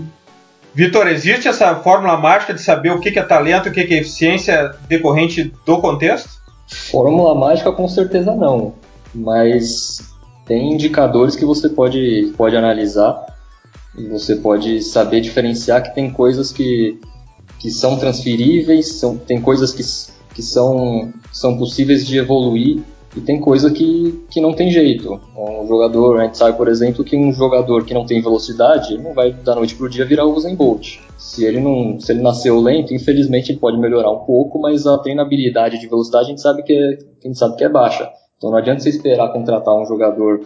Vitor, 0.74 1.06
existe 1.06 1.46
essa 1.46 1.76
fórmula 1.76 2.16
mágica 2.16 2.52
de 2.52 2.60
saber 2.60 2.90
o 2.90 2.98
que, 2.98 3.12
que 3.12 3.18
é 3.18 3.22
talento 3.22 3.68
e 3.68 3.70
o 3.70 3.72
que, 3.72 3.84
que 3.84 3.94
é 3.94 4.00
eficiência 4.00 4.74
decorrente 4.88 5.52
do 5.64 5.78
contexto? 5.78 6.28
Fórmula 6.66 7.34
mágica 7.34 7.70
com 7.70 7.86
certeza 7.86 8.34
não, 8.34 8.74
mas 9.14 9.98
tem 10.46 10.72
indicadores 10.72 11.36
que 11.36 11.44
você 11.44 11.68
pode, 11.68 12.32
pode 12.36 12.56
analisar 12.56 13.24
e 13.96 14.08
você 14.08 14.34
pode 14.34 14.82
saber 14.82 15.20
diferenciar 15.20 15.82
que 15.82 15.94
tem 15.94 16.10
coisas 16.10 16.50
que, 16.50 16.98
que 17.60 17.70
são 17.70 17.96
transferíveis, 17.96 18.94
são, 18.94 19.16
tem 19.16 19.40
coisas 19.40 19.72
que 19.72 19.82
que 20.34 20.42
são, 20.42 21.12
são 21.32 21.56
possíveis 21.56 22.06
de 22.06 22.18
evoluir 22.18 22.82
e 23.16 23.20
tem 23.20 23.40
coisa 23.40 23.70
que, 23.70 24.24
que 24.28 24.40
não 24.40 24.52
tem 24.52 24.70
jeito. 24.70 25.20
Um 25.36 25.66
jogador, 25.68 26.18
a 26.18 26.24
gente 26.24 26.36
sabe, 26.36 26.56
por 26.56 26.66
exemplo, 26.66 27.04
que 27.04 27.16
um 27.16 27.32
jogador 27.32 27.84
que 27.84 27.94
não 27.94 28.04
tem 28.04 28.20
velocidade 28.20 28.98
não 28.98 29.14
vai 29.14 29.32
da 29.32 29.54
noite 29.54 29.76
pro 29.76 29.88
dia 29.88 30.04
virar 30.04 30.26
o 30.26 30.34
Usain 30.34 30.56
Bolt. 30.56 30.98
Se 31.16 31.44
ele 31.44 31.60
não, 31.60 31.98
se 32.00 32.10
ele 32.10 32.22
nasceu 32.22 32.60
lento, 32.60 32.92
infelizmente 32.92 33.52
ele 33.52 33.60
pode 33.60 33.78
melhorar 33.78 34.10
um 34.10 34.24
pouco, 34.24 34.58
mas 34.60 34.86
a 34.86 34.98
treinabilidade 34.98 35.78
de 35.78 35.86
velocidade 35.86 36.26
a 36.26 36.28
gente 36.30 36.40
sabe 36.40 36.64
que 36.64 36.72
é, 36.72 36.98
a 37.24 37.26
gente 37.26 37.38
sabe 37.38 37.56
que 37.56 37.64
é 37.64 37.68
baixa. 37.68 38.10
Então 38.36 38.50
não 38.50 38.58
adianta 38.58 38.80
você 38.80 38.88
esperar 38.88 39.32
contratar 39.32 39.74
um 39.74 39.86
jogador 39.86 40.40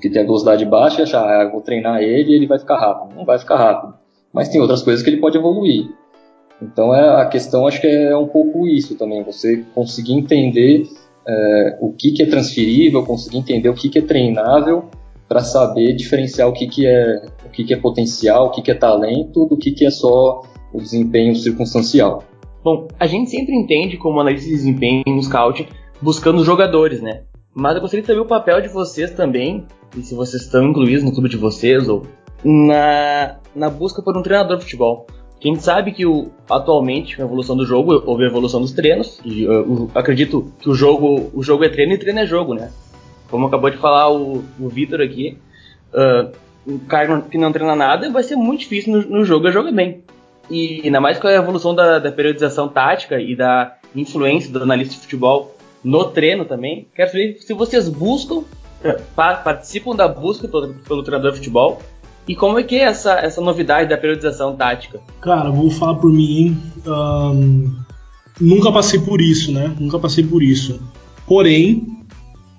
que 0.00 0.08
tem 0.08 0.22
a 0.22 0.24
velocidade 0.24 0.64
baixa 0.64 1.00
e 1.00 1.02
achar, 1.02 1.24
ah, 1.24 1.50
vou 1.50 1.60
treinar 1.60 2.02
ele 2.02 2.34
ele 2.34 2.46
vai 2.46 2.58
ficar 2.58 2.78
rápido. 2.78 3.14
Não 3.14 3.26
vai 3.26 3.38
ficar 3.38 3.56
rápido. 3.56 3.94
Mas 4.32 4.48
tem 4.48 4.60
outras 4.60 4.82
coisas 4.82 5.02
que 5.04 5.10
ele 5.10 5.20
pode 5.20 5.36
evoluir. 5.36 5.88
Então 6.60 6.94
é, 6.94 7.22
a 7.22 7.26
questão 7.26 7.66
acho 7.66 7.80
que 7.80 7.86
é 7.86 8.16
um 8.16 8.26
pouco 8.26 8.66
isso 8.66 8.96
também, 8.96 9.22
você 9.22 9.64
conseguir 9.74 10.14
entender 10.14 10.84
é, 11.26 11.78
o 11.80 11.92
que, 11.92 12.12
que 12.12 12.22
é 12.22 12.26
transferível, 12.26 13.04
conseguir 13.04 13.38
entender 13.38 13.68
o 13.68 13.74
que, 13.74 13.88
que 13.88 13.98
é 13.98 14.02
treinável 14.02 14.84
para 15.28 15.40
saber 15.40 15.94
diferenciar 15.94 16.48
o 16.48 16.52
que, 16.52 16.66
que 16.66 16.86
é 16.86 17.22
o 17.46 17.50
que, 17.50 17.64
que 17.64 17.74
é 17.74 17.76
potencial, 17.76 18.46
o 18.46 18.50
que, 18.50 18.62
que 18.62 18.70
é 18.70 18.74
talento, 18.74 19.46
do 19.46 19.56
que, 19.56 19.72
que 19.72 19.84
é 19.84 19.90
só 19.90 20.42
o 20.72 20.78
desempenho 20.78 21.34
circunstancial. 21.34 22.24
Bom, 22.64 22.88
a 22.98 23.06
gente 23.06 23.30
sempre 23.30 23.54
entende 23.54 23.96
como 23.96 24.20
analista 24.20 24.48
de 24.48 24.56
desempenho 24.56 25.02
no 25.06 25.22
scout 25.22 25.66
buscando 26.00 26.44
jogadores, 26.44 27.00
né? 27.00 27.22
Mas 27.54 27.74
eu 27.74 27.80
gostaria 27.80 28.02
de 28.02 28.06
saber 28.06 28.20
o 28.20 28.26
papel 28.26 28.60
de 28.60 28.68
vocês 28.68 29.10
também, 29.12 29.66
e 29.96 30.02
se 30.02 30.14
vocês 30.14 30.42
estão 30.42 30.64
incluídos 30.68 31.04
no 31.04 31.12
clube 31.12 31.28
de 31.28 31.36
vocês, 31.36 31.88
ou 31.88 32.06
na, 32.44 33.36
na 33.54 33.70
busca 33.70 34.02
por 34.02 34.16
um 34.16 34.22
treinador 34.22 34.58
de 34.58 34.64
futebol. 34.64 35.06
Quem 35.40 35.56
sabe 35.56 35.92
que 35.92 36.04
o, 36.04 36.32
atualmente, 36.50 37.16
com 37.16 37.22
a 37.22 37.24
evolução 37.24 37.56
do 37.56 37.64
jogo, 37.64 38.02
houve 38.04 38.24
a 38.24 38.26
evolução 38.26 38.60
dos 38.60 38.72
treinos. 38.72 39.20
E 39.24 39.44
eu, 39.44 39.52
eu 39.52 39.90
acredito 39.94 40.52
que 40.58 40.68
o 40.68 40.74
jogo, 40.74 41.30
o 41.32 41.42
jogo 41.42 41.64
é 41.64 41.68
treino 41.68 41.92
e 41.92 41.98
treino 41.98 42.18
é 42.18 42.26
jogo, 42.26 42.54
né? 42.54 42.72
Como 43.30 43.46
acabou 43.46 43.70
de 43.70 43.76
falar 43.76 44.10
o, 44.10 44.44
o 44.58 44.68
Vitor 44.68 45.00
aqui, 45.00 45.38
uh, 45.92 46.32
o 46.66 46.78
cara 46.80 47.20
que 47.22 47.38
não 47.38 47.52
treina 47.52 47.76
nada 47.76 48.10
vai 48.10 48.22
ser 48.22 48.34
muito 48.34 48.60
difícil 48.60 48.92
no, 48.92 49.18
no 49.18 49.24
jogo 49.24 49.46
é 49.46 49.52
jogar 49.52 49.70
bem. 49.70 50.02
E 50.50 50.80
ainda 50.84 51.00
mais 51.00 51.18
com 51.18 51.28
a 51.28 51.32
evolução 51.32 51.74
da, 51.74 51.98
da, 51.98 52.10
periodização 52.10 52.68
tática 52.68 53.20
e 53.20 53.36
da 53.36 53.76
influência 53.94 54.50
do 54.50 54.62
analista 54.62 54.94
de 54.94 55.00
futebol 55.00 55.54
no 55.84 56.04
treino 56.06 56.44
também. 56.44 56.88
Quero 56.94 57.10
saber 57.10 57.36
se 57.40 57.52
vocês 57.52 57.88
buscam, 57.88 58.42
participam 59.14 59.94
da 59.94 60.08
busca 60.08 60.48
pelo, 60.48 60.74
pelo 60.74 61.02
treinador 61.02 61.32
de 61.32 61.38
futebol 61.38 61.80
e 62.28 62.36
como 62.36 62.58
é 62.58 62.62
que 62.62 62.76
é 62.76 62.82
essa, 62.82 63.14
essa 63.14 63.40
novidade 63.40 63.88
da 63.88 63.96
periodização 63.96 64.54
tática? 64.54 65.00
Cara, 65.20 65.50
vou 65.50 65.70
falar 65.70 65.94
por 65.94 66.12
mim, 66.12 66.36
hein? 66.36 66.58
Um, 66.86 67.74
nunca 68.38 68.70
passei 68.70 69.00
por 69.00 69.20
isso, 69.20 69.50
né? 69.50 69.74
Nunca 69.80 69.98
passei 69.98 70.22
por 70.22 70.42
isso. 70.42 70.78
Porém, 71.26 71.98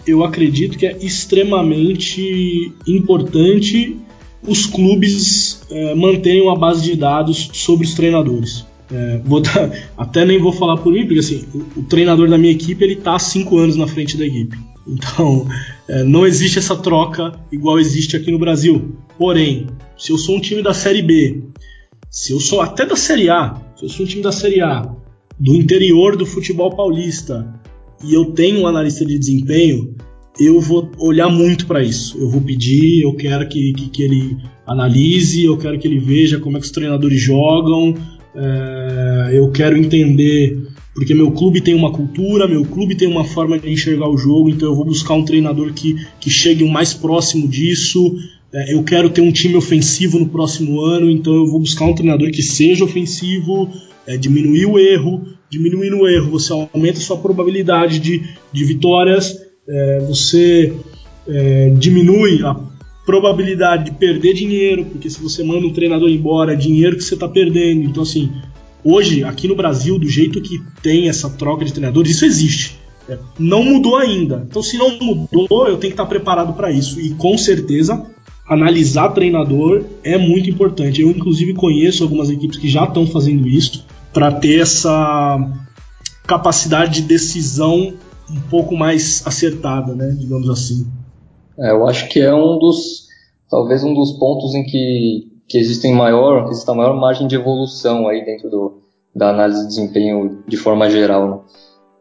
eu 0.07 0.24
acredito 0.24 0.78
que 0.78 0.88
é 0.88 0.97
extremamente 0.97 2.74
importante 2.88 3.99
os 4.47 4.65
clubes 4.65 5.61
é, 5.70 5.93
manterem 5.93 6.41
uma 6.41 6.57
base 6.57 6.82
de 6.82 6.95
dados 6.95 7.49
sobre 7.53 7.86
os 7.86 7.93
treinadores. 7.93 8.65
É, 8.91 9.22
dar, 9.41 9.72
até 9.97 10.26
nem 10.26 10.39
vou 10.39 10.51
falar 10.51 10.78
por 10.78 10.91
mim, 10.91 11.05
porque 11.05 11.20
assim, 11.20 11.45
o, 11.53 11.80
o, 11.82 11.84
treinador 11.84 12.28
da 12.28 12.38
minha 12.38 12.51
equipe 12.51 12.84
ele 12.84 12.95
tá 12.95 13.15
há 13.15 13.20
cinco 13.20 13.57
anos 13.57 13.76
na 13.76 13.86
frente 13.86 14.17
da 14.17 14.26
equipe. 14.26 14.57
Então, 14.88 15.47
é, 15.88 16.01
não 16.05 16.26
existe 16.26 16.57
essa 16.57 16.76
troca 16.76 17.34
igual 17.51 17.80
existe 17.80 18.15
aqui 18.15 18.32
no 18.32 18.39
Brasil. 18.39 18.95
Porém, 19.20 19.67
se 19.97 20.13
eu 20.13 20.17
sou 20.17 20.38
um 20.38 20.39
time 20.39 20.63
da 20.63 20.74
Série 20.74 21.01
B, 21.01 21.43
se 22.09 22.32
eu 22.32 22.39
sou 22.39 22.61
até 22.61 22.86
da 22.86 22.95
Série 22.95 23.30
A, 23.30 23.53
se 23.76 23.84
eu 23.84 23.89
sou 23.89 24.05
um 24.05 24.09
time 24.09 24.24
da 24.24 24.32
Série 24.32 24.61
A, 24.61 24.89
do 25.38 25.53
interior 25.55 26.15
do 26.15 26.26
futebol 26.26 26.74
paulista, 26.74 27.53
e 28.01 28.13
eu 28.13 28.32
tenho 28.32 28.61
um 28.61 28.67
analista 28.67 29.05
de 29.05 29.20
desempenho, 29.20 29.93
eu 30.39 30.61
vou 30.61 30.89
olhar 30.97 31.28
muito 31.28 31.67
para 31.67 31.84
isso. 31.84 32.17
Eu 32.17 32.30
vou 32.30 32.39
pedir, 32.39 33.03
eu 33.03 33.13
quero 33.13 33.45
que, 33.49 33.74
que, 33.74 33.89
que, 33.89 34.03
ele 34.03 34.38
analise, 34.65 35.43
eu 35.43 35.57
quero 35.57 35.78
que 35.78 35.86
ele 35.86 35.99
veja 35.99 36.39
como 36.39 36.55
é 36.55 36.59
que 36.61 36.65
os 36.65 36.72
treinadores 36.72 37.20
jogam, 37.20 37.93
é, 38.34 39.32
eu 39.34 39.51
quero 39.51 39.78
entender 39.78 40.57
porque 40.93 41.13
meu 41.13 41.32
clube 41.32 41.61
tem 41.61 41.74
uma 41.74 41.91
cultura, 41.91 42.47
meu 42.47 42.65
clube 42.65 42.95
tem 42.95 43.07
uma 43.07 43.24
forma 43.24 43.57
de 43.57 43.70
enxergar 43.72 44.09
o 44.09 44.17
jogo, 44.17 44.49
então 44.49 44.70
eu 44.70 44.76
vou 44.76 44.86
buscar 44.86 45.13
um 45.13 45.24
treinador 45.24 45.72
que, 45.74 45.95
que 46.20 46.30
chegue 46.30 46.63
o 46.63 46.70
mais 46.70 46.93
próximo 46.93 47.47
disso. 47.47 48.17
É, 48.54 48.74
eu 48.74 48.84
quero 48.84 49.10
ter 49.10 49.22
um 49.22 49.32
time 49.32 49.56
ofensivo 49.56 50.18
no 50.18 50.30
próximo 50.30 50.82
ano, 50.82 51.10
então 51.10 51.34
eu 51.34 51.47
vou 51.47 51.60
buscar 51.60 51.86
um 51.86 51.93
treinador 51.93 52.32
que 52.32 52.41
seja 52.41 52.84
ofensivo, 52.84 53.70
é, 54.08 54.18
diminuir 54.18 54.66
o 54.66 54.80
erro, 54.80 55.24
diminuindo 55.50 55.97
o 55.97 56.08
erro, 56.08 56.32
você 56.32 56.52
aumenta 56.52 57.00
a 57.00 57.02
sua 57.02 57.18
probabilidade 57.18 58.00
de, 58.00 58.24
de 58.52 58.64
vitórias, 58.64 59.39
é, 59.68 60.00
você 60.08 60.74
é, 61.28 61.70
diminui 61.78 62.43
a 62.43 62.56
probabilidade 63.06 63.86
de 63.86 63.91
perder 63.91 64.34
dinheiro, 64.34 64.86
porque 64.86 65.10
se 65.10 65.22
você 65.22 65.43
manda 65.43 65.66
um 65.66 65.74
treinador 65.74 66.10
embora, 66.10 66.54
é 66.54 66.56
dinheiro 66.56 66.95
que 66.95 67.04
você 67.04 67.16
está 67.16 67.28
perdendo. 67.28 67.82
Então, 67.82 68.04
assim, 68.04 68.32
hoje, 68.84 69.24
aqui 69.24 69.47
no 69.47 69.56
Brasil, 69.56 69.97
do 69.97 70.08
jeito 70.08 70.41
que 70.41 70.60
tem 70.82 71.10
essa 71.10 71.30
troca 71.30 71.66
de 71.66 71.74
treinadores, 71.74 72.12
isso 72.12 72.26
existe. 72.26 72.80
É, 73.08 73.18
não 73.39 73.64
mudou 73.64 73.95
ainda. 73.97 74.45
Então, 74.47 74.62
se 74.62 74.78
não 74.78 74.95
mudou, 75.00 75.68
eu 75.68 75.78
tenho 75.78 75.91
que 75.91 76.00
estar 76.00 76.06
preparado 76.06 76.54
para 76.54 76.72
isso. 76.72 77.02
E 77.02 77.10
com 77.12 77.36
certeza, 77.36 78.06
analisar 78.50 79.10
treinador 79.10 79.86
é 80.04 80.18
muito 80.18 80.50
importante. 80.50 81.02
Eu, 81.02 81.10
inclusive, 81.12 81.54
conheço 81.54 82.04
algumas 82.04 82.30
equipes 82.30 82.58
que 82.58 82.68
já 82.68 82.84
estão 82.84 83.06
fazendo 83.06 83.47
isso 83.47 83.86
para 84.12 84.32
ter 84.32 84.60
essa 84.60 85.38
capacidade 86.26 87.02
de 87.02 87.08
decisão 87.08 87.93
um 88.30 88.41
pouco 88.50 88.76
mais 88.76 89.26
acertada, 89.26 89.93
né, 89.95 90.16
digamos 90.18 90.50
assim. 90.50 90.88
É, 91.58 91.72
eu 91.72 91.88
acho 91.88 92.10
que 92.10 92.20
é 92.20 92.34
um 92.34 92.58
dos, 92.58 93.08
talvez 93.50 93.84
um 93.84 93.93
dos 93.93 94.14
pontos 94.14 94.54
em 94.56 94.64
que, 94.64 95.28
que 95.47 95.58
existem 95.58 95.93
maior, 95.93 96.47
existe 96.50 96.70
a 96.70 96.74
maior 96.74 96.95
margem 96.95 97.28
de 97.28 97.36
evolução 97.36 98.08
aí 98.08 98.24
dentro 98.24 98.50
do, 98.50 98.82
da 99.16 99.30
análise 99.30 99.62
de 99.62 99.68
desempenho 99.68 100.43
de 100.47 100.58
forma 100.58 100.89
geral. 100.89 101.30
Né? 101.30 101.39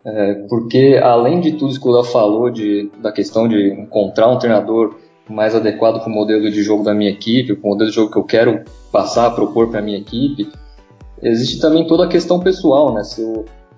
É, 0.04 0.34
porque 0.48 1.00
além 1.02 1.40
de 1.40 1.52
tudo 1.52 1.70
isso 1.70 1.80
que 1.80 1.88
o 1.88 1.92
Léo 1.92 2.04
falou 2.04 2.50
de, 2.50 2.90
da 3.02 3.10
questão 3.10 3.48
de 3.48 3.72
encontrar 3.72 4.28
um 4.28 4.38
treinador 4.38 4.96
mais 5.28 5.54
adequado 5.54 6.00
para 6.00 6.10
o 6.10 6.14
modelo 6.14 6.50
de 6.50 6.62
jogo 6.62 6.82
da 6.82 6.94
minha 6.94 7.10
equipe, 7.10 7.54
para 7.54 7.66
o 7.66 7.70
modelo 7.70 7.90
de 7.90 7.96
jogo 7.96 8.10
que 8.10 8.18
eu 8.18 8.24
quero 8.24 8.64
passar, 8.90 9.30
propor 9.30 9.68
para 9.68 9.80
a 9.80 9.82
minha 9.82 9.98
equipe, 9.98 10.50
existe 11.22 11.60
também 11.60 11.86
toda 11.86 12.04
a 12.04 12.08
questão 12.08 12.40
pessoal, 12.40 12.94
né? 12.94 13.02
Se 13.04 13.22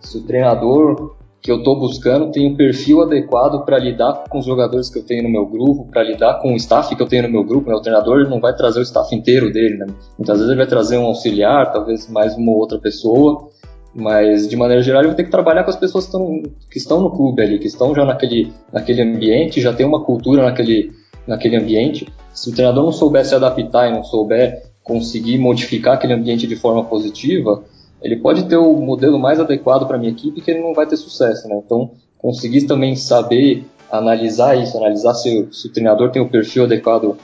se 0.01 0.19
o 0.19 0.23
treinador 0.23 1.15
que 1.43 1.51
eu 1.51 1.59
estou 1.59 1.79
buscando 1.79 2.31
tem 2.31 2.47
um 2.47 2.55
perfil 2.55 3.03
adequado 3.03 3.65
para 3.65 3.79
lidar 3.79 4.25
com 4.29 4.39
os 4.39 4.45
jogadores 4.45 4.91
que 4.91 4.99
eu 4.99 5.03
tenho 5.03 5.23
no 5.23 5.31
meu 5.31 5.47
grupo, 5.47 5.87
para 5.91 6.03
lidar 6.03 6.35
com 6.41 6.53
o 6.53 6.57
staff 6.57 6.95
que 6.95 7.03
eu 7.03 7.07
tenho 7.07 7.23
no 7.23 7.31
meu 7.31 7.45
grupo. 7.45 7.71
Né? 7.71 7.75
O 7.75 7.81
treinador 7.81 8.29
não 8.29 8.41
vai 8.41 8.55
trazer 8.55 8.81
o 8.81 8.83
staff 8.83 9.15
inteiro 9.15 9.51
dele, 9.51 9.79
né? 9.79 9.87
Muitas 10.19 10.37
vezes 10.37 10.51
ele 10.51 10.59
vai 10.59 10.67
trazer 10.67 10.99
um 10.99 11.07
auxiliar, 11.07 11.73
talvez 11.73 12.11
mais 12.11 12.37
uma 12.37 12.53
outra 12.53 12.79
pessoa, 12.79 13.49
mas 13.95 14.47
de 14.49 14.57
maneira 14.57 14.83
geral 14.83 15.01
ele 15.01 15.09
vai 15.09 15.17
ter 15.17 15.25
que 15.25 15.31
trabalhar 15.31 15.65
com 15.65 15.71
as 15.71 15.77
pessoas 15.77 16.05
que 16.05 16.11
estão, 16.11 16.43
que 16.71 16.79
estão 16.79 17.01
no 17.01 17.11
clube 17.11 17.43
ali, 17.43 17.59
que 17.59 17.67
estão 17.67 17.95
já 17.95 18.05
naquele, 18.05 18.53
naquele 18.71 19.01
ambiente, 19.01 19.63
já 19.63 19.73
tem 19.73 19.87
uma 19.87 20.05
cultura 20.05 20.43
naquele, 20.43 20.93
naquele 21.27 21.57
ambiente. 21.57 22.09
Se 22.33 22.51
o 22.51 22.55
treinador 22.55 22.85
não 22.85 22.93
souber 22.93 23.25
se 23.25 23.35
adaptar 23.35 23.89
e 23.89 23.93
não 23.93 24.05
souber 24.05 24.71
conseguir 24.83 25.39
modificar 25.39 25.95
aquele 25.95 26.15
ambiente 26.15 26.47
de 26.47 26.57
forma 26.57 26.85
positiva, 26.85 27.63
ele 28.03 28.17
pode 28.17 28.45
ter 28.45 28.57
o 28.57 28.73
modelo 28.75 29.19
mais 29.19 29.39
adequado 29.39 29.87
para 29.87 29.99
minha 29.99 30.11
equipe 30.11 30.41
que 30.41 30.51
ele 30.51 30.61
não 30.61 30.75
vai 30.75 30.87
ter 30.87 30.97
sucesso, 30.97 31.47
né? 31.49 31.61
Então, 31.65 31.91
conseguir 32.19 32.63
também 32.63 32.97
saber 32.97 33.65
analisar 33.91 34.57
isso, 34.57 34.77
analisar 34.77 35.15
se, 35.15 35.49
se 35.51 35.69
o 35.69 35.73
treinador 35.73 36.11
tem 36.11 36.23
o 36.23 36.29
perfil 36.29 36.65
adequado 36.65 37.17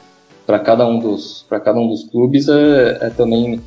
para 0.46 0.58
cada 0.58 0.86
um 0.86 0.98
dos 0.98 1.44
para 1.48 1.58
cada 1.58 1.78
um 1.78 1.88
dos 1.88 2.04
clubes 2.04 2.48
é, 2.48 2.98
é 3.00 3.10
também 3.10 3.60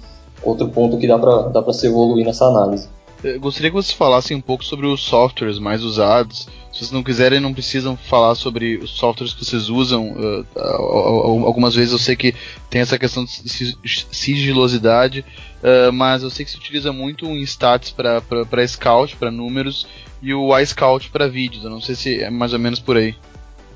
outro 0.44 0.70
ponto 0.70 0.98
que 0.98 1.08
dá 1.08 1.18
para 1.18 1.50
dá 1.50 1.62
para 1.62 1.74
se 1.74 1.88
evoluir 1.88 2.26
nessa 2.26 2.46
análise. 2.46 2.88
Eu 3.24 3.40
gostaria 3.40 3.70
que 3.70 3.76
vocês 3.76 3.92
falassem 3.92 4.38
um 4.38 4.42
pouco 4.42 4.64
sobre 4.64 4.88
os 4.88 5.02
softwares 5.02 5.60
mais 5.60 5.84
usados. 5.84 6.48
Se 6.72 6.80
vocês 6.80 6.92
não 6.92 7.04
quiserem, 7.04 7.40
não 7.40 7.54
precisam 7.54 7.98
falar 7.98 8.36
sobre 8.36 8.78
os 8.78 8.92
softwares 8.92 9.34
que 9.34 9.44
vocês 9.44 9.70
usam. 9.70 10.12
Uh, 10.12 10.46
algumas 11.46 11.74
vezes 11.74 11.92
eu 11.92 11.98
sei 11.98 12.16
que 12.16 12.36
tem 12.70 12.82
essa 12.82 12.98
questão 12.98 13.26
de 13.26 13.78
sigilosidade, 14.12 15.26
uh, 15.64 15.92
mas 15.92 16.22
eu 16.22 16.30
sei 16.30 16.46
que 16.46 16.52
se 16.52 16.58
utiliza 16.58 16.94
muito 16.94 17.28
o 17.28 17.36
Instats 17.36 17.92
para 17.92 18.68
Scout, 18.68 19.16
para 19.16 19.32
números, 19.32 19.88
e 20.22 20.34
o 20.34 20.58
iScout 20.60 21.10
para 21.10 21.28
vídeos. 21.28 21.64
Eu 21.64 21.70
não 21.70 21.82
sei 21.82 21.96
se 21.96 22.22
é 22.22 22.30
mais 22.30 22.54
ou 22.54 22.60
menos 22.60 22.80
por 22.80 22.98
aí. 22.98 23.16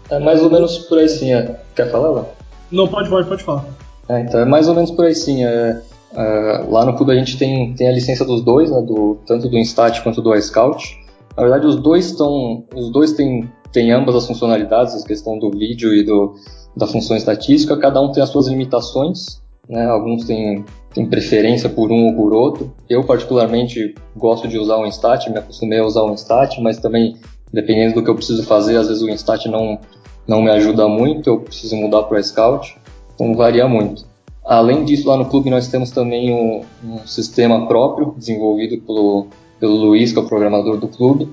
É 0.10 0.20
mais 0.20 0.42
ou 0.42 0.50
menos 0.50 0.78
por 0.78 1.00
aí 1.00 1.10
sim. 1.10 1.34
É. 1.34 1.60
Quer 1.76 1.90
falar, 1.90 2.10
lá? 2.10 2.26
Não, 2.72 2.88
pode, 2.88 3.10
pode, 3.10 3.28
pode 3.28 3.44
falar. 3.44 3.66
É, 4.08 4.22
então 4.22 4.40
é 4.40 4.46
mais 4.46 4.68
ou 4.68 4.76
menos 4.76 4.92
por 4.92 5.06
aí 5.06 5.16
sim. 5.16 5.44
É 5.44 5.82
Uh, 6.14 6.72
lá 6.72 6.86
no 6.86 6.96
clube 6.96 7.12
a 7.12 7.16
gente 7.16 7.38
tem, 7.38 7.74
tem 7.74 7.88
a 7.88 7.92
licença 7.92 8.24
dos 8.24 8.44
dois, 8.44 8.70
né, 8.70 8.82
do, 8.82 9.18
tanto 9.26 9.50
do 9.50 9.58
Instat 9.58 10.02
quanto 10.02 10.22
do 10.22 10.34
iScout. 10.36 11.03
Na 11.36 11.44
verdade, 11.44 11.66
os 11.66 11.76
dois 11.78 12.08
estão, 12.08 12.64
os 12.76 12.92
dois 12.92 13.14
têm, 13.14 13.50
têm 13.72 13.92
ambas 13.92 14.16
as 14.16 14.28
funcionalidades, 14.28 15.02
a 15.02 15.06
questão 15.06 15.40
do 15.40 15.50
vídeo 15.50 15.94
e 15.94 16.04
do, 16.04 16.36
da 16.76 16.88
função 16.88 17.18
estatística. 17.18 17.78
Cada 17.78 18.00
um 18.02 18.12
tem 18.12 18.22
as 18.22 18.30
suas 18.30 18.48
limitações. 18.48 19.42
Né, 19.68 19.86
alguns 19.86 20.26
têm, 20.26 20.66
têm 20.94 21.06
preferência 21.06 21.70
por 21.70 21.92
um 21.92 22.08
ou 22.08 22.14
por 22.14 22.34
outro. 22.34 22.74
Eu 22.90 23.04
particularmente 23.04 23.96
gosto 24.16 24.48
de 24.48 24.58
usar 24.58 24.78
o 24.78 24.86
Instat, 24.86 25.30
me 25.30 25.40
acostumei 25.40 25.80
a 25.80 25.86
usar 25.86 26.04
o 26.04 26.12
Instat, 26.12 26.60
mas 26.62 26.78
também 26.80 27.16
dependendo 27.52 27.96
do 27.96 28.04
que 28.04 28.10
eu 28.10 28.16
preciso 28.16 28.44
fazer, 28.44 28.76
às 28.78 28.88
vezes 28.88 29.02
o 29.02 29.10
Instat 29.10 29.48
não 29.48 29.80
não 30.28 30.42
me 30.42 30.50
ajuda 30.50 30.88
muito. 30.88 31.30
Eu 31.30 31.40
preciso 31.40 31.76
mudar 31.76 32.04
para 32.04 32.18
o 32.18 32.20
iScout. 32.20 32.78
Então 33.16 33.36
varia 33.36 33.68
muito. 33.68 34.06
Além 34.46 34.84
disso, 34.84 35.08
lá 35.08 35.18
no 35.18 35.26
clube 35.26 35.50
nós 35.50 35.68
temos 35.68 35.92
também 35.92 36.34
um, 36.34 36.62
um 36.84 37.08
sistema 37.08 37.66
próprio 37.68 38.14
desenvolvido 38.18 38.82
pelo, 38.82 39.28
pelo 39.64 39.78
Luiz, 39.78 40.12
que 40.12 40.20
é 40.20 40.22
o 40.22 40.28
programador 40.28 40.76
do 40.76 40.90
clube. 40.90 41.30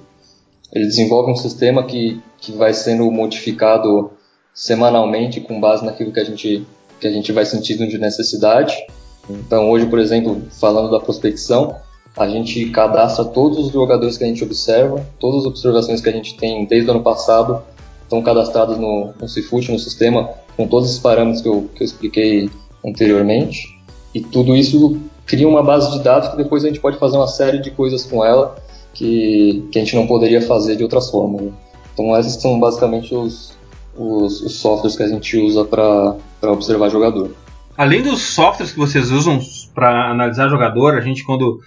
Ele 0.73 0.87
desenvolve 0.87 1.33
um 1.33 1.35
sistema 1.35 1.83
que, 1.83 2.23
que 2.39 2.53
vai 2.53 2.73
sendo 2.73 3.11
modificado 3.11 4.13
semanalmente 4.55 5.41
com 5.41 5.61
base 5.61 5.85
naquilo 5.85 6.13
que 6.13 6.21
a 6.21 6.25
gente, 6.25 6.65
que 7.01 7.09
a 7.09 7.11
gente 7.11 7.33
vai 7.33 7.45
sentindo 7.45 7.89
de 7.89 7.99
necessidade. 7.99 8.73
Então, 9.29 9.69
hoje, 9.69 9.87
por 9.87 9.99
exemplo, 9.99 10.41
falando 10.61 10.93
da 10.93 11.01
prospecção, 11.01 11.75
a 12.17 12.29
gente 12.29 12.67
cadastra 12.67 13.25
todos 13.25 13.67
os 13.67 13.73
jogadores 13.73 14.17
que 14.17 14.23
a 14.23 14.29
gente 14.29 14.45
observa, 14.45 15.05
todas 15.19 15.41
as 15.41 15.47
observações 15.47 16.01
que 16.01 16.09
a 16.09 16.13
gente 16.13 16.37
tem 16.37 16.65
desde 16.67 16.89
o 16.89 16.93
ano 16.93 17.03
passado 17.03 17.61
estão 18.05 18.23
cadastradas 18.23 18.79
no, 18.79 19.13
no 19.21 19.29
Cifut, 19.29 19.73
no 19.73 19.79
sistema, 19.81 20.31
com 20.57 20.69
todos 20.69 20.89
os 20.89 21.01
parâmetros 21.01 21.43
que 21.43 21.49
eu, 21.49 21.69
que 21.75 21.83
eu 21.83 21.85
expliquei 21.85 22.49
anteriormente. 22.87 23.67
E 24.15 24.21
tudo 24.21 24.55
isso 24.55 25.01
cria 25.31 25.47
uma 25.47 25.63
base 25.63 25.93
de 25.93 26.03
dados 26.03 26.29
que 26.29 26.37
depois 26.37 26.65
a 26.65 26.67
gente 26.67 26.81
pode 26.81 26.99
fazer 26.99 27.17
uma 27.17 27.29
série 27.29 27.61
de 27.61 27.71
coisas 27.71 28.05
com 28.05 28.25
ela 28.25 28.57
que, 28.93 29.65
que 29.71 29.79
a 29.79 29.85
gente 29.85 29.95
não 29.95 30.05
poderia 30.05 30.43
fazer 30.43 30.75
de 30.75 30.83
outras 30.83 31.09
formas. 31.09 31.43
Né? 31.43 31.53
Então, 31.95 32.19
esses 32.19 32.35
são 32.35 32.59
basicamente 32.59 33.15
os, 33.15 33.57
os, 33.97 34.43
os 34.43 34.57
softwares 34.57 34.97
que 34.97 35.05
a 35.05 35.09
gente 35.09 35.37
usa 35.37 35.65
para 35.65 36.17
observar 36.43 36.91
jogador. 36.91 37.31
Além 37.77 38.03
dos 38.03 38.21
softwares 38.21 38.73
que 38.73 38.79
vocês 38.79 39.13
usam 39.13 39.39
para 39.73 40.11
analisar 40.11 40.49
jogador, 40.49 40.97
a 40.97 41.01
gente 41.01 41.23
quando 41.23 41.61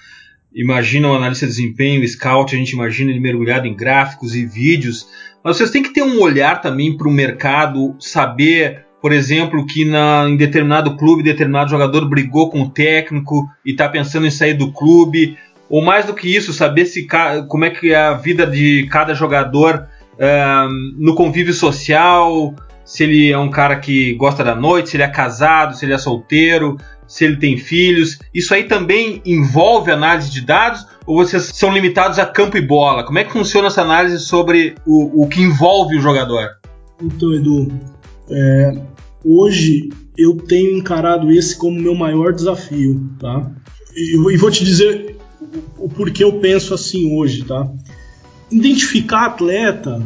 imagina 0.54 1.08
o 1.08 1.16
analista 1.16 1.46
de 1.46 1.54
desempenho, 1.54 2.06
scout, 2.06 2.54
a 2.54 2.60
gente 2.60 2.72
imagina 2.72 3.12
ele 3.12 3.22
mergulhado 3.22 3.66
em 3.66 3.74
gráficos 3.74 4.36
e 4.36 4.46
vídeos, 4.46 5.08
mas 5.42 5.56
vocês 5.56 5.72
têm 5.72 5.82
que 5.82 5.94
ter 5.94 6.04
um 6.04 6.22
olhar 6.22 6.62
também 6.62 6.98
para 6.98 7.08
o 7.08 7.12
mercado, 7.12 7.96
saber 7.98 8.83
por 9.04 9.12
exemplo, 9.12 9.66
que 9.66 9.84
na, 9.84 10.30
em 10.30 10.38
determinado 10.38 10.96
clube, 10.96 11.22
determinado 11.22 11.70
jogador 11.70 12.08
brigou 12.08 12.50
com 12.50 12.62
o 12.62 12.70
técnico 12.70 13.50
e 13.66 13.72
está 13.72 13.90
pensando 13.90 14.26
em 14.26 14.32
sair 14.32 14.54
do 14.54 14.72
clube, 14.72 15.38
ou 15.70 15.82
mais 15.82 16.06
do 16.06 16.14
que 16.14 16.34
isso, 16.34 16.54
saber 16.54 16.86
se 16.86 17.06
como 17.50 17.66
é 17.66 17.70
que 17.70 17.92
é 17.92 17.98
a 17.98 18.14
vida 18.14 18.48
de 18.48 18.88
cada 18.90 19.14
jogador 19.14 19.90
no 20.98 21.16
convívio 21.16 21.54
social, 21.54 22.56
se 22.86 23.04
ele 23.04 23.30
é 23.30 23.38
um 23.38 23.50
cara 23.50 23.76
que 23.76 24.14
gosta 24.14 24.42
da 24.42 24.56
noite, 24.56 24.92
se 24.92 24.96
ele 24.96 25.04
é 25.04 25.10
casado, 25.10 25.76
se 25.76 25.84
ele 25.84 25.94
é 25.94 25.98
solteiro, 25.98 26.78
se 27.06 27.26
ele 27.26 27.36
tem 27.36 27.58
filhos. 27.58 28.20
Isso 28.34 28.54
aí 28.54 28.64
também 28.64 29.22
envolve 29.26 29.92
análise 29.92 30.32
de 30.32 30.40
dados 30.46 30.88
ou 31.06 31.18
vocês 31.18 31.52
são 31.54 31.74
limitados 31.74 32.20
a 32.20 32.26
campo 32.26 32.56
e 32.56 32.62
bola? 32.62 33.04
Como 33.04 33.20
é 33.20 33.26
que 33.26 33.34
funciona 33.34 33.68
essa 33.68 33.82
análise 33.82 34.18
sobre 34.22 34.76
o, 34.88 35.24
o 35.24 35.28
que 35.28 35.42
envolve 35.42 35.98
o 35.98 36.02
jogador? 36.02 36.52
Então, 37.02 37.34
Edu, 37.34 37.68
é, 38.30 38.93
hoje 39.24 39.90
eu 40.18 40.36
tenho 40.38 40.78
encarado 40.78 41.32
esse 41.32 41.56
como 41.56 41.80
meu 41.80 41.96
maior 41.96 42.34
desafio, 42.34 43.10
tá? 43.20 43.52
E, 43.96 44.16
e 44.16 44.38
vou 44.38 44.52
te 44.52 44.64
dizer 44.64 45.18
o, 45.78 45.86
o 45.86 45.90
porquê 45.90 46.24
eu 46.24 46.40
penso 46.40 46.74
assim 46.74 47.16
hoje, 47.16 47.44
tá? 47.44 47.70
Identificar 48.52 49.26
atleta 49.26 50.02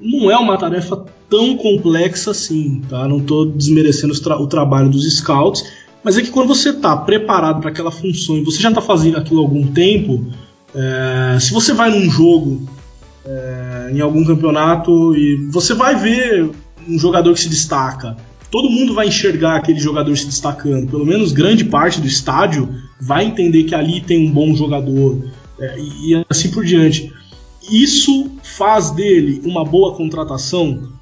não 0.00 0.30
é 0.30 0.36
uma 0.36 0.58
tarefa 0.58 1.04
tão 1.28 1.56
complexa 1.56 2.30
assim, 2.30 2.82
tá? 2.88 3.08
Não 3.08 3.18
estou 3.18 3.46
desmerecendo 3.46 4.18
tra 4.20 4.38
o 4.38 4.46
trabalho 4.46 4.88
dos 4.88 5.10
scouts 5.16 5.64
Mas 6.04 6.16
é 6.16 6.22
que 6.22 6.30
quando 6.30 6.48
você 6.48 6.70
está 6.70 6.96
preparado 6.96 7.60
para 7.60 7.70
aquela 7.70 7.90
função 7.90 8.36
e 8.36 8.44
você 8.44 8.60
já 8.60 8.68
está 8.68 8.80
fazendo 8.80 9.16
aquilo 9.16 9.40
há 9.40 9.44
algum 9.44 9.66
tempo, 9.72 10.24
é, 10.74 11.38
se 11.40 11.52
você 11.52 11.72
vai 11.72 11.90
num 11.90 12.08
jogo, 12.10 12.68
é, 13.24 13.90
em 13.92 14.00
algum 14.00 14.24
campeonato, 14.24 15.16
e 15.16 15.36
você 15.50 15.74
vai 15.74 15.96
ver 15.96 16.50
um 16.88 16.98
jogador 16.98 17.34
que 17.34 17.40
se 17.40 17.48
destaca, 17.48 18.16
todo 18.50 18.70
mundo 18.70 18.94
vai 18.94 19.08
enxergar 19.08 19.56
aquele 19.56 19.78
jogador 19.80 20.16
se 20.16 20.26
destacando, 20.26 20.90
pelo 20.90 21.04
menos 21.04 21.32
grande 21.32 21.64
parte 21.64 22.00
do 22.00 22.06
estádio 22.06 22.68
vai 23.00 23.24
entender 23.24 23.64
que 23.64 23.74
ali 23.74 24.00
tem 24.00 24.28
um 24.28 24.32
bom 24.32 24.54
jogador 24.54 25.24
é, 25.58 25.78
e, 25.78 26.12
e 26.12 26.24
assim 26.28 26.50
por 26.50 26.64
diante. 26.64 27.12
Isso 27.70 28.30
faz 28.42 28.90
dele 28.90 29.40
uma 29.44 29.64
boa 29.64 29.94
contratação? 29.94 30.92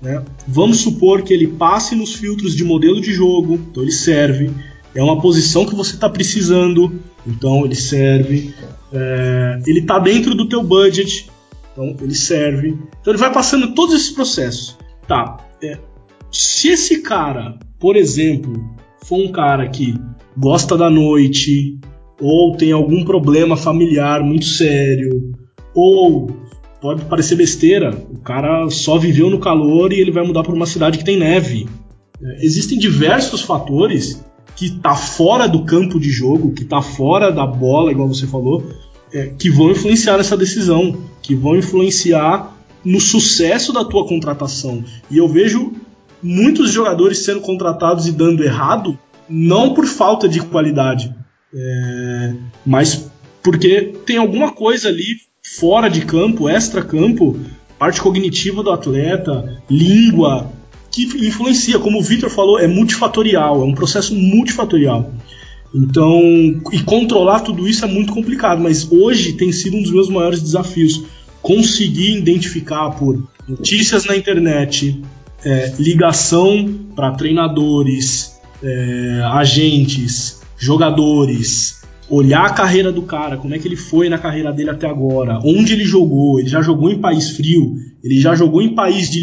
Né? 0.00 0.22
Vamos 0.48 0.78
supor 0.78 1.22
que 1.22 1.32
ele 1.32 1.46
passe 1.46 1.94
nos 1.94 2.14
filtros 2.14 2.56
de 2.56 2.64
modelo 2.64 3.00
de 3.00 3.12
jogo, 3.12 3.54
então 3.54 3.82
ele 3.82 3.92
serve. 3.92 4.50
É 4.94 5.02
uma 5.02 5.20
posição 5.20 5.64
que 5.64 5.74
você 5.74 5.94
está 5.94 6.08
precisando, 6.08 7.00
então 7.26 7.64
ele 7.64 7.76
serve. 7.76 8.54
É, 8.92 9.60
ele 9.66 9.80
está 9.80 9.98
dentro 9.98 10.34
do 10.34 10.48
teu 10.48 10.62
budget, 10.62 11.30
então 11.72 11.96
ele 12.00 12.14
serve. 12.14 12.76
Então 13.00 13.12
ele 13.12 13.18
vai 13.18 13.32
passando 13.32 13.74
todos 13.74 13.94
esses 13.94 14.10
processos. 14.10 14.76
Tá. 15.06 15.38
É, 15.62 15.78
se 16.32 16.68
esse 16.68 17.02
cara, 17.02 17.58
por 17.78 17.94
exemplo, 17.94 18.52
for 19.04 19.18
um 19.18 19.30
cara 19.30 19.68
que 19.68 19.94
gosta 20.36 20.76
da 20.76 20.88
noite, 20.88 21.78
ou 22.20 22.56
tem 22.56 22.72
algum 22.72 23.04
problema 23.04 23.56
familiar 23.56 24.22
muito 24.22 24.46
sério, 24.46 25.32
ou 25.74 26.30
pode 26.80 27.04
parecer 27.04 27.36
besteira, 27.36 27.94
o 28.10 28.18
cara 28.18 28.68
só 28.70 28.96
viveu 28.96 29.28
no 29.28 29.38
calor 29.38 29.92
e 29.92 30.00
ele 30.00 30.10
vai 30.10 30.26
mudar 30.26 30.42
para 30.42 30.54
uma 30.54 30.66
cidade 30.66 30.98
que 30.98 31.04
tem 31.04 31.18
neve. 31.18 31.68
É, 32.22 32.44
existem 32.44 32.78
diversos 32.78 33.42
fatores 33.42 34.24
que 34.56 34.70
tá 34.70 34.94
fora 34.94 35.46
do 35.46 35.64
campo 35.64 36.00
de 36.00 36.10
jogo, 36.10 36.52
que 36.52 36.64
tá 36.64 36.80
fora 36.80 37.30
da 37.30 37.46
bola, 37.46 37.92
igual 37.92 38.08
você 38.08 38.26
falou, 38.26 38.64
é, 39.12 39.26
que 39.38 39.50
vão 39.50 39.70
influenciar 39.70 40.16
nessa 40.16 40.36
decisão, 40.36 40.96
que 41.20 41.34
vão 41.34 41.56
influenciar 41.56 42.56
no 42.84 43.00
sucesso 43.00 43.72
da 43.72 43.84
tua 43.84 44.06
contratação. 44.06 44.84
E 45.10 45.18
eu 45.18 45.28
vejo 45.28 45.72
muitos 46.22 46.70
jogadores 46.70 47.24
sendo 47.24 47.40
contratados 47.40 48.06
e 48.06 48.12
dando 48.12 48.44
errado, 48.44 48.98
não 49.28 49.74
por 49.74 49.86
falta 49.86 50.28
de 50.28 50.40
qualidade, 50.40 51.14
é, 51.54 52.34
mas 52.64 53.10
porque 53.42 53.92
tem 54.06 54.16
alguma 54.16 54.52
coisa 54.52 54.88
ali 54.88 55.16
fora 55.42 55.88
de 55.88 56.02
campo, 56.02 56.48
extra-campo, 56.48 57.38
parte 57.78 58.00
cognitiva 58.00 58.62
do 58.62 58.70
atleta, 58.70 59.60
língua, 59.68 60.52
que 60.90 61.02
influencia. 61.26 61.78
Como 61.78 61.98
o 61.98 62.02
Victor 62.02 62.30
falou, 62.30 62.58
é 62.58 62.68
multifatorial, 62.68 63.60
é 63.62 63.64
um 63.64 63.74
processo 63.74 64.14
multifatorial. 64.14 65.12
Então, 65.74 66.20
e 66.70 66.82
controlar 66.84 67.40
tudo 67.40 67.66
isso 67.66 67.84
é 67.84 67.88
muito 67.88 68.12
complicado, 68.12 68.62
mas 68.62 68.90
hoje 68.92 69.32
tem 69.32 69.50
sido 69.50 69.76
um 69.76 69.82
dos 69.82 69.92
meus 69.92 70.08
maiores 70.08 70.40
desafios. 70.40 71.02
Conseguir 71.40 72.18
identificar 72.18 72.90
por 72.90 73.28
notícias 73.48 74.04
na 74.04 74.16
internet, 74.16 75.02
é, 75.44 75.74
ligação 75.78 76.86
para 76.94 77.12
treinadores, 77.12 78.40
é, 78.62 79.20
agentes, 79.32 80.40
jogadores, 80.56 81.82
olhar 82.08 82.44
a 82.44 82.52
carreira 82.52 82.92
do 82.92 83.02
cara, 83.02 83.36
como 83.36 83.54
é 83.54 83.58
que 83.58 83.66
ele 83.66 83.76
foi 83.76 84.08
na 84.08 84.18
carreira 84.18 84.52
dele 84.52 84.70
até 84.70 84.86
agora, 84.86 85.40
onde 85.44 85.72
ele 85.72 85.84
jogou, 85.84 86.38
ele 86.38 86.48
já 86.48 86.60
jogou 86.60 86.90
em 86.90 87.00
país 87.00 87.30
frio, 87.30 87.74
ele 88.02 88.20
já 88.20 88.34
jogou 88.34 88.60
em 88.60 88.74
país 88.74 89.10
de, 89.10 89.22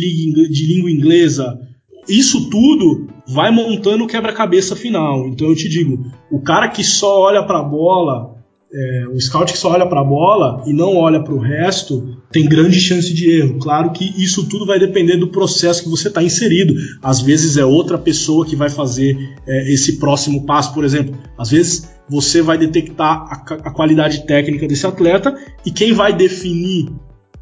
de 0.49 0.65
língua 0.65 0.91
inglesa. 0.91 1.59
Isso 2.07 2.49
tudo 2.49 3.07
vai 3.27 3.51
montando 3.51 4.03
o 4.03 4.07
quebra-cabeça 4.07 4.75
final. 4.75 5.27
Então 5.27 5.47
eu 5.47 5.55
te 5.55 5.69
digo, 5.69 6.03
o 6.31 6.41
cara 6.41 6.67
que 6.67 6.83
só 6.83 7.21
olha 7.21 7.43
para 7.43 7.59
a 7.59 7.63
bola, 7.63 8.38
é, 8.71 9.07
o 9.11 9.19
scout 9.19 9.51
que 9.51 9.57
só 9.57 9.71
olha 9.71 9.85
para 9.85 10.01
a 10.01 10.03
bola 10.03 10.63
e 10.67 10.73
não 10.73 10.95
olha 10.95 11.23
para 11.23 11.33
o 11.33 11.39
resto, 11.39 12.17
tem 12.31 12.47
grande 12.47 12.79
chance 12.79 13.13
de 13.13 13.29
erro. 13.31 13.59
Claro 13.59 13.91
que 13.91 14.05
isso 14.21 14.47
tudo 14.47 14.65
vai 14.65 14.79
depender 14.79 15.17
do 15.17 15.27
processo 15.27 15.83
que 15.83 15.89
você 15.89 16.07
está 16.07 16.21
inserido. 16.21 16.75
Às 17.01 17.21
vezes 17.21 17.57
é 17.57 17.65
outra 17.65 17.97
pessoa 17.97 18.45
que 18.45 18.55
vai 18.55 18.69
fazer 18.69 19.17
é, 19.47 19.73
esse 19.73 19.97
próximo 19.97 20.45
passo, 20.45 20.73
por 20.73 20.83
exemplo. 20.83 21.17
Às 21.37 21.49
vezes 21.49 21.89
você 22.07 22.41
vai 22.41 22.57
detectar 22.57 23.23
a, 23.27 23.69
a 23.69 23.71
qualidade 23.71 24.25
técnica 24.25 24.67
desse 24.67 24.85
atleta 24.85 25.35
e 25.65 25.71
quem 25.71 25.93
vai 25.93 26.15
definir 26.15 26.89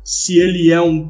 se 0.07 0.39
ele 0.39 0.71
é 0.71 0.81
um, 0.81 1.09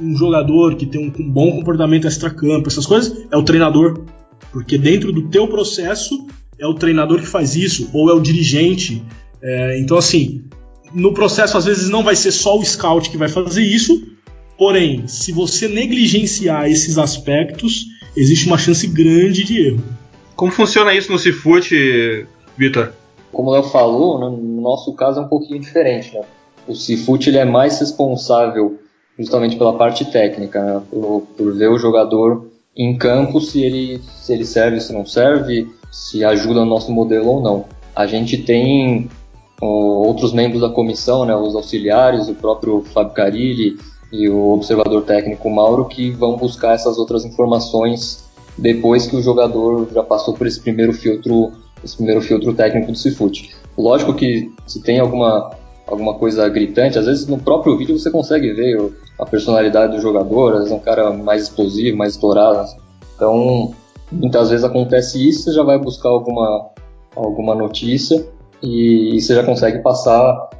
um 0.00 0.16
jogador 0.16 0.74
que 0.76 0.86
tem 0.86 0.98
um, 0.98 1.12
um 1.22 1.30
bom 1.30 1.52
comportamento 1.52 2.06
extra-campo, 2.06 2.66
essas 2.66 2.86
coisas, 2.86 3.26
é 3.30 3.36
o 3.36 3.42
treinador. 3.42 4.04
Porque 4.50 4.78
dentro 4.78 5.12
do 5.12 5.28
teu 5.28 5.46
processo 5.46 6.26
é 6.58 6.66
o 6.66 6.72
treinador 6.72 7.20
que 7.20 7.26
faz 7.26 7.54
isso, 7.54 7.90
ou 7.92 8.08
é 8.08 8.14
o 8.14 8.20
dirigente. 8.20 9.04
É, 9.42 9.78
então, 9.80 9.96
assim, 9.96 10.44
no 10.92 11.12
processo 11.12 11.56
às 11.56 11.64
vezes 11.64 11.88
não 11.88 12.02
vai 12.02 12.16
ser 12.16 12.32
só 12.32 12.58
o 12.58 12.64
scout 12.64 13.10
que 13.10 13.16
vai 13.16 13.28
fazer 13.28 13.62
isso, 13.62 14.02
porém, 14.56 15.06
se 15.06 15.32
você 15.32 15.68
negligenciar 15.68 16.70
esses 16.70 16.98
aspectos, 16.98 17.86
existe 18.16 18.46
uma 18.46 18.58
chance 18.58 18.86
grande 18.86 19.44
de 19.44 19.68
erro. 19.68 19.84
Como 20.34 20.52
funciona 20.52 20.94
isso 20.94 21.10
no 21.10 21.18
Cifute, 21.18 22.26
Vitor? 22.56 22.92
Como 23.32 23.50
o 23.50 23.52
Léo 23.52 23.64
falou, 23.64 24.20
né, 24.20 24.36
no 24.36 24.60
nosso 24.60 24.92
caso 24.94 25.20
é 25.20 25.22
um 25.22 25.28
pouquinho 25.28 25.60
diferente. 25.60 26.14
Né? 26.14 26.22
O 26.66 26.74
Cifute 26.74 27.30
ele 27.30 27.38
é 27.38 27.44
mais 27.44 27.78
responsável 27.80 28.78
justamente 29.18 29.56
pela 29.56 29.76
parte 29.76 30.04
técnica, 30.04 30.62
né? 30.62 30.82
por, 30.90 31.26
por 31.36 31.54
ver 31.54 31.68
o 31.68 31.78
jogador 31.78 32.46
em 32.76 32.96
campo 32.96 33.40
se 33.40 33.60
ele, 33.62 34.00
se 34.20 34.32
ele 34.32 34.44
serve, 34.44 34.80
se 34.80 34.92
não 34.92 35.04
serve, 35.04 35.68
se 35.90 36.24
ajuda 36.24 36.60
no 36.60 36.66
nosso 36.66 36.92
modelo 36.92 37.26
ou 37.26 37.42
não. 37.42 37.64
A 37.94 38.06
gente 38.06 38.36
tem 38.38 39.08
outros 39.60 40.32
membros 40.32 40.60
da 40.60 40.68
comissão, 40.68 41.24
né, 41.24 41.34
os 41.34 41.54
auxiliares, 41.54 42.28
o 42.28 42.34
próprio 42.34 42.82
Fábio 42.92 43.14
Carilli 43.14 43.78
e 44.12 44.28
o 44.28 44.52
observador 44.52 45.02
técnico 45.02 45.50
Mauro, 45.50 45.86
que 45.86 46.10
vão 46.10 46.36
buscar 46.36 46.74
essas 46.74 46.98
outras 46.98 47.24
informações 47.24 48.24
depois 48.56 49.06
que 49.06 49.16
o 49.16 49.22
jogador 49.22 49.88
já 49.92 50.02
passou 50.02 50.34
por 50.34 50.46
esse 50.46 50.60
primeiro 50.60 50.92
filtro, 50.92 51.52
esse 51.82 51.96
primeiro 51.96 52.20
filtro 52.20 52.54
técnico 52.54 52.92
do 52.92 52.98
Cifute. 52.98 53.54
Lógico 53.76 54.14
que 54.14 54.52
se 54.66 54.82
tem 54.82 54.98
alguma 54.98 55.50
alguma 55.86 56.14
coisa 56.14 56.46
gritante, 56.50 56.98
às 56.98 57.06
vezes 57.06 57.26
no 57.26 57.38
próprio 57.38 57.74
vídeo 57.78 57.98
você 57.98 58.10
consegue 58.10 58.52
ver 58.52 58.92
a 59.18 59.24
personalidade 59.24 59.96
do 59.96 60.02
jogador, 60.02 60.52
às 60.52 60.58
vezes 60.58 60.72
é 60.72 60.76
um 60.76 60.80
cara 60.80 61.10
mais 61.12 61.44
explosivo, 61.44 61.96
mais 61.96 62.12
estourado. 62.12 62.68
Então, 63.16 63.72
muitas 64.12 64.50
vezes 64.50 64.64
acontece 64.64 65.26
isso, 65.26 65.44
você 65.44 65.52
já 65.52 65.62
vai 65.62 65.78
buscar 65.78 66.10
alguma 66.10 66.68
alguma 67.16 67.54
notícia 67.54 68.22
e, 68.62 69.20
você 69.20 69.34
já 69.34 69.44
consegue 69.44 69.82
passar 69.82 70.50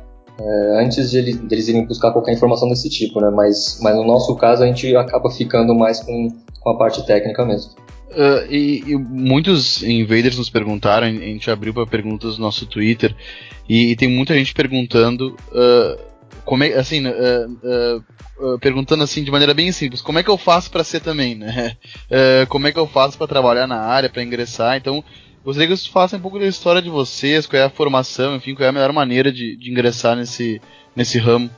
é, 0.41 0.85
antes 0.85 1.11
de, 1.11 1.23
de, 1.23 1.55
eles 1.55 1.69
irem 1.69 1.85
buscar 1.85 2.13
qualquer 2.13 2.33
informação 2.33 2.69
desse 2.69 2.89
tipo, 2.89 3.21
né? 3.21 3.31
Mas, 3.31 3.81
mas 3.83 3.97
no 3.97 4.05
nosso 4.05 4.35
caso 4.37 4.63
a 4.63 4.67
gente 4.67 4.95
acaba 4.97 5.31
ficando 5.31 5.75
mais 5.75 6.01
com, 6.01 6.29
com 6.61 6.71
a 6.71 6.79
parte 6.79 7.05
técnica 7.05 7.45
mesmo. 7.45 7.73
Uh, 8.11 8.51
e, 8.51 8.85
e, 8.87 8.97
muitos 8.97 9.83
invaders 9.83 10.39
nos 10.39 10.49
perguntaram, 10.49 11.07
a 11.07 11.11
gente 11.11 11.51
abriu 11.51 11.75
para 11.75 11.87
perguntas 11.87 12.39
no 12.39 12.45
nosso 12.45 12.65
Twitter, 12.67 13.15
e, 13.69 13.91
e, 13.91 13.97
tem 13.97 14.09
muita 14.09 14.35
gente 14.35 14.55
perguntando 14.55 15.37
uh, 15.53 16.01
como 16.45 16.65
é, 16.65 16.73
assim, 16.73 17.07
uh, 17.07 18.59
perguntando 18.61 19.05
assim 19.05 19.23
de 19.23 19.31
maneira 19.31 19.53
bem 19.53 19.71
simples, 19.73 20.01
como 20.01 20.19
é 20.19 20.23
que 20.23 20.31
eu 20.31 20.39
faço 20.39 20.71
para 20.71 20.83
ser 20.83 21.01
também, 21.01 21.35
né? 21.35 21.77
como 22.49 22.67
é 22.67 22.73
que 22.73 22.79
eu 22.79 22.87
faço 22.87 23.19
para 23.19 23.27
trabalhar 23.27 23.67
na 23.67 23.81
área, 23.81 24.09
para 24.09 24.23
ingressar? 24.23 24.77
Então, 24.77 25.05
Gostaria 25.49 25.67
que 25.67 25.75
vocês 25.79 25.87
façam 25.87 26.19
um 26.19 26.21
pouco 26.21 26.39
da 26.39 26.47
história 26.47 26.83
de 26.83 26.91
vocês, 26.91 27.47
qual 27.47 27.63
é 27.63 27.65
a 27.65 27.71
formação, 27.71 28.37
enfim, 28.37 28.55
qual 28.55 28.67
é 28.67 28.69
a 28.69 28.73
melhor 28.73 28.93
maneira 28.93 29.33
de, 29.33 29.57
de 29.57 29.71
ingressar 29.71 30.15
nesse, 30.15 30.61
nesse 30.95 31.17
ramo. 31.17 31.49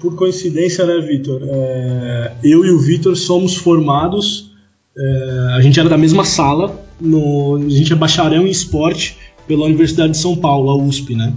Por 0.00 0.14
coincidência, 0.14 0.86
né, 0.86 1.04
Vitor? 1.04 1.42
É, 1.42 2.32
eu 2.44 2.64
e 2.64 2.70
o 2.70 2.78
Vitor 2.78 3.16
somos 3.16 3.56
formados, 3.56 4.52
é, 4.96 5.48
a 5.56 5.60
gente 5.60 5.80
era 5.80 5.88
da 5.88 5.98
mesma 5.98 6.24
sala, 6.24 6.80
no, 7.00 7.56
a 7.56 7.68
gente 7.68 7.92
é 7.92 7.96
bacharel 7.96 8.46
em 8.46 8.50
esporte 8.50 9.18
pela 9.48 9.64
Universidade 9.64 10.12
de 10.12 10.18
São 10.18 10.36
Paulo, 10.36 10.70
a 10.70 10.76
USP, 10.76 11.16
né? 11.16 11.34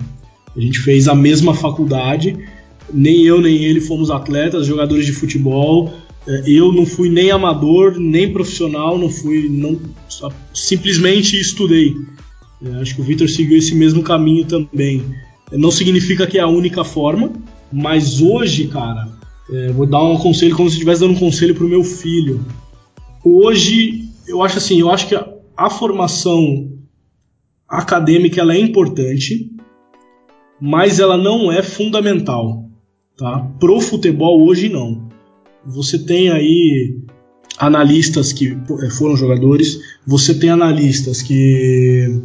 A 0.55 0.61
gente 0.61 0.77
fez 0.77 1.07
a 1.07 1.15
mesma 1.15 1.55
faculdade, 1.55 2.37
nem 2.93 3.23
eu 3.23 3.41
nem 3.41 3.63
ele 3.63 3.81
fomos 3.81 4.11
atletas, 4.11 4.67
jogadores 4.67 5.07
de 5.07 5.13
futebol, 5.13 5.91
eu 6.45 6.73
não 6.73 6.85
fui 6.85 7.09
nem 7.09 7.31
amador, 7.31 7.97
nem 7.97 8.31
profissional, 8.31 8.97
não 8.97 9.09
fui, 9.09 9.47
não, 9.49 9.79
simplesmente 10.53 11.39
estudei. 11.39 11.95
É, 12.61 12.81
acho 12.81 12.95
que 12.95 13.01
o 13.01 13.03
Victor 13.03 13.29
seguiu 13.29 13.57
esse 13.57 13.73
mesmo 13.73 14.03
caminho 14.03 14.45
também. 14.45 15.03
É, 15.51 15.57
não 15.57 15.71
significa 15.71 16.27
que 16.27 16.37
é 16.37 16.41
a 16.41 16.47
única 16.47 16.83
forma, 16.83 17.31
mas 17.71 18.19
hoje, 18.19 18.67
cara, 18.67 19.07
é, 19.49 19.71
vou 19.71 19.85
dar 19.85 20.03
um 20.03 20.17
conselho 20.17 20.55
como 20.55 20.69
se 20.69 20.75
estivesse 20.75 20.99
dando 20.99 21.13
um 21.13 21.19
conselho 21.19 21.55
para 21.55 21.65
o 21.65 21.69
meu 21.69 21.83
filho. 21.83 22.45
Hoje, 23.23 24.09
eu 24.27 24.43
acho 24.43 24.57
assim, 24.57 24.81
eu 24.81 24.91
acho 24.91 25.07
que 25.07 25.15
a, 25.15 25.25
a 25.55 25.69
formação 25.69 26.73
acadêmica 27.69 28.41
ela 28.41 28.53
é 28.53 28.59
importante, 28.59 29.49
mas 30.59 30.99
ela 30.99 31.17
não 31.17 31.49
é 31.49 31.61
fundamental, 31.61 32.65
tá? 33.17 33.39
Pro 33.59 33.79
futebol 33.79 34.45
hoje 34.45 34.67
não 34.67 35.06
você 35.65 35.99
tem 35.99 36.29
aí 36.29 36.97
analistas 37.57 38.31
que 38.31 38.57
eh, 38.81 38.89
foram 38.91 39.17
jogadores, 39.17 39.79
você 40.05 40.33
tem 40.33 40.49
analistas 40.49 41.21
que 41.21 42.21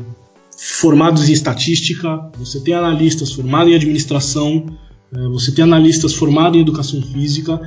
formados 0.56 1.28
em 1.28 1.32
estatística, 1.32 2.30
você 2.38 2.60
tem 2.60 2.74
analistas 2.74 3.32
formados 3.32 3.72
em 3.72 3.76
administração, 3.76 4.66
eh, 5.12 5.28
você 5.28 5.52
tem 5.52 5.64
analistas 5.64 6.14
formados 6.14 6.58
em 6.58 6.62
educação 6.62 7.02
física. 7.02 7.60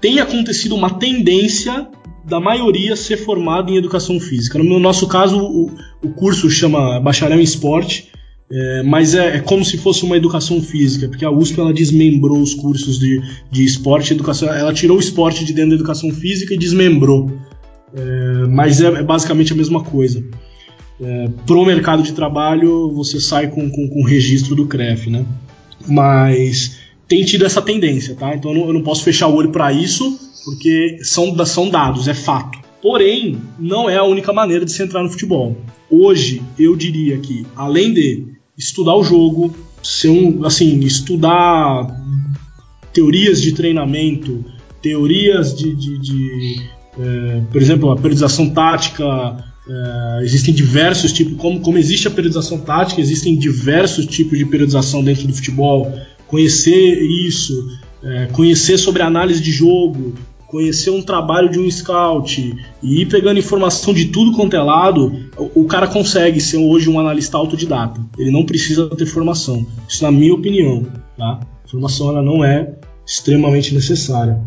Tem 0.00 0.20
acontecido 0.20 0.74
uma 0.74 0.90
tendência 0.90 1.88
da 2.24 2.40
maioria 2.40 2.96
ser 2.96 3.16
formado 3.18 3.72
em 3.72 3.76
educação 3.76 4.18
física. 4.18 4.58
No 4.58 4.78
nosso 4.80 5.06
caso, 5.06 5.38
o, 5.38 5.70
o 6.02 6.10
curso 6.10 6.50
chama 6.50 7.00
Bacharel 7.00 7.40
em 7.40 7.44
Esporte, 7.44 8.10
é, 8.50 8.82
mas 8.84 9.14
é, 9.14 9.36
é, 9.36 9.40
como 9.40 9.64
se 9.64 9.76
fosse 9.76 10.04
uma 10.04 10.16
educação 10.16 10.62
física, 10.62 11.08
porque 11.08 11.24
a 11.24 11.30
USP 11.30 11.58
ela 11.58 11.72
desmembrou 11.72 12.38
os 12.38 12.54
cursos 12.54 12.98
de, 12.98 13.20
de 13.50 13.64
esporte 13.64 14.12
educação. 14.12 14.48
Ela 14.48 14.72
tirou 14.72 14.96
o 14.96 15.00
esporte 15.00 15.44
de 15.44 15.52
dentro 15.52 15.70
da 15.70 15.76
educação 15.76 16.10
física 16.10 16.54
e 16.54 16.58
desmembrou. 16.58 17.30
É, 17.92 18.46
mas 18.48 18.80
é, 18.80 18.86
é, 18.86 19.02
basicamente 19.02 19.52
a 19.52 19.56
mesma 19.56 19.82
coisa. 19.82 20.24
É, 21.00 21.28
Para 21.44 21.56
o 21.56 21.64
mercado 21.64 22.02
de 22.02 22.12
trabalho, 22.12 22.92
você 22.92 23.20
sai 23.20 23.48
com, 23.48 23.68
com, 23.68 23.88
com 23.88 24.00
o 24.00 24.06
registro 24.06 24.54
do 24.54 24.66
CREF, 24.66 25.10
né? 25.10 25.26
Mas 25.88 26.78
tem 27.08 27.24
tido 27.24 27.44
essa 27.44 27.60
tendência, 27.60 28.14
tá? 28.14 28.34
Então 28.34 28.52
eu 28.52 28.58
não, 28.58 28.66
eu 28.68 28.72
não 28.74 28.82
posso 28.82 29.02
fechar 29.02 29.26
o 29.26 29.34
olho 29.34 29.50
para 29.50 29.72
isso, 29.72 30.18
porque 30.44 30.98
são, 31.02 31.36
são 31.44 31.68
dados, 31.68 32.06
é 32.06 32.14
fato. 32.14 32.58
Porém, 32.80 33.38
não 33.58 33.90
é 33.90 33.96
a 33.96 34.04
única 34.04 34.32
maneira 34.32 34.64
de 34.64 34.70
se 34.70 34.82
entrar 34.82 35.02
no 35.02 35.10
futebol. 35.10 35.56
Hoje, 35.90 36.42
eu 36.56 36.76
diria 36.76 37.18
que, 37.18 37.44
além 37.56 37.92
de 37.92 38.35
estudar 38.56 38.94
o 38.94 39.04
jogo, 39.04 39.54
ser 39.82 40.08
um, 40.08 40.44
assim, 40.44 40.80
estudar 40.80 41.86
teorias 42.92 43.42
de 43.42 43.52
treinamento, 43.52 44.44
teorias 44.82 45.54
de, 45.54 45.74
de, 45.74 45.98
de 45.98 46.62
é, 46.98 47.42
por 47.50 47.60
exemplo, 47.60 47.90
a 47.90 47.96
periodização 47.96 48.50
tática. 48.50 49.04
É, 49.68 50.22
existem 50.22 50.54
diversos 50.54 51.12
tipos, 51.12 51.36
como, 51.38 51.60
como 51.60 51.76
existe 51.76 52.06
a 52.06 52.10
periodização 52.10 52.58
tática, 52.58 53.00
existem 53.00 53.36
diversos 53.36 54.06
tipos 54.06 54.38
de 54.38 54.44
periodização 54.44 55.02
dentro 55.02 55.26
do 55.26 55.34
futebol. 55.34 55.92
Conhecer 56.26 57.02
isso, 57.26 57.52
é, 58.02 58.26
conhecer 58.26 58.78
sobre 58.78 59.02
análise 59.02 59.40
de 59.40 59.50
jogo, 59.50 60.14
conhecer 60.46 60.90
um 60.90 61.02
trabalho 61.02 61.50
de 61.50 61.58
um 61.58 61.70
scout 61.70 62.56
e 62.82 63.02
ir 63.02 63.06
pegando 63.06 63.38
informação 63.38 63.92
de 63.92 64.06
tudo 64.06 64.32
quanto 64.32 64.54
é 64.54 64.62
lado, 64.62 65.28
o, 65.36 65.62
o 65.62 65.64
cara 65.66 65.86
consegue 65.86 66.40
ser 66.40 66.58
hoje 66.58 66.88
um 66.88 66.98
analista 66.98 67.36
autodidata. 67.36 68.00
Ele 68.18 68.30
não 68.30 68.44
precisa 68.44 68.88
ter 68.90 69.06
formação. 69.06 69.66
Isso 69.88 70.02
na 70.02 70.10
minha 70.10 70.34
opinião, 70.34 70.86
tá? 71.16 71.40
Formação 71.66 72.10
ela 72.10 72.22
não 72.22 72.44
é 72.44 72.74
extremamente 73.06 73.74
necessária. 73.74 74.40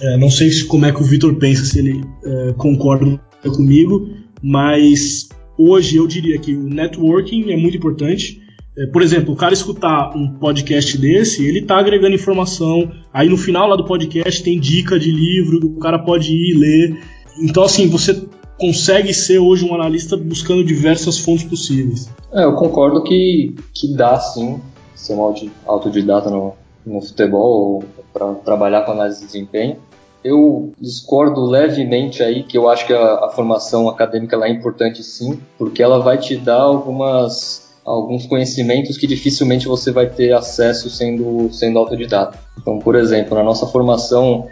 É, 0.00 0.16
não 0.16 0.30
sei 0.30 0.50
se, 0.50 0.64
como 0.64 0.86
é 0.86 0.92
que 0.92 1.00
o 1.00 1.04
Vitor 1.04 1.34
pensa, 1.36 1.64
se 1.64 1.78
ele 1.78 2.04
é, 2.24 2.52
concorda 2.54 3.20
comigo, 3.54 4.08
mas 4.42 5.28
hoje 5.56 5.96
eu 5.96 6.06
diria 6.06 6.38
que 6.38 6.54
o 6.54 6.68
networking 6.68 7.50
é 7.50 7.56
muito 7.56 7.76
importante. 7.76 8.42
É, 8.76 8.86
por 8.86 9.02
exemplo, 9.02 9.32
o 9.32 9.36
cara 9.36 9.54
escutar 9.54 10.16
um 10.16 10.34
podcast 10.34 10.98
desse, 10.98 11.46
ele 11.46 11.62
tá 11.62 11.78
agregando 11.78 12.14
informação. 12.14 12.90
Aí 13.12 13.28
no 13.28 13.36
final 13.36 13.68
lá 13.68 13.76
do 13.76 13.84
podcast 13.84 14.42
tem 14.42 14.58
dica 14.58 14.98
de 14.98 15.10
livro, 15.10 15.66
o 15.66 15.78
cara 15.78 15.98
pode 15.98 16.32
ir 16.32 16.54
ler. 16.54 17.00
Então, 17.40 17.62
assim, 17.62 17.88
você 17.88 18.26
consegue 18.58 19.12
ser 19.14 19.38
hoje 19.38 19.64
um 19.64 19.74
analista 19.74 20.16
buscando 20.16 20.64
diversas 20.64 21.18
fontes 21.18 21.44
possíveis. 21.44 22.08
É, 22.32 22.44
eu 22.44 22.54
concordo 22.54 23.02
que, 23.02 23.54
que 23.72 23.94
dá 23.94 24.18
sim 24.18 24.60
ser 24.94 25.14
um 25.14 25.34
autodidata 25.66 26.30
no, 26.30 26.54
no 26.84 27.00
futebol 27.00 27.84
para 28.12 28.34
trabalhar 28.34 28.82
com 28.82 28.92
análise 28.92 29.20
de 29.20 29.26
desempenho. 29.26 29.76
Eu 30.22 30.72
discordo 30.80 31.44
levemente 31.44 32.22
aí 32.22 32.42
que 32.44 32.56
eu 32.56 32.68
acho 32.68 32.86
que 32.86 32.94
a, 32.94 33.26
a 33.26 33.30
formação 33.30 33.88
acadêmica 33.88 34.36
é 34.36 34.50
importante 34.50 35.02
sim, 35.02 35.38
porque 35.58 35.82
ela 35.82 35.98
vai 35.98 36.16
te 36.16 36.36
dar 36.36 36.62
algumas 36.62 37.63
alguns 37.84 38.26
conhecimentos 38.26 38.96
que 38.96 39.06
dificilmente 39.06 39.68
você 39.68 39.92
vai 39.92 40.08
ter 40.08 40.32
acesso 40.32 40.88
sendo, 40.88 41.52
sendo 41.52 41.78
autodidata. 41.78 42.38
Então, 42.58 42.78
por 42.78 42.94
exemplo, 42.94 43.36
na 43.36 43.42
nossa 43.42 43.66
formação, 43.66 44.48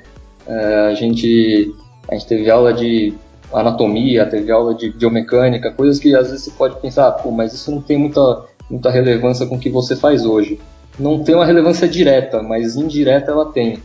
é, 0.47 0.89
a, 0.91 0.95
gente, 0.95 1.75
a 2.09 2.15
gente 2.15 2.27
teve 2.27 2.51
aula 2.51 2.73
de 2.73 3.15
anatomia, 3.53 4.27
teve 4.27 4.51
aula 4.51 4.75
de 4.75 4.91
biomecânica, 4.91 5.73
coisas 5.73 5.99
que 5.99 6.15
às 6.15 6.31
vezes 6.31 6.45
você 6.45 6.51
pode 6.51 6.81
pensar, 6.81 7.11
pô, 7.13 7.31
mas 7.31 7.53
isso 7.53 7.71
não 7.71 7.81
tem 7.81 7.99
muita, 7.99 8.45
muita 8.71 8.91
relevância 8.91 9.47
com 9.47 9.57
o 9.57 9.59
que 9.59 9.71
você 9.71 9.97
faz 9.97 10.25
hoje. 10.25 10.61
Não 10.99 11.23
tem 11.23 11.35
uma 11.35 11.47
relevância 11.47 11.89
direta, 11.89 12.43
mas 12.43 12.77
indireta 12.77 13.31
ela 13.31 13.47
tem. 13.47 13.79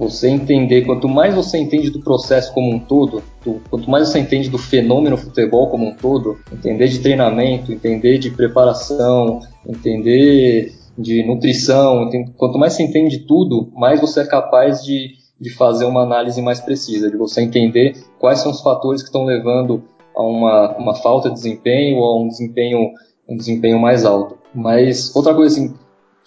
Você 0.00 0.30
entender, 0.30 0.86
quanto 0.86 1.06
mais 1.06 1.34
você 1.34 1.58
entende 1.58 1.90
do 1.90 2.00
processo 2.00 2.54
como 2.54 2.74
um 2.74 2.78
todo, 2.78 3.22
do, 3.44 3.60
quanto 3.68 3.90
mais 3.90 4.08
você 4.08 4.18
entende 4.18 4.48
do 4.48 4.56
fenômeno 4.56 5.14
futebol 5.18 5.68
como 5.68 5.86
um 5.86 5.94
todo, 5.94 6.38
entender 6.50 6.88
de 6.88 7.00
treinamento, 7.00 7.70
entender 7.70 8.16
de 8.16 8.30
preparação, 8.30 9.40
entender 9.68 10.72
de 10.96 11.22
nutrição, 11.22 12.04
entende, 12.04 12.30
quanto 12.38 12.58
mais 12.58 12.72
você 12.72 12.82
entende 12.82 13.18
tudo, 13.18 13.70
mais 13.74 14.00
você 14.00 14.20
é 14.20 14.26
capaz 14.26 14.82
de, 14.82 15.16
de 15.38 15.50
fazer 15.50 15.84
uma 15.84 16.02
análise 16.02 16.40
mais 16.40 16.60
precisa, 16.60 17.10
de 17.10 17.18
você 17.18 17.42
entender 17.42 18.02
quais 18.18 18.38
são 18.38 18.52
os 18.52 18.62
fatores 18.62 19.02
que 19.02 19.08
estão 19.08 19.26
levando 19.26 19.84
a 20.16 20.22
uma, 20.22 20.78
uma 20.78 20.94
falta 20.94 21.28
de 21.28 21.34
desempenho 21.34 21.98
ou 21.98 22.04
a 22.04 22.22
um 22.22 22.28
desempenho, 22.28 22.90
um 23.28 23.36
desempenho 23.36 23.78
mais 23.78 24.06
alto. 24.06 24.38
Mas 24.54 25.14
outra 25.14 25.34
coisa 25.34 25.54
assim, 25.54 25.74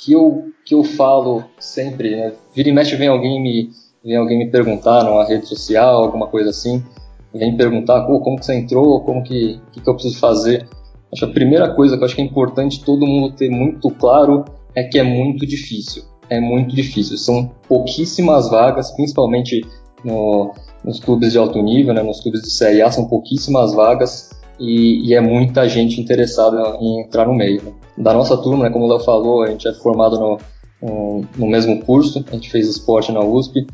que 0.04 0.14
eu, 0.14 0.51
que 0.66 0.76
eu 0.76 0.84
falo 0.84 1.43
sempre, 1.60 2.16
né? 2.16 2.34
Vira 2.54 2.70
e 2.70 2.72
mexe 2.72 2.95
vem 2.95 3.08
alguém 3.08 3.41
me, 3.41 3.70
vem 4.04 4.16
alguém 4.16 4.38
me 4.38 4.51
perguntar 4.51 5.04
numa 5.04 5.26
rede 5.26 5.47
social, 5.47 6.04
alguma 6.04 6.28
coisa 6.28 6.49
assim, 6.49 6.84
vem 7.34 7.56
perguntar 7.56 8.06
como 8.06 8.38
que 8.38 8.45
você 8.45 8.56
entrou, 8.56 9.01
como 9.01 9.24
que, 9.24 9.60
que, 9.72 9.82
que 9.82 9.89
eu 9.89 9.93
preciso 9.93 10.20
fazer. 10.20 10.68
Acho 11.12 11.26
que 11.26 11.32
a 11.32 11.34
primeira 11.34 11.74
coisa 11.74 11.95
que 11.95 12.04
eu 12.04 12.06
acho 12.06 12.16
que 12.16 12.22
é 12.22 12.26
importante 12.26 12.84
todo 12.84 13.06
mundo 13.06 13.34
ter 13.36 13.49
muito 13.49 13.89
claro 13.91 14.45
é 14.76 14.84
que 14.84 14.99
é 14.99 15.04
muito 15.04 15.45
difícil. 15.45 16.04
É 16.30 16.39
muito 16.39 16.76
difícil. 16.76 17.18
São 17.18 17.51
pouquíssimas 17.68 18.49
vagas, 18.49 18.91
principalmente 18.91 19.62
no, 20.04 20.54
nos 20.84 20.99
clubes 20.99 21.32
de 21.32 21.38
alto 21.38 21.62
nível, 21.62 21.93
né, 21.93 22.01
nos 22.01 22.20
clubes 22.20 22.41
de 22.41 22.51
Série 22.51 22.82
A, 22.82 22.91
são 22.91 23.08
pouquíssimas 23.08 23.74
vagas 23.74 24.32
e, 24.60 25.10
e 25.10 25.14
é 25.14 25.22
muita 25.22 25.68
gente 25.68 25.99
interessada 25.99 26.78
em 26.80 27.01
entrar 27.01 27.28
no 27.28 27.34
meio. 27.34 27.62
Né? 27.64 27.72
Da 27.97 28.14
nossa 28.14 28.38
turma, 28.38 28.66
né, 28.66 28.70
como 28.70 28.86
o 28.86 28.88
Léo 28.88 28.99
falou, 28.99 29.43
a 29.43 29.47
gente 29.47 29.68
é 29.68 29.74
formado 29.74 30.20
no, 30.82 31.24
no, 31.38 31.47
mesmo 31.47 31.84
curso, 31.84 32.24
a 32.28 32.34
gente 32.34 32.49
fez 32.49 32.68
esporte 32.68 33.12
na 33.12 33.22
USP, 33.22 33.66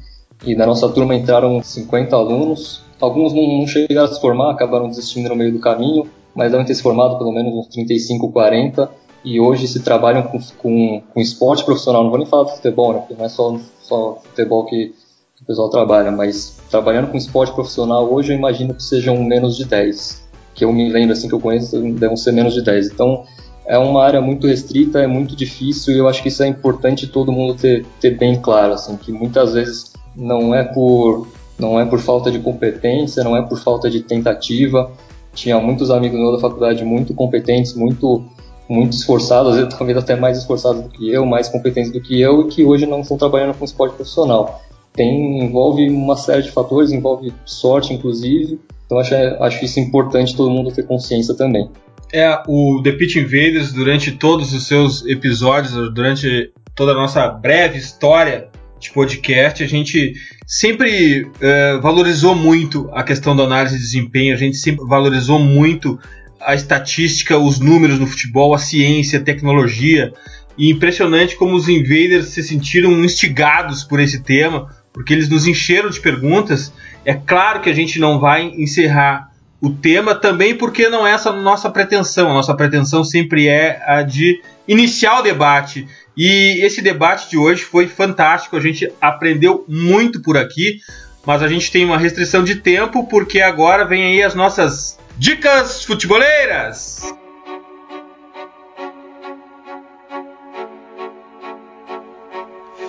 e 0.46 0.56
da 0.56 0.66
nossa 0.66 0.88
turma 0.90 1.16
entraram 1.16 1.62
50 1.62 2.16
alunos. 2.16 2.84
Alguns 3.00 3.34
não, 3.34 3.60
não 3.60 3.68
chegaram 3.68 4.10
a 4.10 4.14
se 4.14 4.22
formar, 4.22 4.52
acabaram 4.52 4.90
desistindo 4.90 5.30
no 5.30 5.36
meio 5.36 5.52
do 5.52 5.60
caminho, 5.60 6.08
mas 6.36 6.52
devem 6.52 6.66
ter 6.66 6.76
se 6.76 6.82
formado 6.82 7.18
pelo 7.18 7.32
menos 7.32 7.54
uns 7.54 7.68
35, 7.68 8.32
40, 8.32 8.90
e 9.24 9.40
hoje 9.40 9.68
se 9.68 9.82
trabalham 9.82 10.24
com, 10.24 10.40
com, 10.58 11.02
com 11.14 11.20
esporte 11.20 11.64
profissional. 11.66 12.04
Não 12.04 12.10
vou 12.10 12.20
nem 12.20 12.28
falar 12.28 12.44
do 12.44 12.52
futebol, 12.52 12.94
né, 12.94 13.00
porque 13.00 13.16
não 13.16 13.26
é 13.26 13.30
só, 13.30 13.58
só 13.82 14.22
futebol 14.24 14.66
que 14.66 14.94
o 15.42 15.46
pessoal 15.46 15.70
trabalha, 15.70 16.12
mas 16.12 16.58
trabalhando 16.70 17.10
com 17.12 17.18
esporte 17.18 17.54
profissional 17.54 18.12
hoje 18.12 18.34
eu 18.34 18.38
imagino 18.38 18.74
que 18.74 18.84
sejam 18.84 19.22
menos 19.24 19.56
de 19.56 19.66
10 19.66 20.29
que 20.60 20.66
eu 20.66 20.74
me 20.74 20.90
lembro, 20.90 21.14
assim, 21.14 21.30
que 21.30 21.34
eu 21.34 21.40
conheço, 21.40 21.80
devem 21.94 22.18
ser 22.18 22.34
menos 22.34 22.54
de 22.54 22.62
10. 22.62 22.88
Então, 22.88 23.24
é 23.66 23.78
uma 23.78 24.04
área 24.04 24.20
muito 24.20 24.46
restrita, 24.46 25.00
é 25.00 25.08
muito 25.08 25.38
difícil 25.38 25.94
e 25.94 25.98
eu 25.98 26.10
acho 26.10 26.22
que 26.22 26.28
isso 26.28 26.44
é 26.44 26.48
importante 26.48 27.08
todo 27.08 27.32
mundo 27.32 27.54
ter, 27.54 27.86
ter 28.02 28.18
bem 28.18 28.42
claro, 28.42 28.74
assim, 28.74 28.98
que 28.98 29.10
muitas 29.10 29.54
vezes 29.54 29.94
não 30.14 30.54
é 30.54 30.64
por 30.66 31.28
não 31.58 31.80
é 31.80 31.86
por 31.86 32.00
falta 32.00 32.30
de 32.32 32.40
competência, 32.40 33.24
não 33.24 33.38
é 33.38 33.42
por 33.42 33.58
falta 33.60 33.90
de 33.90 34.02
tentativa. 34.02 34.92
Tinha 35.34 35.60
muitos 35.60 35.92
amigos 35.92 36.18
meus 36.18 36.36
da 36.36 36.40
faculdade 36.40 36.84
muito 36.84 37.14
competentes, 37.14 37.74
muito 37.74 38.24
muito 38.68 38.94
esforçados, 38.94 39.54
às 39.54 39.58
vezes 39.58 39.74
talvez 39.76 39.98
até 39.98 40.16
mais 40.16 40.38
esforçados 40.38 40.84
do 40.84 40.90
que 40.90 41.10
eu, 41.10 41.26
mais 41.26 41.50
competentes 41.50 41.92
do 41.92 42.00
que 42.00 42.20
eu, 42.20 42.42
e 42.42 42.48
que 42.50 42.64
hoje 42.64 42.86
não 42.86 43.02
estão 43.02 43.18
trabalhando 43.18 43.58
com 43.58 43.66
esporte 43.66 43.96
profissional. 43.96 44.62
Tem 44.94 45.44
envolve 45.44 45.90
uma 45.90 46.16
série 46.16 46.44
de 46.44 46.52
fatores, 46.52 46.92
envolve 46.92 47.34
sorte 47.46 47.94
inclusive, 47.94 48.60
então 48.86 49.00
acho, 49.00 49.14
acho 49.16 49.66
isso 49.66 49.80
importante 49.80 50.36
todo 50.36 50.50
mundo 50.50 50.72
ter 50.72 50.84
consciência 50.84 51.36
também. 51.36 51.70
É, 52.12 52.42
o 52.48 52.82
The 52.84 52.94
Pitch 52.94 53.18
Invaders, 53.18 53.72
durante 53.72 54.12
todos 54.14 54.52
os 54.52 54.66
seus 54.66 55.06
episódios, 55.06 55.74
durante 55.94 56.52
toda 56.76 56.94
a 56.94 56.96
nossa 56.96 57.28
breve 57.28 57.78
história 57.78 58.50
de 58.80 58.92
podcast, 58.92 59.64
a 59.64 59.68
gente 59.68 60.14
sempre 60.48 61.24
uh, 61.24 61.82
valorizou 61.82 62.34
muito 62.34 62.90
a 62.94 63.04
questão 63.04 63.36
da 63.36 63.44
análise 63.44 63.76
de 63.76 63.82
desempenho, 63.82 64.34
a 64.34 64.38
gente 64.38 64.58
sempre 64.58 64.86
valorizou 64.88 65.38
muito 65.38 66.00
a 66.40 66.56
estatística, 66.56 67.38
os 67.38 67.60
números 67.60 68.00
no 68.00 68.08
futebol, 68.08 68.54
a 68.54 68.58
ciência, 68.58 69.20
a 69.20 69.24
tecnologia. 69.24 70.14
E 70.58 70.70
impressionante 70.70 71.36
como 71.36 71.56
os 71.56 71.70
invaders 71.70 72.30
se 72.30 72.42
sentiram 72.42 72.92
instigados 73.04 73.84
por 73.84 74.00
esse 74.00 74.24
tema, 74.24 74.74
porque 75.00 75.14
eles 75.14 75.30
nos 75.30 75.48
encheram 75.48 75.90
de 75.90 76.02
perguntas 76.02 76.74
é 77.06 77.14
claro 77.14 77.62
que 77.62 77.70
a 77.70 77.74
gente 77.74 78.02
não 78.02 78.20
vai 78.20 78.44
encerrar 78.58 79.32
o 79.62 79.70
tema 79.70 80.14
também 80.14 80.54
porque 80.54 80.90
não 80.90 81.08
é 81.08 81.14
essa 81.14 81.30
a 81.30 81.34
nossa 81.34 81.70
pretensão. 81.70 82.30
A 82.30 82.34
nossa 82.34 82.54
pretensão 82.54 83.02
sempre 83.02 83.48
é 83.48 83.82
a 83.88 84.04
de 84.04 84.42
iniciar 84.68 85.20
o 85.20 85.22
debate. 85.22 85.88
E 86.18 86.60
esse 86.66 86.82
debate 86.82 87.30
de 87.30 87.38
hoje 87.38 87.64
foi 87.64 87.88
fantástico. 87.88 88.58
A 88.58 88.62
gente 88.62 88.92
aprendeu 89.00 89.64
muito 89.70 90.22
por 90.22 90.36
aqui. 90.36 90.82
mas 91.26 91.42
a 91.42 91.48
gente 91.48 91.72
tem 91.72 91.86
uma 91.86 91.98
restrição 91.98 92.44
de 92.44 92.56
tempo 92.56 93.08
porque 93.08 93.40
agora 93.40 93.86
vem 93.86 94.04
aí 94.04 94.22
as 94.22 94.36
nossas 94.36 95.00
dicas 95.18 95.82
futeboleiras. 95.86 97.16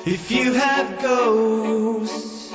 If 0.06 0.30
you 0.30 0.54
have 0.54 0.98
ghosts, 1.02 2.54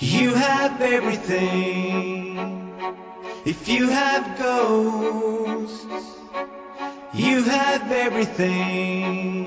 you 0.00 0.34
have 0.34 0.82
everything. 0.82 2.72
If 3.44 3.68
you 3.68 3.88
have 3.88 4.36
ghosts, 4.36 5.86
you 7.14 7.44
have 7.44 7.92
everything. 7.92 9.46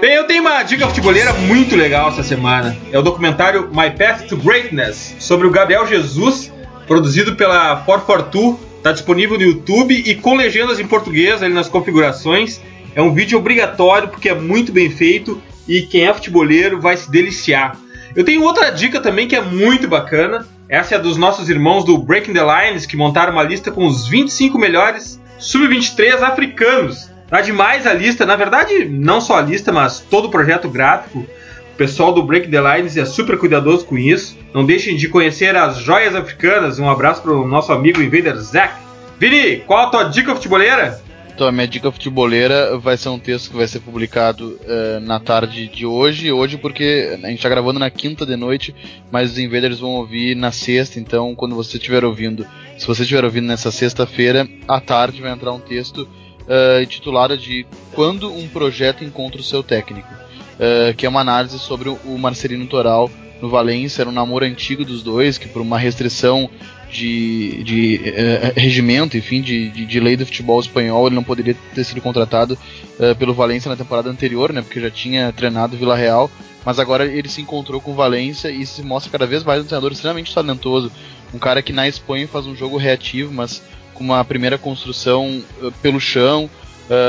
Bem, 0.00 0.14
eu 0.14 0.26
tenho 0.26 0.40
uma 0.40 0.62
dica 0.62 0.88
futeboleira 0.88 1.34
muito 1.34 1.76
legal 1.76 2.08
essa 2.08 2.22
semana. 2.22 2.74
É 2.90 2.98
o 2.98 3.02
documentário 3.02 3.68
My 3.70 3.90
Path 3.90 4.26
to 4.26 4.38
Greatness, 4.38 5.16
sobre 5.18 5.46
o 5.46 5.50
Gabriel 5.50 5.86
Jesus, 5.86 6.50
produzido 6.86 7.36
pela 7.36 7.76
442. 7.84 8.56
Está 8.78 8.90
disponível 8.90 9.36
no 9.36 9.44
YouTube 9.44 9.94
e 9.94 10.14
com 10.14 10.34
legendas 10.34 10.80
em 10.80 10.86
português 10.86 11.42
ali 11.42 11.52
nas 11.52 11.68
configurações. 11.68 12.58
É 12.94 13.02
um 13.02 13.12
vídeo 13.12 13.38
obrigatório 13.38 14.08
porque 14.08 14.30
é 14.30 14.34
muito 14.34 14.72
bem 14.72 14.90
feito 14.90 15.42
e 15.68 15.82
quem 15.82 16.06
é 16.06 16.14
futeboleiro 16.14 16.80
vai 16.80 16.96
se 16.96 17.10
deliciar. 17.10 17.76
Eu 18.14 18.24
tenho 18.24 18.42
outra 18.42 18.70
dica 18.70 19.00
também 19.00 19.26
que 19.26 19.34
é 19.34 19.40
muito 19.40 19.88
bacana. 19.88 20.46
Essa 20.68 20.94
é 20.94 20.98
dos 20.98 21.16
nossos 21.16 21.48
irmãos 21.48 21.84
do 21.84 21.98
Breaking 21.98 22.32
the 22.32 22.42
Lines, 22.42 22.86
que 22.86 22.96
montaram 22.96 23.32
uma 23.32 23.42
lista 23.42 23.70
com 23.70 23.86
os 23.86 24.06
25 24.08 24.58
melhores 24.58 25.20
sub-23 25.38 26.22
africanos. 26.22 27.10
Tá 27.28 27.40
demais 27.40 27.86
a 27.86 27.92
lista, 27.92 28.24
na 28.24 28.36
verdade, 28.36 28.84
não 28.84 29.20
só 29.20 29.38
a 29.38 29.42
lista, 29.42 29.72
mas 29.72 30.00
todo 30.00 30.26
o 30.26 30.30
projeto 30.30 30.68
gráfico. 30.68 31.26
O 31.74 31.76
pessoal 31.76 32.12
do 32.12 32.22
Breaking 32.22 32.50
the 32.50 32.76
Lines 32.76 32.96
é 32.96 33.04
super 33.04 33.36
cuidadoso 33.36 33.84
com 33.84 33.98
isso. 33.98 34.38
Não 34.54 34.64
deixem 34.64 34.96
de 34.96 35.08
conhecer 35.08 35.56
as 35.56 35.78
joias 35.78 36.14
africanas. 36.14 36.78
Um 36.78 36.88
abraço 36.88 37.22
para 37.22 37.32
o 37.32 37.48
nosso 37.48 37.72
amigo 37.72 38.00
Invader 38.00 38.36
Zack. 38.36 38.74
Vini, 39.18 39.56
qual 39.66 39.86
a 39.86 39.90
tua 39.90 40.04
dica 40.04 40.34
futeboleira? 40.34 41.00
Então, 41.34 41.48
a 41.48 41.52
minha 41.52 41.66
dica 41.66 41.90
futeboleira 41.90 42.78
vai 42.78 42.96
ser 42.96 43.08
um 43.08 43.18
texto 43.18 43.50
que 43.50 43.56
vai 43.56 43.66
ser 43.66 43.80
publicado 43.80 44.56
uh, 44.62 45.00
na 45.00 45.18
tarde 45.18 45.66
de 45.66 45.84
hoje. 45.84 46.30
Hoje, 46.30 46.56
porque 46.56 47.10
a 47.12 47.26
gente 47.26 47.38
está 47.38 47.48
gravando 47.48 47.80
na 47.80 47.90
quinta 47.90 48.24
de 48.24 48.36
noite, 48.36 48.72
mas 49.10 49.32
os 49.32 49.38
Invaders 49.38 49.80
vão 49.80 49.96
ouvir 49.96 50.36
na 50.36 50.52
sexta. 50.52 51.00
Então, 51.00 51.34
quando 51.34 51.56
você 51.56 51.76
estiver 51.76 52.04
ouvindo, 52.04 52.46
se 52.78 52.86
você 52.86 53.02
estiver 53.02 53.24
ouvindo 53.24 53.48
nessa 53.48 53.72
sexta-feira, 53.72 54.48
à 54.68 54.80
tarde 54.80 55.20
vai 55.20 55.32
entrar 55.32 55.52
um 55.52 55.58
texto 55.58 56.08
uh, 56.42 56.80
intitulado 56.80 57.36
de 57.36 57.66
Quando 57.94 58.32
um 58.32 58.46
projeto 58.46 59.02
encontra 59.02 59.40
o 59.40 59.44
seu 59.44 59.60
técnico, 59.60 60.14
uh, 60.14 60.94
que 60.94 61.04
é 61.04 61.08
uma 61.08 61.20
análise 61.20 61.58
sobre 61.58 61.88
o 61.88 62.16
Marcelino 62.16 62.66
Toral 62.68 63.10
no 63.42 63.48
Valência. 63.48 64.02
Era 64.02 64.10
um 64.10 64.14
namoro 64.14 64.44
antigo 64.44 64.84
dos 64.84 65.02
dois, 65.02 65.36
que 65.36 65.48
por 65.48 65.60
uma 65.60 65.80
restrição 65.80 66.48
de, 66.94 67.62
de 67.64 67.96
uh, 67.96 68.52
regimento, 68.58 69.16
enfim, 69.16 69.42
de, 69.42 69.68
de, 69.68 69.84
de, 69.84 70.00
lei 70.00 70.16
do 70.16 70.24
futebol 70.24 70.60
espanhol, 70.60 71.06
ele 71.08 71.16
não 71.16 71.24
poderia 71.24 71.56
ter 71.74 71.82
sido 71.82 72.00
contratado 72.00 72.56
uh, 72.98 73.16
pelo 73.16 73.34
Valência 73.34 73.68
na 73.68 73.76
temporada 73.76 74.08
anterior, 74.08 74.52
né, 74.52 74.62
porque 74.62 74.80
já 74.80 74.90
tinha 74.90 75.32
treinado 75.32 75.76
Vila 75.76 75.96
Real, 75.96 76.30
mas 76.64 76.78
agora 76.78 77.04
ele 77.04 77.28
se 77.28 77.42
encontrou 77.42 77.80
com 77.80 77.90
o 77.90 77.94
Valência 77.94 78.48
e 78.48 78.64
se 78.64 78.80
mostra 78.82 79.10
cada 79.10 79.26
vez 79.26 79.42
mais 79.42 79.60
um 79.60 79.64
treinador 79.64 79.90
extremamente 79.90 80.32
talentoso, 80.32 80.90
um 81.34 81.38
cara 81.38 81.60
que 81.60 81.72
na 81.72 81.88
Espanha 81.88 82.28
faz 82.28 82.46
um 82.46 82.54
jogo 82.54 82.76
reativo, 82.76 83.32
mas 83.32 83.60
com 83.92 84.04
uma 84.04 84.24
primeira 84.24 84.56
construção 84.56 85.42
uh, 85.60 85.72
pelo 85.82 86.00
chão, 86.00 86.48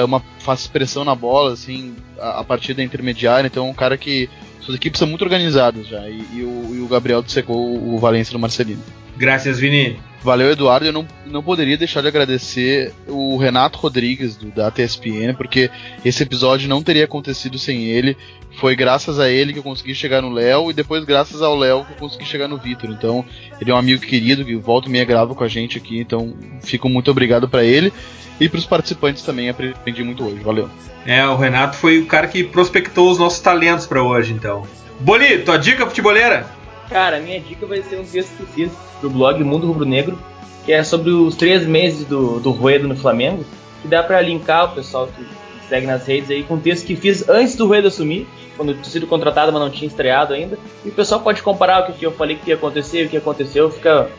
uma 0.08 0.24
faz 0.40 0.68
pressão 0.68 1.04
na 1.04 1.14
bola, 1.14 1.52
assim, 1.52 1.98
a, 2.18 2.40
a 2.40 2.44
partida 2.46 2.82
intermediária, 2.82 3.46
então 3.46 3.68
é 3.68 3.70
um 3.70 3.74
cara 3.74 3.98
que 3.98 4.30
suas 4.62 4.78
equipes 4.78 4.98
são 4.98 5.08
muito 5.08 5.22
organizadas 5.22 5.86
já, 5.86 6.08
e, 6.08 6.24
e, 6.34 6.44
o, 6.44 6.76
e 6.76 6.80
o, 6.80 6.88
Gabriel 6.88 7.22
secou 7.28 7.58
o, 7.58 7.96
o 7.96 8.00
Valência 8.00 8.32
no 8.32 8.40
Marcelino. 8.40 8.82
Graças, 9.18 9.60
Vini. 9.60 9.98
Valeu, 10.26 10.52
Eduardo. 10.52 10.88
Eu 10.88 10.92
não, 10.92 11.08
não 11.28 11.44
poderia 11.44 11.78
deixar 11.78 12.02
de 12.02 12.08
agradecer 12.08 12.92
o 13.08 13.38
Renato 13.38 13.78
Rodrigues, 13.78 14.36
do, 14.36 14.48
da 14.48 14.72
TSPN, 14.72 15.36
porque 15.38 15.70
esse 16.04 16.24
episódio 16.24 16.68
não 16.68 16.82
teria 16.82 17.06
acontecido 17.06 17.60
sem 17.60 17.86
ele. 17.86 18.18
Foi 18.60 18.76
graças 18.76 19.20
a 19.20 19.30
ele 19.30 19.54
que 19.54 19.60
eu 19.60 19.64
consegui 19.64 19.94
chegar 19.94 20.22
no 20.22 20.32
Léo 20.32 20.72
e 20.72 20.74
depois 20.74 21.04
graças 21.04 21.42
ao 21.42 21.56
Léo 21.56 21.86
que 21.86 21.92
eu 21.92 21.98
consegui 21.98 22.26
chegar 22.26 22.48
no 22.48 22.58
Vitor. 22.58 22.90
Então, 22.90 23.24
ele 23.62 23.70
é 23.70 23.74
um 23.74 23.78
amigo 23.78 24.02
querido 24.02 24.44
que 24.44 24.56
volta 24.56 24.88
e 24.88 24.92
meia 24.92 25.06
grava 25.06 25.36
com 25.36 25.44
a 25.44 25.48
gente 25.48 25.78
aqui. 25.78 26.00
Então, 26.00 26.34
fico 26.64 26.90
muito 26.90 27.12
obrigado 27.12 27.48
para 27.48 27.64
ele. 27.64 27.94
E 28.40 28.50
para 28.50 28.58
os 28.58 28.66
participantes 28.66 29.24
também, 29.24 29.50
aprendi 29.50 30.04
muito 30.04 30.26
hoje. 30.26 30.42
Valeu. 30.42 30.70
É, 31.06 31.26
o 31.28 31.36
Renato 31.36 31.78
foi 31.78 32.00
o 32.00 32.06
cara 32.08 32.28
que 32.28 32.44
prospectou 32.44 33.12
os 33.12 33.20
nossos 33.20 33.40
talentos 33.40 33.86
para 33.86 34.02
hoje, 34.02 34.34
então. 34.34 34.66
Boli, 35.00 35.40
tua 35.40 35.58
dica 35.58 35.86
futeboleira? 35.86 36.48
Cara, 36.90 37.20
minha 37.20 37.40
dica 37.40 37.66
vai 37.66 37.82
ser 37.82 38.00
um 38.00 38.06
texto 38.06 38.36
que 38.38 38.46
fiz 38.46 38.72
do 39.02 39.10
blog 39.10 39.44
Mundo 39.44 39.68
Rubro 39.68 39.86
Negro, 39.86 40.18
que 40.66 40.72
é 40.72 40.84
sobre 40.84 41.12
os 41.12 41.36
três 41.36 41.66
meses 41.66 42.06
do, 42.06 42.40
do 42.40 42.52
Ruedo 42.52 42.88
no 42.88 42.96
Flamengo, 42.96 43.46
que 43.82 43.88
dá 43.88 44.04
para 44.04 44.22
linkar 44.22 44.66
o 44.66 44.76
pessoal 44.76 45.08
que 45.08 45.26
segue 45.68 45.88
nas 45.88 46.06
redes 46.06 46.30
aí 46.30 46.44
com 46.44 46.56
um 46.56 46.60
texto 46.60 46.86
que 46.86 46.96
fiz 46.96 47.28
antes 47.28 47.56
do 47.56 47.68
Ruedo 47.68 47.88
assumir, 47.88 48.28
quando 48.56 48.70
eu 48.70 48.76
tinha 48.76 48.86
sido 48.86 49.08
contratado, 49.08 49.52
mas 49.52 49.62
não 49.62 49.70
tinha 49.70 49.88
estreado 49.88 50.34
ainda. 50.34 50.58
E 50.84 50.90
o 50.90 50.92
pessoal 50.92 51.22
pode 51.22 51.42
comparar 51.42 51.90
o 51.90 51.94
que 51.94 52.06
eu 52.06 52.12
falei 52.12 52.36
que 52.36 52.50
ia 52.50 52.56
acontecer 52.56 53.06
o 53.06 53.10
que 53.10 53.18
aconteceu, 53.18 53.70
fica 53.72 54.10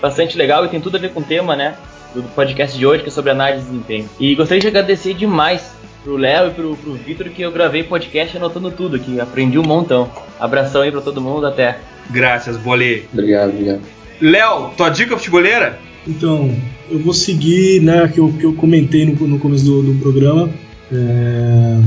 bastante 0.00 0.36
legal 0.36 0.64
e 0.64 0.68
tem 0.68 0.80
tudo 0.80 0.96
a 0.96 1.00
ver 1.00 1.12
com 1.12 1.20
o 1.20 1.24
tema, 1.24 1.56
né? 1.56 1.76
Do 2.14 2.22
podcast 2.34 2.76
de 2.76 2.86
hoje, 2.86 3.02
que 3.02 3.08
é 3.08 3.12
sobre 3.12 3.30
análise 3.30 3.64
de 3.64 3.70
desempenho. 3.70 4.08
E 4.18 4.34
gostaria 4.34 4.60
de 4.60 4.68
agradecer 4.68 5.14
demais 5.14 5.75
pro 6.06 6.16
Léo 6.16 6.46
e 6.46 6.50
pro, 6.52 6.76
pro 6.76 6.92
Vitor 6.92 7.28
que 7.30 7.42
eu 7.42 7.50
gravei 7.50 7.82
podcast 7.82 8.36
anotando 8.36 8.70
tudo 8.70 8.94
aqui. 8.94 9.20
Aprendi 9.20 9.58
um 9.58 9.64
montão. 9.64 10.08
Abração 10.38 10.82
aí 10.82 10.92
pra 10.92 11.00
todo 11.00 11.20
mundo, 11.20 11.44
até. 11.44 11.80
Graças, 12.08 12.56
Bolê. 12.56 13.02
Obrigado, 13.12 13.50
obrigado. 13.50 13.80
Léo, 14.20 14.70
tua 14.76 14.88
dica 14.88 15.16
futeboleira? 15.16 15.80
Então, 16.06 16.54
eu 16.88 17.00
vou 17.00 17.12
seguir, 17.12 17.82
né, 17.82 18.06
que 18.06 18.20
eu, 18.20 18.32
que 18.32 18.44
eu 18.44 18.54
comentei 18.54 19.04
no, 19.04 19.26
no 19.26 19.40
começo 19.40 19.64
do, 19.64 19.82
do 19.82 19.98
programa, 19.98 20.48
é, 20.92 21.80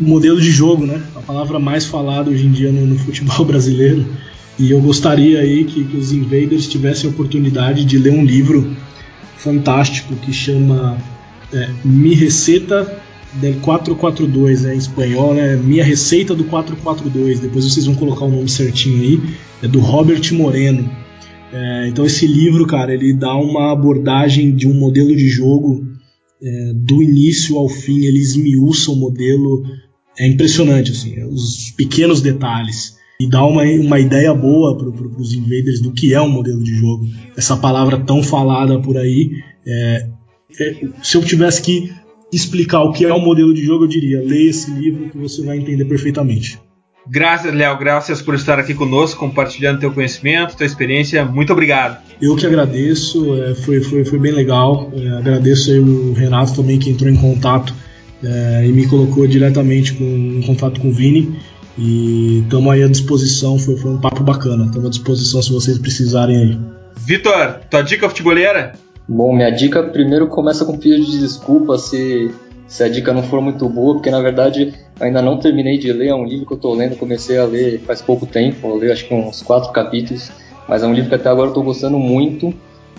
o 0.00 0.04
modelo 0.04 0.40
de 0.40 0.50
jogo, 0.50 0.86
né, 0.86 1.02
a 1.14 1.20
palavra 1.20 1.58
mais 1.58 1.84
falada 1.84 2.30
hoje 2.30 2.46
em 2.46 2.50
dia 2.50 2.72
no, 2.72 2.86
no 2.86 2.98
futebol 2.98 3.44
brasileiro, 3.44 4.06
e 4.58 4.70
eu 4.70 4.80
gostaria 4.80 5.40
aí 5.40 5.64
que, 5.64 5.84
que, 5.84 5.96
os 5.98 6.10
invaders 6.10 6.66
tivessem 6.66 7.10
a 7.10 7.12
oportunidade 7.12 7.84
de 7.84 7.98
ler 7.98 8.14
um 8.14 8.24
livro 8.24 8.74
fantástico 9.36 10.16
que 10.16 10.32
chama 10.32 10.96
é, 11.52 11.68
Mi 11.84 12.14
Receta 12.14 13.06
del 13.34 13.54
442, 13.60 14.64
é 14.64 14.74
em 14.74 14.78
espanhol, 14.78 15.34
né, 15.34 15.56
Minha 15.56 15.84
Receita 15.84 16.34
do 16.34 16.44
442, 16.44 17.40
depois 17.40 17.64
vocês 17.64 17.86
vão 17.86 17.94
colocar 17.94 18.24
o 18.24 18.30
nome 18.30 18.48
certinho 18.48 19.02
aí, 19.02 19.20
é 19.62 19.68
do 19.68 19.80
Robert 19.80 20.22
Moreno, 20.34 20.88
é, 21.52 21.88
então 21.88 22.04
esse 22.04 22.26
livro, 22.26 22.66
cara, 22.66 22.92
ele 22.92 23.12
dá 23.12 23.34
uma 23.34 23.72
abordagem 23.72 24.54
de 24.54 24.66
um 24.66 24.74
modelo 24.74 25.14
de 25.16 25.28
jogo 25.28 25.86
é, 26.42 26.72
do 26.74 27.02
início 27.02 27.56
ao 27.56 27.68
fim, 27.68 28.04
ele 28.04 28.18
esmiuça 28.18 28.90
o 28.90 28.96
modelo, 28.96 29.64
é 30.18 30.26
impressionante, 30.26 30.92
assim, 30.92 31.16
é, 31.16 31.26
os 31.26 31.70
pequenos 31.76 32.20
detalhes. 32.20 32.96
E 33.20 33.28
dá 33.28 33.44
uma, 33.44 33.62
uma 33.62 33.98
ideia 33.98 34.32
boa 34.32 34.78
para 34.78 34.92
pro, 34.92 35.12
os 35.18 35.32
invaders 35.32 35.80
do 35.80 35.92
que 35.92 36.14
é 36.14 36.20
um 36.20 36.28
modelo 36.28 36.62
de 36.62 36.72
jogo. 36.76 37.04
Essa 37.36 37.56
palavra 37.56 37.98
tão 37.98 38.22
falada 38.22 38.80
por 38.80 38.96
aí. 38.96 39.30
É, 39.66 40.08
é, 40.60 40.88
se 41.02 41.16
eu 41.16 41.24
tivesse 41.24 41.60
que 41.60 41.92
explicar 42.32 42.82
o 42.82 42.92
que 42.92 43.04
é 43.04 43.12
um 43.12 43.20
modelo 43.20 43.52
de 43.54 43.64
jogo, 43.64 43.84
eu 43.84 43.88
diria: 43.88 44.22
leia 44.22 44.50
esse 44.50 44.70
livro 44.70 45.10
que 45.10 45.18
você 45.18 45.42
vai 45.42 45.58
entender 45.58 45.84
perfeitamente. 45.84 46.58
Graças, 47.10 47.54
Léo, 47.54 47.78
graças 47.78 48.20
por 48.20 48.34
estar 48.34 48.58
aqui 48.58 48.74
conosco, 48.74 49.18
compartilhando 49.18 49.80
teu 49.80 49.90
conhecimento, 49.90 50.56
tua 50.56 50.66
experiência. 50.66 51.24
Muito 51.24 51.50
obrigado. 51.52 52.02
Eu 52.20 52.36
que 52.36 52.44
agradeço, 52.44 53.34
é, 53.42 53.54
foi, 53.54 53.80
foi, 53.80 54.04
foi 54.04 54.18
bem 54.18 54.32
legal. 54.32 54.92
É, 54.94 55.08
agradeço 55.16 55.70
aí 55.70 55.78
o 55.78 56.12
Renato 56.12 56.54
também 56.54 56.78
que 56.78 56.90
entrou 56.90 57.10
em 57.10 57.16
contato 57.16 57.74
é, 58.22 58.66
e 58.66 58.72
me 58.72 58.86
colocou 58.86 59.26
diretamente 59.26 59.94
com, 59.94 60.04
em 60.04 60.42
contato 60.42 60.80
com 60.80 60.90
o 60.90 60.92
Vini. 60.92 61.34
E 61.78 62.40
estamos 62.42 62.70
aí 62.72 62.82
à 62.82 62.88
disposição, 62.88 63.58
foi, 63.58 63.76
foi 63.78 63.92
um 63.92 64.00
papo 64.00 64.22
bacana. 64.22 64.66
Estamos 64.66 64.86
à 64.86 64.90
disposição 64.90 65.40
se 65.40 65.50
vocês 65.50 65.78
precisarem 65.78 66.36
aí. 66.36 66.58
Vitor, 67.06 67.60
tua 67.70 67.80
dica 67.80 68.06
futebolera? 68.06 68.74
Bom, 69.08 69.34
minha 69.34 69.50
dica 69.50 69.82
primeiro 69.82 70.28
começa 70.28 70.64
com 70.64 70.76
pedido 70.76 71.04
de 71.04 71.18
desculpa 71.18 71.78
se, 71.78 72.30
se 72.66 72.84
a 72.84 72.88
dica 72.88 73.12
não 73.12 73.22
for 73.22 73.40
muito 73.40 73.68
boa, 73.68 73.94
porque 73.94 74.10
na 74.10 74.20
verdade 74.20 74.74
Ainda 75.00 75.22
não 75.22 75.38
terminei 75.38 75.78
de 75.78 75.92
ler, 75.92 76.08
é 76.08 76.14
um 76.14 76.24
livro 76.24 76.44
que 76.44 76.52
eu 76.52 76.56
estou 76.56 76.74
lendo, 76.74 76.96
comecei 76.96 77.38
a 77.38 77.44
ler 77.44 77.80
faz 77.80 78.02
pouco 78.02 78.26
tempo, 78.26 78.66
eu 78.66 78.78
li 78.78 78.90
acho 78.90 79.06
que 79.06 79.14
uns 79.14 79.42
quatro 79.42 79.70
capítulos, 79.70 80.30
mas 80.68 80.82
é 80.82 80.86
um 80.86 80.92
livro 80.92 81.08
que 81.08 81.14
até 81.14 81.28
agora 81.28 81.46
eu 81.46 81.50
estou 81.50 81.62
gostando 81.62 81.98
muito, 81.98 82.52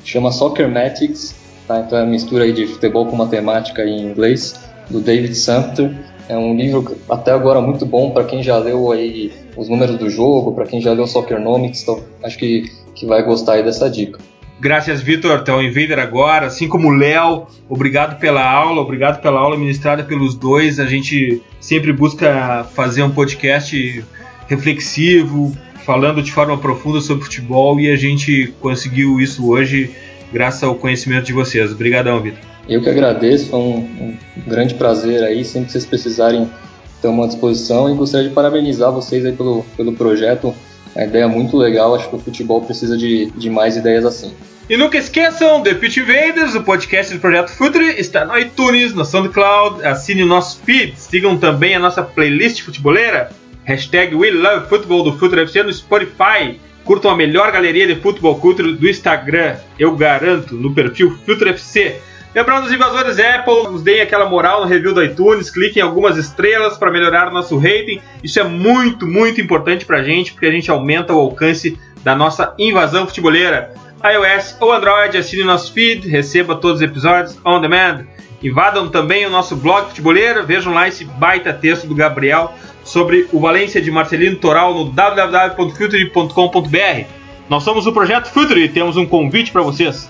chama 0.04 0.32
Soccermatics, 0.32 1.36
tá? 1.68 1.80
então 1.80 1.98
é 1.98 2.04
uma 2.04 2.12
mistura 2.12 2.46
aí 2.46 2.54
de 2.54 2.68
futebol 2.68 3.06
com 3.06 3.18
matemática 3.18 3.84
em 3.84 4.02
inglês, 4.02 4.58
do 4.90 5.02
David 5.02 5.36
Sumter. 5.36 5.94
É 6.30 6.38
um 6.38 6.56
livro 6.56 6.96
até 7.10 7.32
agora 7.32 7.60
muito 7.60 7.86
bom 7.86 8.12
para 8.12 8.24
quem 8.24 8.42
já 8.42 8.58
leu 8.58 8.92
aí 8.92 9.34
os 9.58 9.68
números 9.68 9.98
do 9.98 10.10
jogo, 10.10 10.54
para 10.54 10.66
quem 10.66 10.80
já 10.80 10.94
leu 10.94 11.06
Soccernomics, 11.06 11.82
então 11.82 12.02
acho 12.24 12.38
que, 12.38 12.72
que 12.96 13.06
vai 13.06 13.24
gostar 13.24 13.54
aí 13.54 13.64
dessa 13.64 13.90
dica. 13.90 14.20
Graças, 14.60 15.02
Vitor. 15.02 15.40
Então, 15.42 15.64
Invader 15.64 16.00
agora, 16.00 16.48
assim 16.48 16.68
como 16.68 16.90
o 16.90 16.92
Léo, 16.92 17.48
obrigado 17.70 18.20
pela 18.20 18.44
aula, 18.44 18.82
obrigado 18.82 19.22
pela 19.22 19.40
aula 19.40 19.58
ministrada 19.58 20.04
pelos 20.04 20.36
dois. 20.36 20.80
A 20.80 20.86
gente 20.86 21.42
sempre 21.62 21.94
busca 21.94 22.66
fazer 22.74 23.04
um 23.04 23.10
podcast 23.10 24.04
reflexivo, 24.48 25.56
falando 25.86 26.22
de 26.22 26.32
forma 26.32 26.58
profunda 26.58 27.00
sobre 27.00 27.24
futebol 27.24 27.80
e 27.80 27.90
a 27.90 27.96
gente 27.96 28.54
conseguiu 28.60 29.20
isso 29.20 29.50
hoje 29.50 29.92
graças 30.32 30.64
ao 30.64 30.76
conhecimento 30.76 31.26
de 31.26 31.34
vocês. 31.34 31.72
Obrigadão, 31.72 32.22
Vitor. 32.22 32.40
Eu 32.68 32.84
que 32.84 32.90
agradeço, 32.90 33.50
foi 33.50 33.60
um, 33.60 33.78
um, 33.78 34.18
grande 34.46 34.76
prazer 34.76 35.24
aí, 35.24 35.44
sempre 35.44 35.68
que 35.68 35.72
vocês 35.72 35.86
precisarem 35.86 36.48
estamos 36.94 37.26
à 37.26 37.28
disposição 37.30 37.90
e 37.90 37.96
gostaria 37.96 38.28
de 38.28 38.36
parabenizar 38.36 38.92
vocês 38.92 39.26
aí 39.26 39.32
pelo, 39.32 39.66
pelo 39.78 39.94
projeto, 39.94 40.54
a 40.96 41.04
ideia 41.04 41.24
é 41.24 41.28
muito 41.28 41.58
legal, 41.58 41.96
acho 41.96 42.10
que 42.10 42.16
o 42.16 42.20
futebol 42.20 42.62
precisa 42.62 42.98
de, 42.98 43.28
de 43.32 43.50
mais 43.50 43.78
ideias 43.78 44.06
assim. 44.06 44.34
E 44.70 44.78
nunca 44.78 44.98
esqueçam, 44.98 45.64
The 45.64 45.74
Pitch 45.74 45.98
Invaders, 45.98 46.54
o 46.54 46.62
podcast 46.62 47.12
do 47.14 47.20
Projeto 47.20 47.50
Futre, 47.50 48.00
está 48.00 48.24
no 48.24 48.38
iTunes, 48.38 48.94
no 48.94 49.04
SoundCloud, 49.04 49.84
assine 49.84 50.22
o 50.22 50.28
nosso 50.28 50.60
feed, 50.60 50.94
sigam 51.00 51.38
também 51.38 51.74
a 51.76 51.80
nossa 51.80 52.04
playlist 52.04 52.62
futeboleira, 52.62 53.32
hashtag 53.64 54.16
We 54.16 54.30
Love 54.30 54.68
Football 54.68 55.04
do 55.06 55.18
Futre 55.18 55.42
FC 55.42 55.64
no 55.64 55.74
Spotify, 55.74 56.60
curtam 56.84 57.10
a 57.12 57.16
melhor 57.16 57.52
galeria 57.52 57.88
de 57.88 57.96
futebol 57.96 58.40
culture 58.40 58.74
do 58.74 58.88
Instagram, 58.88 59.56
eu 59.78 59.96
garanto, 59.96 60.54
no 60.54 60.74
perfil 60.74 61.18
Futre 61.26 61.50
FC. 61.50 61.96
Lembrando 62.34 62.66
os 62.66 62.72
invasores 62.72 63.20
Apple, 63.20 63.72
nos 63.72 63.82
deem 63.82 64.02
aquela 64.02 64.30
moral 64.30 64.62
no 64.62 64.68
review 64.68 64.94
do 64.94 65.04
iTunes, 65.04 65.50
cliquem 65.50 65.82
em 65.82 65.86
algumas 65.86 66.16
estrelas 66.16 66.78
para 66.78 66.92
melhorar 66.92 67.32
nosso 67.32 67.58
rating. 67.58 68.00
Isso 68.24 68.40
é 68.40 68.44
muito, 68.44 69.08
muito 69.08 69.42
importante 69.42 69.86
para 69.86 69.98
a 69.98 70.04
gente, 70.04 70.34
porque 70.34 70.46
a 70.46 70.52
gente 70.52 70.70
aumenta 70.70 71.14
o 71.14 71.20
alcance 71.20 71.78
da 72.04 72.16
nossa 72.16 72.54
invasão 72.58 73.08
futeboleira 73.08 73.74
iOS 74.04 74.58
ou 74.62 74.72
Android, 74.72 75.18
assine 75.18 75.44
nosso 75.44 75.74
feed, 75.74 76.08
receba 76.08 76.56
todos 76.56 76.78
os 76.78 76.82
episódios 76.82 77.38
on 77.46 77.60
demand. 77.60 78.06
Invadam 78.42 78.88
também 78.88 79.26
o 79.26 79.30
nosso 79.30 79.58
blog 79.58 79.90
Futeboleiro, 79.90 80.46
vejam 80.46 80.74
lá 80.74 80.88
esse 80.88 81.04
baita 81.04 81.52
texto 81.52 81.86
do 81.86 81.94
Gabriel 81.94 82.54
sobre 82.86 83.28
o 83.34 83.42
Valência 83.42 83.82
de 83.82 83.92
Marcelino 83.92 84.38
Toral 84.38 84.74
no 84.74 84.86
www.future.com.br. 84.86 87.06
Nós 87.50 87.64
somos 87.64 87.86
o 87.86 87.92
Projeto 87.92 88.30
Future 88.30 88.64
e 88.64 88.70
temos 88.70 88.96
um 88.96 89.06
convite 89.06 89.52
para 89.52 89.62
vocês. 89.62 90.10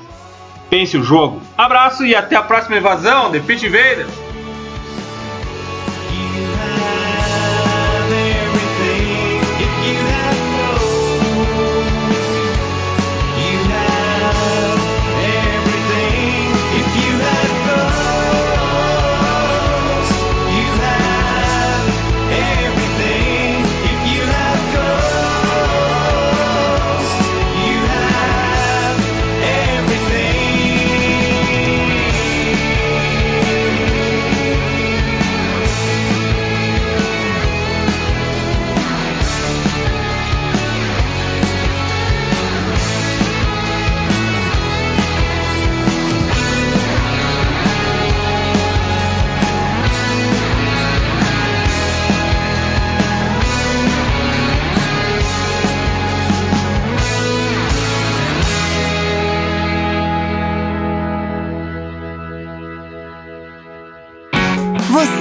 Pense 0.70 0.98
o 0.98 1.04
jogo. 1.04 1.42
Abraço 1.58 2.06
e 2.06 2.16
até 2.16 2.36
a 2.36 2.44
próxima 2.44 2.78
invasão, 2.78 3.32
The 3.32 3.40
Pitch 3.40 3.64
Invaders! 3.64 4.30